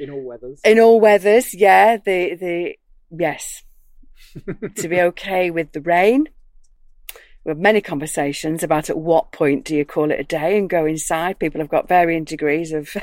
in 0.00 0.10
all 0.10 0.22
weathers. 0.22 0.60
in 0.64 0.80
all 0.80 0.98
weathers. 1.00 1.54
Yeah. 1.54 1.96
The, 1.98 2.34
the, 2.34 2.76
yes. 3.16 3.62
to 4.76 4.88
be 4.88 5.00
okay 5.00 5.50
with 5.50 5.72
the 5.72 5.80
rain. 5.80 6.28
We 7.44 7.50
have 7.50 7.58
many 7.58 7.80
conversations 7.80 8.64
about 8.64 8.90
at 8.90 8.98
what 8.98 9.30
point 9.30 9.64
do 9.64 9.76
you 9.76 9.84
call 9.84 10.10
it 10.10 10.18
a 10.18 10.24
day 10.24 10.58
and 10.58 10.68
go 10.68 10.84
inside. 10.84 11.38
People 11.38 11.60
have 11.60 11.70
got 11.70 11.86
varying 11.86 12.24
degrees 12.24 12.72
of 12.72 12.88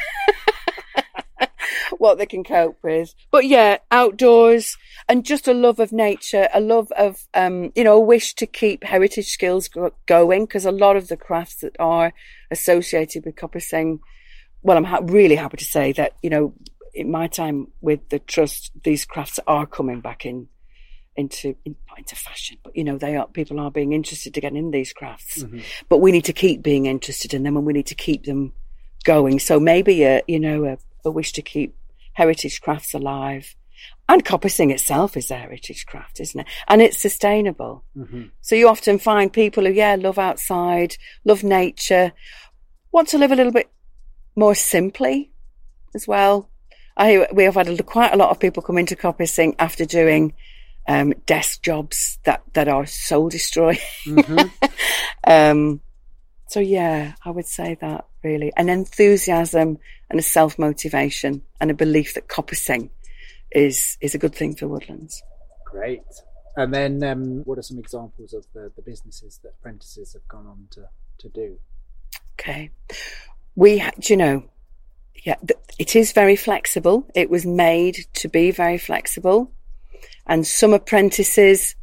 what 1.97 2.18
they 2.18 2.26
can 2.26 2.43
cope 2.43 2.78
with. 2.84 3.14
But 3.32 3.45
yeah, 3.45 3.78
outdoors 3.89 4.76
and 5.07 5.26
just 5.26 5.47
a 5.47 5.53
love 5.53 5.80
of 5.80 5.93
nature, 5.93 6.49
a 6.53 6.59
love 6.59 6.91
of, 6.97 7.26
um, 7.34 7.72
you 7.76 7.86
know, 7.86 7.93
a 7.93 8.01
wish 8.01 8.34
to 8.36 8.45
keep 8.45 8.84
heritage 8.84 9.28
skills 9.28 9.70
go- 9.70 9.93
going 10.05 10.45
because 10.45 10.66
a 10.66 10.72
lot 10.72 10.97
of 10.97 11.07
the 11.07 11.16
crafts 11.16 11.61
that 11.61 11.78
are 11.80 12.11
associated 12.51 13.24
with 13.24 13.36
coppicing, 13.36 13.99
well, 14.61 14.76
I'm 14.76 14.84
ha- 14.84 14.99
really 15.03 15.38
happy 15.38 15.55
to 15.55 15.66
say 15.66 15.93
that, 15.93 16.18
you 16.22 16.30
know, 16.30 16.53
in 16.93 17.09
my 17.09 17.28
time 17.28 17.68
with 17.80 18.09
the 18.09 18.20
trust, 18.20 18.72
these 18.84 19.05
crafts 19.05 19.39
are 19.47 19.66
coming 19.66 20.01
back 20.01 20.26
in 20.26 20.49
into 21.16 21.55
in, 21.66 21.76
not 21.88 21.99
into 21.99 22.16
fashion, 22.16 22.57
but 22.64 22.76
you 22.76 22.84
know 22.84 22.97
they 22.97 23.16
are 23.16 23.28
people 23.28 23.59
are 23.59 23.72
being 23.72 23.93
interested 23.93 24.34
to 24.34 24.41
get 24.41 24.53
in 24.53 24.72
these 24.72 24.93
crafts. 24.93 25.43
Mm-hmm. 25.43 25.59
But 25.89 25.99
we 25.99 26.11
need 26.11 26.26
to 26.26 26.34
keep 26.34 26.64
being 26.64 26.86
interested 26.86 27.34
in 27.34 27.43
them, 27.43 27.57
and 27.57 27.66
we 27.66 27.74
need 27.74 27.88
to 27.88 27.95
keep 27.95 28.24
them 28.26 28.53
going. 29.03 29.39
So 29.39 29.59
maybe 29.59 30.03
a 30.03 30.22
you 30.28 30.39
know 30.39 30.66
a, 30.66 30.78
a 31.05 31.11
wish 31.11 31.34
to 31.34 31.41
keep 31.41 31.76
heritage 32.14 32.61
crafts 32.61 32.93
alive, 32.93 33.55
and 34.09 34.26
coppicing 34.26 34.72
itself 34.72 35.16
is 35.16 35.32
a 35.32 35.36
heritage 35.36 35.86
craft, 35.86 36.20
isn't 36.20 36.41
it? 36.41 36.47
And 36.68 36.82
it's 36.82 37.01
sustainable. 37.01 37.84
Mm-hmm. 37.95 38.24
So 38.41 38.55
you 38.55 38.68
often 38.68 38.99
find 38.99 39.32
people 39.32 39.66
who 39.66 39.72
yeah 39.72 39.95
love 39.95 40.20
outside, 40.20 40.97
love 41.26 41.43
nature, 41.43 42.11
want 42.91 43.07
to 43.09 43.18
live 43.18 43.32
a 43.32 43.36
little 43.36 43.53
bit 43.53 43.70
more 44.36 44.55
simply 44.55 45.32
as 45.93 46.07
well. 46.07 46.49
I 46.95 47.28
we 47.34 47.43
have 47.43 47.55
had 47.55 47.68
a- 47.68 47.84
quite 47.84 48.14
a 48.14 48.18
lot 48.18 48.30
of 48.30 48.39
people 48.39 48.64
come 48.64 48.78
into 48.78 48.95
coppicing 48.95 49.55
after 49.59 49.86
doing 49.86 50.34
um, 50.88 51.13
desk 51.25 51.61
jobs 51.61 52.19
that 52.23 52.43
that 52.53 52.67
are 52.67 52.86
soul 52.86 53.29
destroying. 53.29 53.79
um, 55.25 55.81
so 56.47 56.59
yeah, 56.59 57.13
I 57.23 57.31
would 57.31 57.47
say 57.47 57.77
that 57.81 58.05
really 58.23 58.51
an 58.57 58.69
enthusiasm 58.69 59.77
and 60.09 60.19
a 60.19 60.23
self 60.23 60.59
motivation 60.59 61.41
and 61.59 61.71
a 61.71 61.73
belief 61.73 62.13
that 62.13 62.27
coppicing 62.27 62.89
is 63.51 63.97
is 64.01 64.15
a 64.15 64.17
good 64.17 64.36
thing 64.36 64.55
for 64.55 64.67
woodlands. 64.67 65.21
Great. 65.65 66.01
And 66.55 66.73
then, 66.73 67.03
um, 67.03 67.41
what 67.45 67.57
are 67.57 67.63
some 67.63 67.79
examples 67.79 68.34
of 68.34 68.45
the, 68.53 68.71
the 68.75 68.84
businesses 68.84 69.39
that 69.43 69.53
apprentices 69.59 70.13
have 70.13 70.27
gone 70.27 70.45
on 70.45 70.67
to, 70.71 70.88
to 71.19 71.29
do? 71.29 71.57
Okay. 72.39 72.69
We, 73.55 73.84
do 73.99 74.13
you 74.13 74.17
know, 74.17 74.43
yeah, 75.23 75.38
it 75.79 75.95
is 75.95 76.11
very 76.11 76.36
flexible. 76.36 77.09
It 77.15 77.29
was 77.29 77.45
made 77.45 78.05
to 78.13 78.27
be 78.27 78.51
very 78.51 78.77
flexible. 78.77 79.51
And 80.26 80.45
some 80.45 80.74
apprentices, 80.74 81.76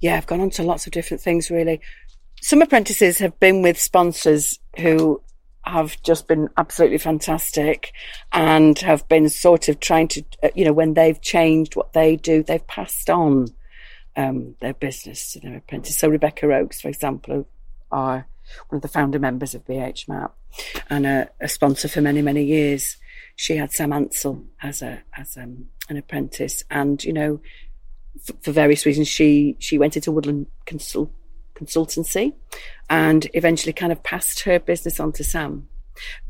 yeah, 0.00 0.16
I've 0.16 0.26
gone 0.26 0.40
on 0.40 0.50
to 0.50 0.62
lots 0.62 0.86
of 0.86 0.92
different 0.92 1.22
things 1.22 1.50
really. 1.50 1.80
Some 2.40 2.62
apprentices 2.62 3.18
have 3.18 3.38
been 3.40 3.62
with 3.62 3.80
sponsors 3.80 4.58
who 4.78 5.20
have 5.62 6.00
just 6.02 6.26
been 6.28 6.48
absolutely 6.56 6.98
fantastic 6.98 7.92
and 8.32 8.78
have 8.78 9.06
been 9.08 9.28
sort 9.28 9.68
of 9.68 9.80
trying 9.80 10.08
to, 10.08 10.24
uh, 10.42 10.48
you 10.54 10.64
know, 10.64 10.72
when 10.72 10.94
they've 10.94 11.20
changed 11.20 11.76
what 11.76 11.92
they 11.92 12.16
do, 12.16 12.42
they've 12.42 12.66
passed 12.66 13.10
on 13.10 13.48
um, 14.16 14.54
their 14.60 14.74
business 14.74 15.32
to 15.32 15.40
their 15.40 15.56
apprentice. 15.56 15.98
So 15.98 16.08
Rebecca 16.08 16.52
Oakes, 16.52 16.80
for 16.80 16.88
example, 16.88 17.46
are 17.90 18.26
one 18.68 18.76
of 18.76 18.82
the 18.82 18.88
founder 18.88 19.18
members 19.18 19.54
of 19.54 19.64
BHMAT 19.66 20.30
and 20.90 21.06
a, 21.06 21.28
a 21.40 21.48
sponsor 21.48 21.88
for 21.88 22.00
many, 22.00 22.22
many 22.22 22.44
years. 22.44 22.96
She 23.38 23.56
had 23.56 23.70
Sam 23.70 23.92
Ansell 23.92 24.44
as 24.60 24.82
a 24.82 25.00
as 25.16 25.36
um, 25.36 25.66
an 25.88 25.96
apprentice, 25.96 26.64
and 26.70 27.02
you 27.04 27.12
know, 27.12 27.40
f- 28.28 28.34
for 28.42 28.50
various 28.50 28.84
reasons, 28.84 29.06
she 29.06 29.56
she 29.60 29.78
went 29.78 29.94
into 29.94 30.10
Woodland 30.10 30.46
Consult 30.66 31.12
consultancy, 31.54 32.32
and 32.90 33.28
eventually 33.34 33.72
kind 33.72 33.92
of 33.92 34.02
passed 34.02 34.40
her 34.40 34.58
business 34.58 34.98
on 34.98 35.12
to 35.12 35.22
Sam. 35.22 35.68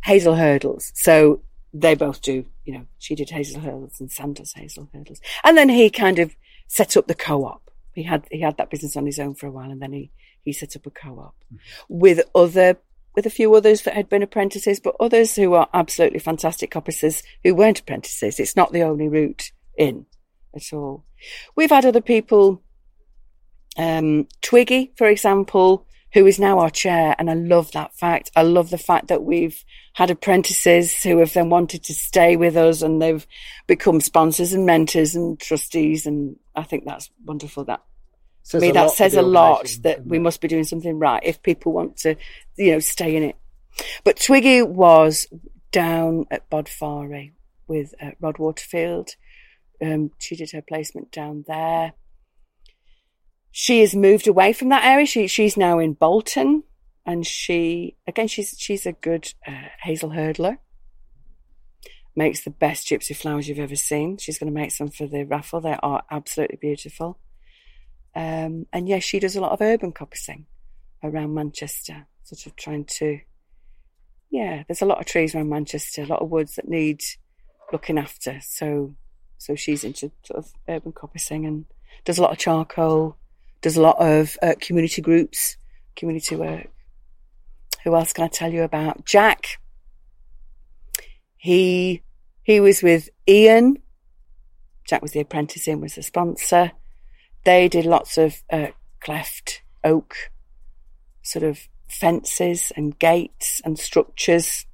Hazel 0.04 0.34
Hurdles. 0.34 0.92
So 0.94 1.40
they 1.72 1.94
both 1.94 2.20
do, 2.22 2.44
you 2.64 2.74
know, 2.74 2.86
she 2.98 3.14
did 3.14 3.30
Hazel 3.30 3.60
Hurdles 3.60 4.00
and 4.00 4.10
Sam 4.10 4.32
does 4.32 4.52
Hazel 4.52 4.88
Hurdles. 4.92 5.20
And 5.44 5.56
then 5.56 5.68
he 5.68 5.90
kind 5.90 6.18
of 6.18 6.34
set 6.66 6.96
up 6.96 7.06
the 7.06 7.14
co-op. 7.14 7.70
He 7.94 8.02
had, 8.02 8.26
he 8.30 8.40
had 8.40 8.56
that 8.58 8.70
business 8.70 8.96
on 8.96 9.06
his 9.06 9.18
own 9.18 9.34
for 9.34 9.46
a 9.46 9.50
while 9.50 9.70
and 9.70 9.82
then 9.82 9.92
he, 9.92 10.10
he 10.44 10.52
set 10.52 10.76
up 10.76 10.86
a 10.86 10.90
co-op 10.90 11.34
with 11.88 12.20
other, 12.34 12.78
with 13.18 13.26
a 13.26 13.30
few 13.30 13.52
others 13.56 13.82
that 13.82 13.94
had 13.94 14.08
been 14.08 14.22
apprentices, 14.22 14.78
but 14.78 14.94
others 15.00 15.34
who 15.34 15.52
are 15.54 15.68
absolutely 15.74 16.20
fantastic 16.20 16.70
coppicers 16.70 17.24
who 17.42 17.52
weren't 17.52 17.80
apprentices. 17.80 18.38
It's 18.38 18.54
not 18.54 18.72
the 18.72 18.82
only 18.82 19.08
route 19.08 19.50
in 19.76 20.06
at 20.54 20.72
all. 20.72 21.04
We've 21.56 21.68
had 21.68 21.84
other 21.84 22.00
people, 22.00 22.62
um, 23.76 24.28
Twiggy, 24.40 24.92
for 24.96 25.08
example, 25.08 25.84
who 26.12 26.28
is 26.28 26.38
now 26.38 26.60
our 26.60 26.70
chair. 26.70 27.16
And 27.18 27.28
I 27.28 27.34
love 27.34 27.72
that 27.72 27.92
fact. 27.96 28.30
I 28.36 28.42
love 28.42 28.70
the 28.70 28.78
fact 28.78 29.08
that 29.08 29.24
we've 29.24 29.64
had 29.94 30.10
apprentices 30.10 31.02
who 31.02 31.18
have 31.18 31.32
then 31.32 31.50
wanted 31.50 31.82
to 31.82 31.94
stay 31.94 32.36
with 32.36 32.56
us 32.56 32.82
and 32.82 33.02
they've 33.02 33.26
become 33.66 34.00
sponsors 34.00 34.52
and 34.52 34.64
mentors 34.64 35.16
and 35.16 35.40
trustees. 35.40 36.06
And 36.06 36.36
I 36.54 36.62
think 36.62 36.84
that's 36.84 37.10
wonderful. 37.24 37.64
That 37.64 37.82
Says 38.48 38.62
to 38.62 38.66
me, 38.66 38.70
a 38.70 38.72
that 38.72 38.90
says 38.92 39.14
a 39.14 39.20
lot 39.20 39.68
that 39.82 40.06
we 40.06 40.18
must 40.18 40.40
be 40.40 40.48
doing 40.48 40.64
something 40.64 40.98
right 40.98 41.22
if 41.22 41.42
people 41.42 41.70
want 41.70 41.98
to, 41.98 42.16
you 42.56 42.72
know, 42.72 42.78
stay 42.78 43.14
in 43.14 43.22
it. 43.22 43.36
But 44.04 44.18
Twiggy 44.18 44.62
was 44.62 45.26
down 45.70 46.24
at 46.30 46.48
Bodfari 46.48 47.32
with 47.66 47.92
uh, 48.00 48.12
Rod 48.22 48.38
Waterfield. 48.38 49.10
Um, 49.82 50.12
she 50.18 50.34
did 50.34 50.52
her 50.52 50.62
placement 50.62 51.12
down 51.12 51.44
there. 51.46 51.92
She 53.50 53.80
has 53.80 53.94
moved 53.94 54.26
away 54.26 54.54
from 54.54 54.70
that 54.70 54.82
area. 54.82 55.04
She 55.04 55.26
she's 55.26 55.58
now 55.58 55.78
in 55.78 55.92
Bolton, 55.92 56.62
and 57.04 57.26
she 57.26 57.98
again 58.06 58.28
she's 58.28 58.56
she's 58.58 58.86
a 58.86 58.92
good 58.92 59.30
uh, 59.46 59.68
hazel 59.82 60.12
hurdler. 60.12 60.56
Makes 62.16 62.44
the 62.44 62.50
best 62.50 62.88
gypsy 62.88 63.14
flowers 63.14 63.46
you've 63.46 63.58
ever 63.58 63.76
seen. 63.76 64.16
She's 64.16 64.38
going 64.38 64.50
to 64.50 64.58
make 64.58 64.70
some 64.70 64.88
for 64.88 65.06
the 65.06 65.24
raffle. 65.24 65.60
They 65.60 65.76
are 65.82 66.02
absolutely 66.10 66.56
beautiful. 66.58 67.18
Um, 68.18 68.66
and 68.72 68.88
yes, 68.88 69.04
she 69.04 69.20
does 69.20 69.36
a 69.36 69.40
lot 69.40 69.52
of 69.52 69.60
urban 69.60 69.92
coppicing 69.92 70.46
around 71.04 71.34
Manchester, 71.34 72.08
sort 72.24 72.46
of 72.46 72.56
trying 72.56 72.84
to. 72.96 73.20
Yeah, 74.28 74.64
there's 74.66 74.82
a 74.82 74.86
lot 74.86 74.98
of 74.98 75.06
trees 75.06 75.36
around 75.36 75.50
Manchester, 75.50 76.02
a 76.02 76.06
lot 76.06 76.20
of 76.20 76.28
woods 76.28 76.56
that 76.56 76.68
need 76.68 77.00
looking 77.72 77.96
after. 77.96 78.40
So, 78.42 78.96
so 79.38 79.54
she's 79.54 79.84
into 79.84 80.10
sort 80.24 80.38
of 80.38 80.52
urban 80.68 80.92
coppicing 80.92 81.46
and 81.46 81.66
does 82.04 82.18
a 82.18 82.22
lot 82.22 82.32
of 82.32 82.38
charcoal, 82.38 83.16
does 83.60 83.76
a 83.76 83.80
lot 83.80 83.96
of 84.00 84.36
uh, 84.42 84.54
community 84.60 85.00
groups, 85.00 85.56
community 85.94 86.34
work. 86.34 86.66
Who 87.84 87.94
else 87.94 88.12
can 88.12 88.24
I 88.24 88.28
tell 88.28 88.52
you 88.52 88.64
about? 88.64 89.04
Jack. 89.06 89.46
He 91.36 92.02
he 92.42 92.58
was 92.58 92.82
with 92.82 93.10
Ian. 93.28 93.78
Jack 94.88 95.02
was 95.02 95.12
the 95.12 95.20
apprentice. 95.20 95.68
Ian 95.68 95.82
was 95.82 95.94
the 95.94 96.02
sponsor. 96.02 96.72
They 97.44 97.68
did 97.68 97.86
lots 97.86 98.18
of 98.18 98.42
uh, 98.50 98.68
cleft 99.00 99.62
oak 99.84 100.14
sort 101.22 101.44
of 101.44 101.68
fences 101.88 102.72
and 102.76 102.98
gates 102.98 103.60
and 103.64 103.78
structures. 103.78 104.66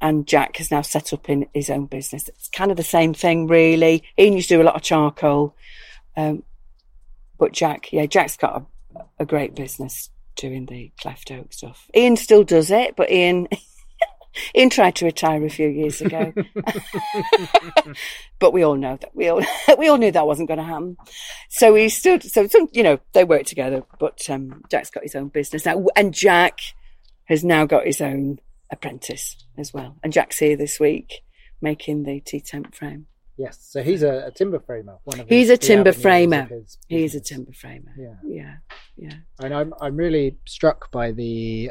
And 0.00 0.26
Jack 0.26 0.56
has 0.56 0.70
now 0.70 0.82
set 0.82 1.12
up 1.12 1.28
in 1.28 1.46
his 1.52 1.68
own 1.68 1.86
business. 1.86 2.28
It's 2.28 2.48
kind 2.48 2.70
of 2.70 2.76
the 2.76 2.82
same 2.82 3.12
thing, 3.12 3.46
really. 3.46 4.02
Ian 4.18 4.34
used 4.34 4.48
to 4.48 4.56
do 4.56 4.62
a 4.62 4.64
lot 4.64 4.76
of 4.76 4.82
charcoal. 4.82 5.54
Um, 6.16 6.42
but 7.38 7.52
Jack, 7.52 7.92
yeah, 7.92 8.06
Jack's 8.06 8.36
got 8.36 8.64
a, 8.96 9.02
a 9.20 9.26
great 9.26 9.54
business 9.54 10.10
doing 10.36 10.66
the 10.66 10.90
cleft 11.00 11.30
oak 11.30 11.52
stuff. 11.52 11.90
Ian 11.94 12.16
still 12.16 12.44
does 12.44 12.70
it, 12.70 12.96
but 12.96 13.10
Ian 13.10 13.48
Ian 14.56 14.70
tried 14.70 14.94
to 14.96 15.04
retire 15.04 15.44
a 15.44 15.50
few 15.50 15.68
years 15.68 16.00
ago, 16.00 16.32
but 18.38 18.52
we 18.52 18.62
all 18.62 18.76
know 18.76 18.96
that 19.00 19.14
we 19.14 19.28
all 19.28 19.42
we 19.78 19.88
all 19.88 19.98
knew 19.98 20.12
that 20.12 20.26
wasn't 20.26 20.48
going 20.48 20.58
to 20.58 20.64
happen. 20.64 20.96
So 21.48 21.74
he 21.74 21.88
stood. 21.88 22.22
So 22.22 22.46
some, 22.46 22.68
you 22.72 22.82
know, 22.82 22.98
they 23.12 23.24
work 23.24 23.44
together. 23.44 23.82
But 23.98 24.28
um, 24.30 24.62
Jack's 24.70 24.90
got 24.90 25.02
his 25.02 25.14
own 25.14 25.28
business 25.28 25.66
now, 25.66 25.84
and 25.96 26.14
Jack 26.14 26.60
has 27.24 27.44
now 27.44 27.64
got 27.66 27.86
his 27.86 28.00
own 28.00 28.38
apprentice 28.70 29.36
as 29.58 29.72
well. 29.72 29.96
And 30.02 30.12
Jack's 30.12 30.38
here 30.38 30.56
this 30.56 30.78
week 30.78 31.22
making 31.60 32.04
the 32.04 32.20
T 32.20 32.40
tent 32.40 32.74
frame. 32.74 33.06
Yes, 33.36 33.58
so 33.70 33.82
he's 33.82 34.02
a, 34.02 34.26
a 34.26 34.30
timber 34.30 34.58
framer. 34.60 34.98
One 35.04 35.20
of 35.20 35.28
he's 35.28 35.48
his, 35.48 35.50
a 35.50 35.56
timber 35.56 35.92
framer. 35.92 36.46
He's 36.88 37.14
a 37.14 37.20
timber 37.20 37.52
framer. 37.52 37.94
Yeah, 37.96 38.16
yeah, 38.22 38.54
yeah. 38.96 39.14
And 39.38 39.54
I'm 39.54 39.72
I'm 39.80 39.96
really 39.96 40.36
struck 40.46 40.90
by 40.90 41.12
the 41.12 41.70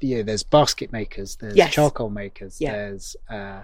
you 0.00 0.16
know, 0.16 0.22
there's 0.22 0.42
basket 0.42 0.92
makers, 0.92 1.36
there's 1.36 1.56
yes. 1.56 1.72
charcoal 1.72 2.10
makers, 2.10 2.58
yeah. 2.60 2.72
there's 2.72 3.16
uh, 3.30 3.62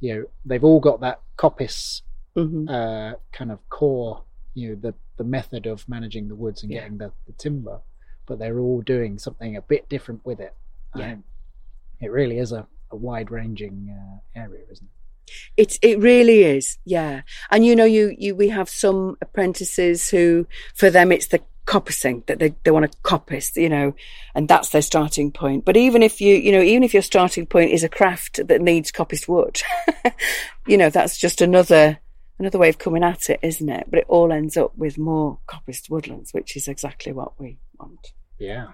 you 0.00 0.14
know, 0.14 0.24
they've 0.44 0.64
all 0.64 0.80
got 0.80 1.00
that 1.00 1.20
coppice 1.36 2.02
mm-hmm. 2.36 2.68
uh, 2.68 3.14
kind 3.32 3.52
of 3.52 3.58
core, 3.68 4.22
you 4.54 4.70
know, 4.70 4.74
the 4.74 4.94
the 5.16 5.24
method 5.24 5.66
of 5.66 5.86
managing 5.88 6.28
the 6.28 6.34
woods 6.34 6.62
and 6.62 6.72
Yeah. 6.72 6.80
getting 6.80 6.98
the, 6.98 7.12
the 7.26 7.32
timber, 7.34 7.80
but 8.26 8.38
they're 8.38 8.58
all 8.58 8.80
doing 8.80 9.18
something 9.18 9.56
a 9.56 9.62
bit 9.62 9.88
different 9.88 10.24
with 10.24 10.40
it. 10.40 10.54
Yeah. 10.96 11.04
And 11.04 11.24
it 12.00 12.10
really 12.10 12.38
is 12.38 12.52
a, 12.52 12.66
a 12.90 12.96
wide 12.96 13.30
ranging 13.30 13.94
uh, 13.94 14.40
area, 14.40 14.64
isn't 14.70 14.86
it? 14.86 15.00
It 15.56 15.78
it 15.82 15.98
really 16.00 16.42
is, 16.42 16.78
yeah. 16.84 17.22
And 17.50 17.64
you 17.64 17.76
know, 17.76 17.84
you 17.84 18.14
you 18.18 18.34
we 18.34 18.48
have 18.48 18.68
some 18.68 19.16
apprentices 19.20 20.10
who, 20.10 20.46
for 20.74 20.90
them, 20.90 21.12
it's 21.12 21.28
the 21.28 21.40
coppicing 21.70 22.26
that 22.26 22.40
they 22.40 22.52
they 22.64 22.72
want 22.72 22.90
to 22.90 22.98
coppice, 22.98 23.54
you 23.54 23.68
know, 23.68 23.94
and 24.34 24.48
that's 24.48 24.70
their 24.70 24.82
starting 24.82 25.30
point. 25.30 25.64
But 25.64 25.76
even 25.76 26.02
if 26.02 26.20
you 26.20 26.34
you 26.34 26.50
know, 26.50 26.60
even 26.60 26.82
if 26.82 26.92
your 26.92 27.02
starting 27.02 27.46
point 27.46 27.70
is 27.70 27.84
a 27.84 27.88
craft 27.88 28.40
that 28.48 28.60
needs 28.60 28.90
coppiced 28.90 29.28
wood, 29.28 29.62
you 30.66 30.76
know, 30.76 30.90
that's 30.90 31.16
just 31.16 31.40
another 31.40 32.00
another 32.40 32.58
way 32.58 32.68
of 32.68 32.78
coming 32.78 33.04
at 33.04 33.30
it, 33.30 33.38
isn't 33.42 33.68
it? 33.68 33.86
But 33.88 34.00
it 34.00 34.06
all 34.08 34.32
ends 34.32 34.56
up 34.56 34.76
with 34.76 34.98
more 34.98 35.38
coppiced 35.46 35.88
woodlands, 35.88 36.34
which 36.34 36.56
is 36.56 36.66
exactly 36.66 37.12
what 37.12 37.38
we 37.38 37.58
want. 37.78 38.14
Yeah. 38.38 38.72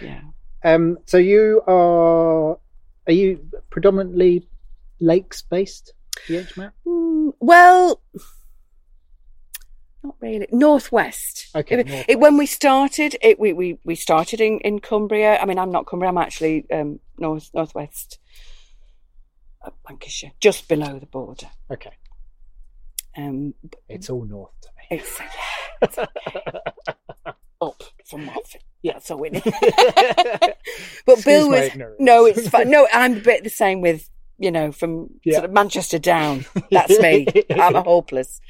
Yeah. 0.00 0.20
Um. 0.62 0.98
So 1.06 1.18
you 1.18 1.62
are 1.66 2.58
are 3.08 3.12
you 3.12 3.44
predominantly 3.70 4.46
lakes 5.00 5.42
based? 5.42 5.94
Map. 6.56 6.74
Mm, 6.86 7.32
well, 7.40 8.00
not 10.02 10.14
really. 10.20 10.46
Northwest. 10.50 11.48
Okay, 11.54 11.74
It- 11.80 11.86
northwest. 11.86 12.04
it- 12.08 12.18
when 12.20 12.36
we 12.36 12.46
started, 12.46 13.16
it 13.22 13.38
we, 13.38 13.52
we, 13.52 13.78
we 13.84 13.94
started 13.94 14.40
in, 14.40 14.58
in 14.60 14.80
Cumbria. 14.80 15.38
I 15.38 15.44
mean, 15.46 15.58
I'm 15.58 15.70
not 15.70 15.86
Cumbria. 15.86 16.08
I'm 16.10 16.18
actually 16.18 16.64
um, 16.70 17.00
north 17.18 17.50
northwest 17.54 18.18
of 19.62 19.74
Lancashire, 19.88 20.32
just 20.40 20.68
below 20.68 20.98
the 20.98 21.06
border. 21.06 21.48
Okay. 21.70 21.92
Um, 23.16 23.54
It's 23.88 24.08
all 24.08 24.24
north 24.24 24.52
to 24.62 24.68
me. 24.76 24.98
it's 24.98 25.18
it's 25.82 25.98
up 27.60 27.82
from 28.06 28.26
Watford. 28.26 28.62
Yeah, 28.82 28.98
all 29.10 29.18
we 29.18 29.28
need. 29.30 29.42
but 29.44 31.24
Bill 31.24 31.52
Excuse 31.52 31.76
my 31.76 31.84
was 31.86 31.96
no, 31.98 32.24
it's 32.24 32.48
fine. 32.48 32.70
No, 32.70 32.88
I'm 32.92 33.18
a 33.18 33.20
bit 33.20 33.44
the 33.44 33.50
same 33.50 33.80
with 33.82 34.08
you 34.38 34.50
know 34.50 34.72
from 34.72 35.10
Yeah. 35.24 35.34
sort 35.34 35.44
of 35.46 35.52
Manchester 35.52 35.98
down. 35.98 36.46
That's 36.70 36.98
me. 36.98 37.26
I'm 37.50 37.76
a 37.76 37.82
hopeless. 37.82 38.40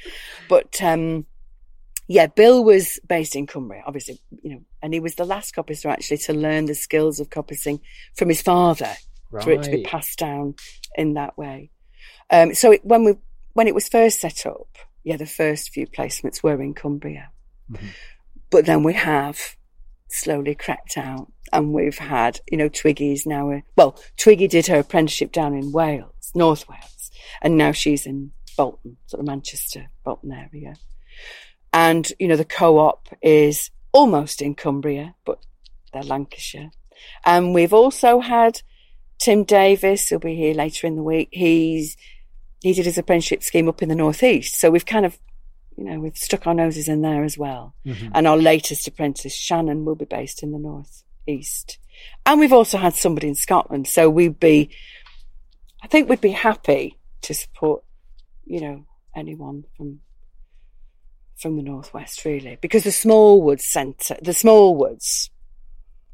But 0.47 0.81
um, 0.81 1.25
yeah, 2.11 2.27
Bill 2.27 2.61
was 2.63 2.99
based 3.07 3.37
in 3.37 3.47
Cumbria, 3.47 3.83
obviously, 3.85 4.19
you 4.43 4.51
know, 4.51 4.61
and 4.81 4.93
he 4.93 4.99
was 4.99 5.15
the 5.15 5.23
last 5.25 5.55
coppicer 5.55 5.89
actually 5.89 6.17
to 6.17 6.33
learn 6.33 6.65
the 6.65 6.75
skills 6.75 7.19
of 7.21 7.29
coppicing 7.29 7.79
from 8.17 8.27
his 8.27 8.41
father 8.41 8.93
for 9.43 9.51
it 9.51 9.63
to 9.63 9.71
be 9.71 9.83
passed 9.83 10.19
down 10.19 10.55
in 10.95 11.13
that 11.13 11.37
way. 11.37 11.71
Um, 12.29 12.53
so 12.53 12.73
it, 12.73 12.83
when 12.83 13.05
we 13.05 13.13
when 13.53 13.67
it 13.67 13.75
was 13.75 13.87
first 13.87 14.19
set 14.19 14.45
up, 14.45 14.67
yeah, 15.05 15.15
the 15.15 15.25
first 15.25 15.69
few 15.69 15.87
placements 15.87 16.43
were 16.43 16.61
in 16.61 16.73
Cumbria, 16.73 17.31
Mm-hmm. 17.71 17.87
but 18.49 18.65
then 18.65 18.83
we 18.83 18.93
have 18.93 19.39
slowly 20.09 20.53
cracked 20.55 20.97
out, 20.97 21.31
and 21.53 21.71
we've 21.71 21.97
had 21.97 22.41
you 22.51 22.57
know 22.57 22.67
Twiggy's 22.67 23.25
now. 23.25 23.51
A, 23.51 23.63
well, 23.77 23.97
Twiggy 24.17 24.49
did 24.49 24.67
her 24.67 24.79
apprenticeship 24.79 25.31
down 25.31 25.53
in 25.53 25.71
Wales, 25.71 26.31
North 26.35 26.67
Wales, 26.67 27.09
and 27.41 27.57
now 27.57 27.71
she's 27.71 28.05
in 28.05 28.31
Bolton, 28.57 28.97
sort 29.05 29.21
of 29.21 29.27
Manchester, 29.27 29.87
Bolton 30.03 30.33
area. 30.33 30.75
And 31.73 32.11
you 32.19 32.27
know 32.27 32.35
the 32.35 32.45
co-op 32.45 33.07
is 33.21 33.71
almost 33.91 34.41
in 34.41 34.55
Cumbria, 34.55 35.15
but 35.25 35.39
they're 35.93 36.03
Lancashire. 36.03 36.71
And 37.25 37.53
we've 37.53 37.73
also 37.73 38.19
had 38.19 38.61
Tim 39.17 39.43
Davis, 39.43 40.09
who'll 40.09 40.19
be 40.19 40.35
here 40.35 40.53
later 40.53 40.87
in 40.87 40.95
the 40.95 41.03
week. 41.03 41.29
He's 41.31 41.97
he 42.61 42.73
did 42.73 42.85
his 42.85 42.97
apprenticeship 42.97 43.43
scheme 43.43 43.67
up 43.67 43.81
in 43.81 43.89
the 43.89 43.95
northeast, 43.95 44.59
so 44.59 44.69
we've 44.69 44.85
kind 44.85 45.05
of, 45.05 45.17
you 45.77 45.83
know, 45.85 45.99
we've 45.99 46.17
stuck 46.17 46.45
our 46.45 46.53
noses 46.53 46.87
in 46.87 47.01
there 47.01 47.23
as 47.23 47.37
well. 47.37 47.73
Mhm. 47.85 48.11
And 48.13 48.27
our 48.27 48.37
latest 48.37 48.87
apprentice, 48.87 49.33
Shannon, 49.33 49.85
will 49.85 49.95
be 49.95 50.05
based 50.05 50.43
in 50.43 50.51
the 50.51 50.59
northeast. 50.59 51.79
And 52.25 52.39
we've 52.39 52.53
also 52.53 52.77
had 52.77 52.93
somebody 52.93 53.27
in 53.27 53.35
Scotland, 53.35 53.87
so 53.87 54.09
we'd 54.09 54.39
be, 54.39 54.69
I 55.81 55.87
think 55.87 56.07
we'd 56.07 56.21
be 56.21 56.31
happy 56.31 56.97
to 57.21 57.33
support, 57.33 57.83
you 58.45 58.61
know, 58.61 58.85
anyone 59.15 59.65
from 59.75 60.01
from 61.41 61.57
the 61.57 61.63
northwest, 61.63 62.23
really, 62.25 62.57
because 62.61 62.83
the 62.83 62.89
Smallwoods 62.91 63.61
Centre, 63.61 64.17
the 64.21 64.31
Smallwoods 64.31 65.29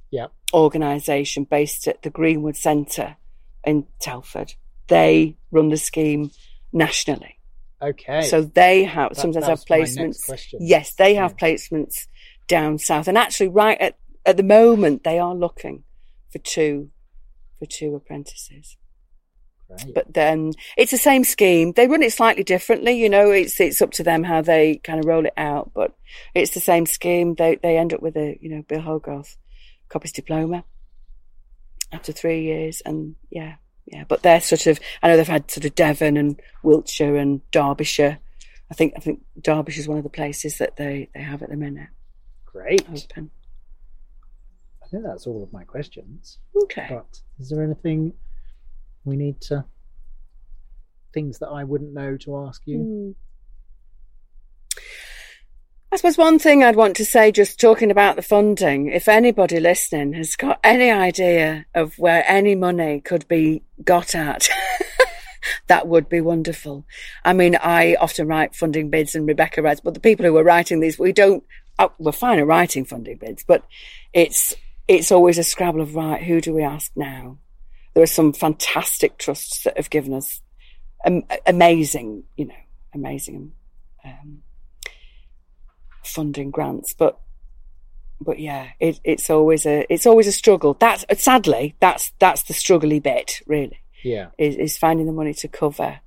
Yeah. 0.10 0.28
organisation 0.54 1.44
based 1.44 1.88
at 1.88 2.02
the 2.02 2.10
Greenwood 2.10 2.56
Centre 2.56 3.18
in 3.66 3.86
Telford, 4.00 4.54
they 4.88 5.36
run 5.52 5.70
the 5.70 5.78
scheme 5.78 6.32
nationally. 6.72 7.38
Okay. 7.82 8.22
So 8.22 8.42
they 8.42 8.86
have 8.86 9.10
That- 9.10 9.22
sometimes 9.22 9.46
have 9.46 9.60
was 9.60 9.70
my 9.70 9.78
next 9.80 9.98
placements. 10.28 10.56
Yes, 10.60 10.96
they 10.96 11.16
have 11.16 11.36
placements 11.38 12.08
down 12.48 12.80
south, 12.80 13.08
and 13.08 13.18
actually, 13.18 13.50
right 13.50 13.80
at 13.80 13.98
at 14.26 14.36
the 14.36 14.44
moment, 14.44 15.04
they 15.04 15.20
are 15.20 15.34
looking 15.36 15.84
for 16.30 16.40
two 16.40 16.90
for 17.60 17.66
two 17.66 17.96
apprentices. 17.96 18.78
But 19.94 20.14
then 20.14 20.54
it's 20.78 20.92
the 20.92 20.98
same 20.98 21.24
scheme. 21.24 21.74
They 21.74 21.88
run 21.88 22.04
it 22.04 22.14
slightly 22.14 22.44
differently, 22.44 22.94
you 22.94 23.10
know. 23.10 23.32
It's 23.32 23.60
it's 23.60 23.82
up 23.82 23.92
to 23.94 24.04
them 24.04 24.24
how 24.24 24.42
they 24.42 24.78
kind 24.78 25.00
of 25.00 25.06
roll 25.06 25.26
it 25.26 25.34
out, 25.36 25.72
but 25.74 25.94
it's 26.34 26.54
the 26.54 26.60
same 26.60 26.86
scheme. 26.86 27.36
They 27.36 27.56
they 27.56 27.78
end 27.78 27.94
up 27.94 28.02
with 28.02 28.16
a 28.16 28.38
you 28.42 28.50
know 28.50 28.64
Bill 28.68 28.82
Hogarth 28.82 29.38
coppice 29.90 30.14
diploma 30.14 30.64
after 31.92 32.12
three 32.12 32.44
years, 32.44 32.82
and 32.86 33.16
yeah, 33.30 33.56
yeah. 33.86 34.06
But 34.08 34.24
they're 34.24 34.42
sort 34.42 34.68
of 34.68 34.80
I 35.04 35.10
know 35.10 35.18
they've 35.18 35.28
had 35.28 35.52
sort 35.52 35.66
of 35.66 35.76
Devon 35.76 36.18
and 36.18 36.42
Wiltshire 36.64 37.18
and 37.18 37.42
Derbyshire. 37.52 38.20
I 38.72 38.74
think 38.74 38.94
I 38.96 39.00
think 39.00 39.22
Derbyshire 39.42 39.82
is 39.82 39.88
one 39.88 39.98
of 39.98 40.04
the 40.04 40.10
places 40.10 40.60
that 40.60 40.78
they 40.78 41.10
they 41.14 41.22
have 41.22 41.44
at 41.44 41.50
the 41.50 41.58
minute 41.58 41.90
Great. 42.46 42.88
open. 42.90 43.32
I 44.84 44.88
think 44.88 45.04
that's 45.04 45.28
all 45.28 45.44
of 45.44 45.52
my 45.52 45.66
questions. 45.66 46.38
Okay. 46.56 46.88
But 46.90 47.20
is 47.40 47.50
there 47.50 47.62
anything 47.62 48.14
we 49.08 49.16
need 49.16 49.42
to 49.42 49.66
things 51.14 51.40
that 51.40 51.48
I 51.48 51.64
wouldn't 51.64 51.94
know 51.94 52.18
to 52.18 52.38
ask 52.38 52.62
you? 52.66 52.78
Hmm. 52.80 53.12
I 55.92 55.96
suppose 55.96 56.18
one 56.18 56.38
thing 56.38 56.64
I'd 56.64 56.76
want 56.76 56.98
to 56.98 57.06
say, 57.06 57.32
just 57.32 57.60
talking 57.60 57.92
about 57.92 58.18
the 58.18 58.22
funding, 58.22 58.88
if 58.88 59.08
anybody 59.08 59.60
listening 59.60 60.14
has 60.14 60.36
got 60.36 60.60
any 60.64 60.92
idea 60.92 61.66
of 61.74 61.98
where 61.98 62.26
any 62.28 62.56
money 62.56 63.00
could 63.00 63.26
be 63.30 63.64
got 63.84 64.14
at, 64.14 64.50
that 65.68 65.88
would 65.88 66.10
be 66.10 66.20
wonderful. 66.20 66.86
I 67.24 67.32
mean, 67.32 67.56
I 67.56 67.96
often 67.96 68.28
write 68.28 68.54
funding 68.54 68.90
bids 68.90 69.16
and 69.16 69.26
Rebecca 69.26 69.62
writes, 69.62 69.80
but 69.80 69.94
the 69.94 70.02
people 70.02 70.26
who 70.26 70.36
are 70.36 70.44
writing 70.44 70.82
these, 70.82 71.00
we 71.00 71.14
don't, 71.14 71.44
uh, 71.80 71.88
we're 71.98 72.12
fine 72.12 72.40
at 72.40 72.48
writing 72.48 72.84
funding 72.84 73.18
bids, 73.18 73.46
but 73.48 73.64
it's, 74.12 74.54
it's 74.90 75.12
always 75.12 75.38
a 75.38 75.44
scrabble 75.44 75.82
of, 75.82 75.96
right, 75.96 76.22
who 76.22 76.42
do 76.42 76.54
we 76.54 76.64
ask 76.64 76.92
now? 76.98 77.38
There 77.98 78.04
are 78.04 78.06
some 78.06 78.32
fantastic 78.32 79.18
trusts 79.18 79.64
that 79.64 79.76
have 79.76 79.90
given 79.90 80.14
us 80.14 80.40
um, 81.04 81.24
amazing, 81.48 82.26
you 82.36 82.46
know, 82.46 82.54
amazing 82.94 83.54
um, 84.06 84.44
funding 86.04 86.52
grants, 86.52 86.94
but 86.94 87.20
but 88.22 88.38
yeah, 88.38 88.68
it, 88.80 89.00
it's 89.04 89.32
always 89.32 89.66
a 89.66 89.92
it's 89.92 90.06
always 90.06 90.28
a 90.28 90.32
struggle. 90.32 90.76
That's 90.80 91.06
sadly 91.20 91.76
that's 91.80 92.12
that's 92.20 92.44
the 92.44 92.54
struggly 92.54 93.02
bit 93.02 93.42
really. 93.48 93.80
Yeah, 94.04 94.28
is, 94.38 94.58
is 94.58 94.78
finding 94.78 95.08
the 95.08 95.12
money 95.12 95.34
to 95.34 95.48
cover. 95.48 96.02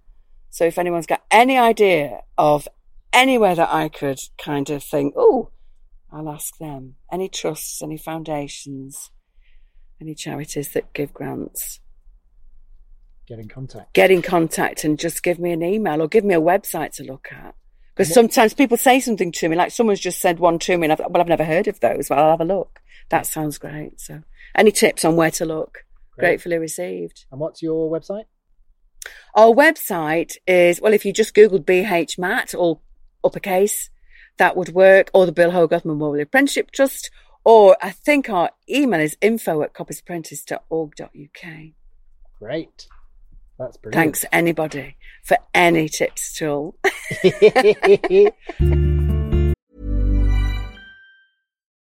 So 0.50 0.66
if 0.66 0.78
anyone's 0.78 1.06
got 1.06 1.24
any 1.28 1.58
idea 1.58 2.20
of 2.38 2.68
anywhere 3.12 3.56
that 3.56 3.74
I 3.74 3.88
could 3.88 4.20
kind 4.38 4.70
of 4.70 4.84
think, 4.84 5.14
oh, 5.16 5.50
I'll 6.12 6.28
ask 6.28 6.56
them. 6.58 6.94
Any 7.10 7.28
trusts, 7.28 7.82
any 7.82 7.96
foundations, 7.96 9.10
any 10.00 10.14
charities 10.14 10.72
that 10.72 10.92
give 10.92 11.12
grants. 11.12 11.80
Get 13.26 13.38
in 13.38 13.48
contact. 13.48 13.92
Get 13.92 14.10
in 14.10 14.22
contact 14.22 14.84
and 14.84 14.98
just 14.98 15.22
give 15.22 15.38
me 15.38 15.52
an 15.52 15.62
email 15.62 16.02
or 16.02 16.08
give 16.08 16.24
me 16.24 16.34
a 16.34 16.40
website 16.40 16.92
to 16.96 17.04
look 17.04 17.28
at. 17.30 17.54
Because 17.94 18.14
sometimes 18.14 18.54
people 18.54 18.76
say 18.76 18.98
something 18.98 19.30
to 19.32 19.48
me, 19.48 19.56
like 19.56 19.72
someone's 19.72 20.00
just 20.00 20.20
said 20.20 20.38
one 20.38 20.58
to 20.60 20.78
me, 20.78 20.86
and 20.86 20.92
I've, 20.92 21.00
well, 21.00 21.20
I've 21.20 21.28
never 21.28 21.44
heard 21.44 21.68
of 21.68 21.80
those. 21.80 22.08
Well, 22.08 22.18
I'll 22.18 22.30
have 22.30 22.40
a 22.40 22.44
look. 22.44 22.80
That 23.10 23.26
sounds 23.26 23.58
great. 23.58 24.00
So, 24.00 24.22
any 24.54 24.72
tips 24.72 25.04
on 25.04 25.16
where 25.16 25.30
to 25.32 25.44
look? 25.44 25.84
Great. 26.14 26.26
Gratefully 26.26 26.58
received. 26.58 27.26
And 27.30 27.40
what's 27.40 27.60
your 27.60 27.90
website? 27.90 28.24
Our 29.34 29.48
website 29.54 30.36
is, 30.46 30.80
well, 30.80 30.94
if 30.94 31.04
you 31.04 31.12
just 31.12 31.34
Googled 31.34 31.64
BHMAT, 31.64 32.54
all 32.54 32.82
uppercase, 33.22 33.90
that 34.38 34.56
would 34.56 34.70
work, 34.70 35.10
or 35.12 35.26
the 35.26 35.32
Bill 35.32 35.50
Hogarth 35.50 35.84
Memorial 35.84 36.22
Apprenticeship 36.22 36.70
Trust, 36.70 37.10
or 37.44 37.76
I 37.80 37.90
think 37.90 38.28
our 38.28 38.50
email 38.68 39.00
is 39.00 39.16
info 39.20 39.62
at 39.62 39.72
coppiceapprentice.org.uk. 39.74 41.52
Great. 42.38 42.86
That's 43.58 43.76
brilliant. 43.76 43.94
Thanks, 44.02 44.24
anybody, 44.32 44.96
for 45.22 45.36
any 45.52 45.88
tips 45.88 46.40
at 46.40 46.48
all. 46.48 46.74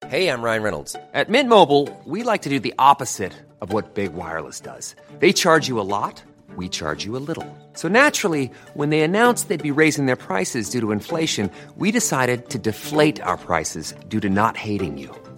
hey, 0.07 0.29
I'm 0.29 0.43
Ryan 0.43 0.63
Reynolds. 0.63 0.95
At 1.13 1.29
Mint 1.29 1.49
Mobile, 1.49 1.89
we 2.05 2.23
like 2.23 2.43
to 2.43 2.49
do 2.49 2.61
the 2.61 2.75
opposite 2.79 3.33
of 3.61 3.73
what 3.73 3.95
Big 3.95 4.15
Wireless 4.15 4.61
does. 4.61 4.95
They 5.19 5.33
charge 5.33 5.67
you 5.67 5.81
a 5.81 5.89
lot, 5.89 6.23
we 6.55 6.69
charge 6.69 7.05
you 7.05 7.17
a 7.17 7.25
little. 7.29 7.47
So 7.73 7.89
naturally, 7.89 8.51
when 8.75 8.91
they 8.91 9.01
announced 9.01 9.49
they'd 9.49 9.61
be 9.61 9.73
raising 9.73 10.07
their 10.07 10.15
prices 10.15 10.71
due 10.71 10.81
to 10.81 10.93
inflation, 10.93 11.51
we 11.77 11.91
decided 11.91 12.49
to 12.51 12.59
deflate 12.59 13.21
our 13.23 13.37
prices 13.37 13.93
due 14.07 14.21
to 14.21 14.29
not 14.29 14.57
hating 14.57 14.99
you. 14.99 15.13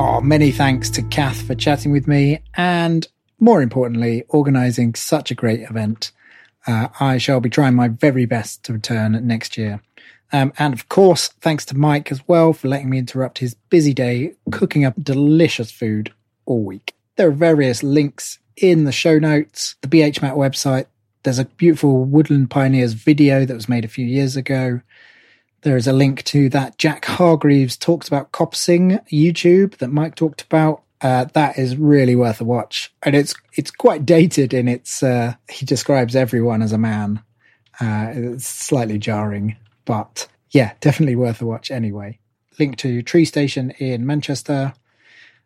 Oh, 0.00 0.20
many 0.20 0.52
thanks 0.52 0.90
to 0.90 1.02
Kath 1.02 1.42
for 1.42 1.56
chatting 1.56 1.90
with 1.90 2.06
me 2.06 2.40
and 2.54 3.04
more 3.40 3.60
importantly, 3.60 4.22
organising 4.28 4.94
such 4.94 5.32
a 5.32 5.34
great 5.34 5.62
event. 5.62 6.12
Uh, 6.68 6.86
I 7.00 7.18
shall 7.18 7.40
be 7.40 7.50
trying 7.50 7.74
my 7.74 7.88
very 7.88 8.24
best 8.24 8.62
to 8.64 8.72
return 8.72 9.26
next 9.26 9.58
year. 9.58 9.82
Um, 10.32 10.52
and 10.56 10.72
of 10.72 10.88
course, 10.88 11.26
thanks 11.40 11.64
to 11.66 11.76
Mike 11.76 12.12
as 12.12 12.26
well 12.28 12.52
for 12.52 12.68
letting 12.68 12.90
me 12.90 12.98
interrupt 12.98 13.38
his 13.38 13.54
busy 13.70 13.92
day 13.92 14.34
cooking 14.52 14.84
up 14.84 14.94
delicious 15.02 15.72
food 15.72 16.12
all 16.46 16.62
week. 16.62 16.94
There 17.16 17.26
are 17.26 17.32
various 17.32 17.82
links 17.82 18.38
in 18.56 18.84
the 18.84 18.92
show 18.92 19.18
notes, 19.18 19.74
the 19.80 19.88
BHMAT 19.88 20.36
website. 20.36 20.86
There's 21.24 21.40
a 21.40 21.44
beautiful 21.44 22.04
Woodland 22.04 22.50
Pioneers 22.50 22.92
video 22.92 23.44
that 23.44 23.54
was 23.54 23.68
made 23.68 23.84
a 23.84 23.88
few 23.88 24.06
years 24.06 24.36
ago. 24.36 24.80
There 25.62 25.76
is 25.76 25.86
a 25.86 25.92
link 25.92 26.22
to 26.24 26.48
that 26.50 26.78
Jack 26.78 27.04
Hargreaves 27.04 27.76
talks 27.76 28.06
about 28.06 28.32
coppicing 28.32 29.04
YouTube 29.08 29.78
that 29.78 29.88
Mike 29.88 30.14
talked 30.14 30.42
about 30.42 30.82
uh, 31.00 31.24
that 31.34 31.58
is 31.58 31.76
really 31.76 32.16
worth 32.16 32.40
a 32.40 32.44
watch, 32.44 32.92
and 33.04 33.14
it's 33.14 33.34
it's 33.54 33.70
quite 33.70 34.04
dated 34.04 34.52
in 34.52 34.66
its. 34.66 35.02
Uh, 35.02 35.34
he 35.48 35.64
describes 35.64 36.16
everyone 36.16 36.60
as 36.60 36.72
a 36.72 36.78
man. 36.78 37.22
Uh, 37.80 38.08
it's 38.12 38.46
slightly 38.46 38.98
jarring, 38.98 39.56
but 39.84 40.26
yeah, 40.50 40.72
definitely 40.80 41.14
worth 41.14 41.40
a 41.40 41.46
watch 41.46 41.70
anyway. 41.70 42.18
Link 42.58 42.76
to 42.78 43.02
Tree 43.02 43.24
Station 43.24 43.70
in 43.78 44.06
Manchester. 44.06 44.72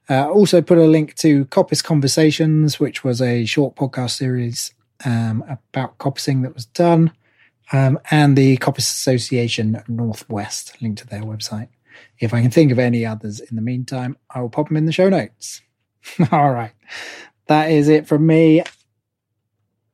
Uh, 0.08 0.28
also 0.28 0.62
put 0.62 0.78
a 0.78 0.86
link 0.86 1.14
to 1.16 1.44
Coppice 1.46 1.84
Conversations, 1.84 2.80
which 2.80 3.04
was 3.04 3.20
a 3.20 3.44
short 3.44 3.76
podcast 3.76 4.12
series 4.12 4.72
um, 5.04 5.44
about 5.48 5.98
coppicing 5.98 6.42
that 6.42 6.54
was 6.54 6.66
done, 6.66 7.12
um, 7.70 7.98
and 8.10 8.36
the 8.36 8.56
Coppice 8.56 8.90
Association 8.90 9.82
Northwest. 9.88 10.76
Link 10.80 10.98
to 10.98 11.06
their 11.06 11.22
website. 11.22 11.68
If 12.18 12.34
I 12.34 12.42
can 12.42 12.50
think 12.50 12.72
of 12.72 12.78
any 12.78 13.04
others 13.06 13.40
in 13.40 13.56
the 13.56 13.62
meantime, 13.62 14.16
I 14.30 14.40
will 14.40 14.48
pop 14.48 14.68
them 14.68 14.76
in 14.76 14.86
the 14.86 14.92
show 14.92 15.08
notes. 15.08 15.60
All 16.32 16.50
right. 16.50 16.72
That 17.46 17.70
is 17.70 17.88
it 17.88 18.06
from 18.06 18.26
me. 18.26 18.62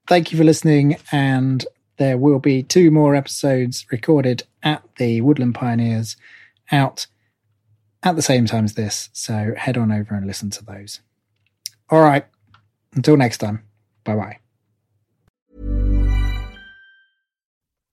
Thank 0.07 0.33
you 0.33 0.39
for 0.39 0.45
listening. 0.45 0.97
And 1.12 1.64
there 1.99 2.16
will 2.16 2.39
be 2.39 2.62
two 2.62 2.91
more 2.91 3.14
episodes 3.14 3.85
recorded 3.91 4.45
at 4.62 4.83
the 4.97 5.21
Woodland 5.21 5.55
Pioneers 5.55 6.16
out 6.71 7.07
at 8.03 8.16
the 8.16 8.23
same 8.23 8.47
time 8.47 8.65
as 8.65 8.74
this. 8.74 9.11
So 9.12 9.55
head 9.57 9.77
on 9.77 9.93
over 9.93 10.15
and 10.15 10.27
listen 10.27 10.51
to 10.51 10.65
those. 10.65 11.01
All 11.90 12.03
right. 12.03 12.27
Until 12.95 13.16
next 13.16 13.39
time. 13.39 13.65
Bye 14.05 14.16
bye. 14.16 14.39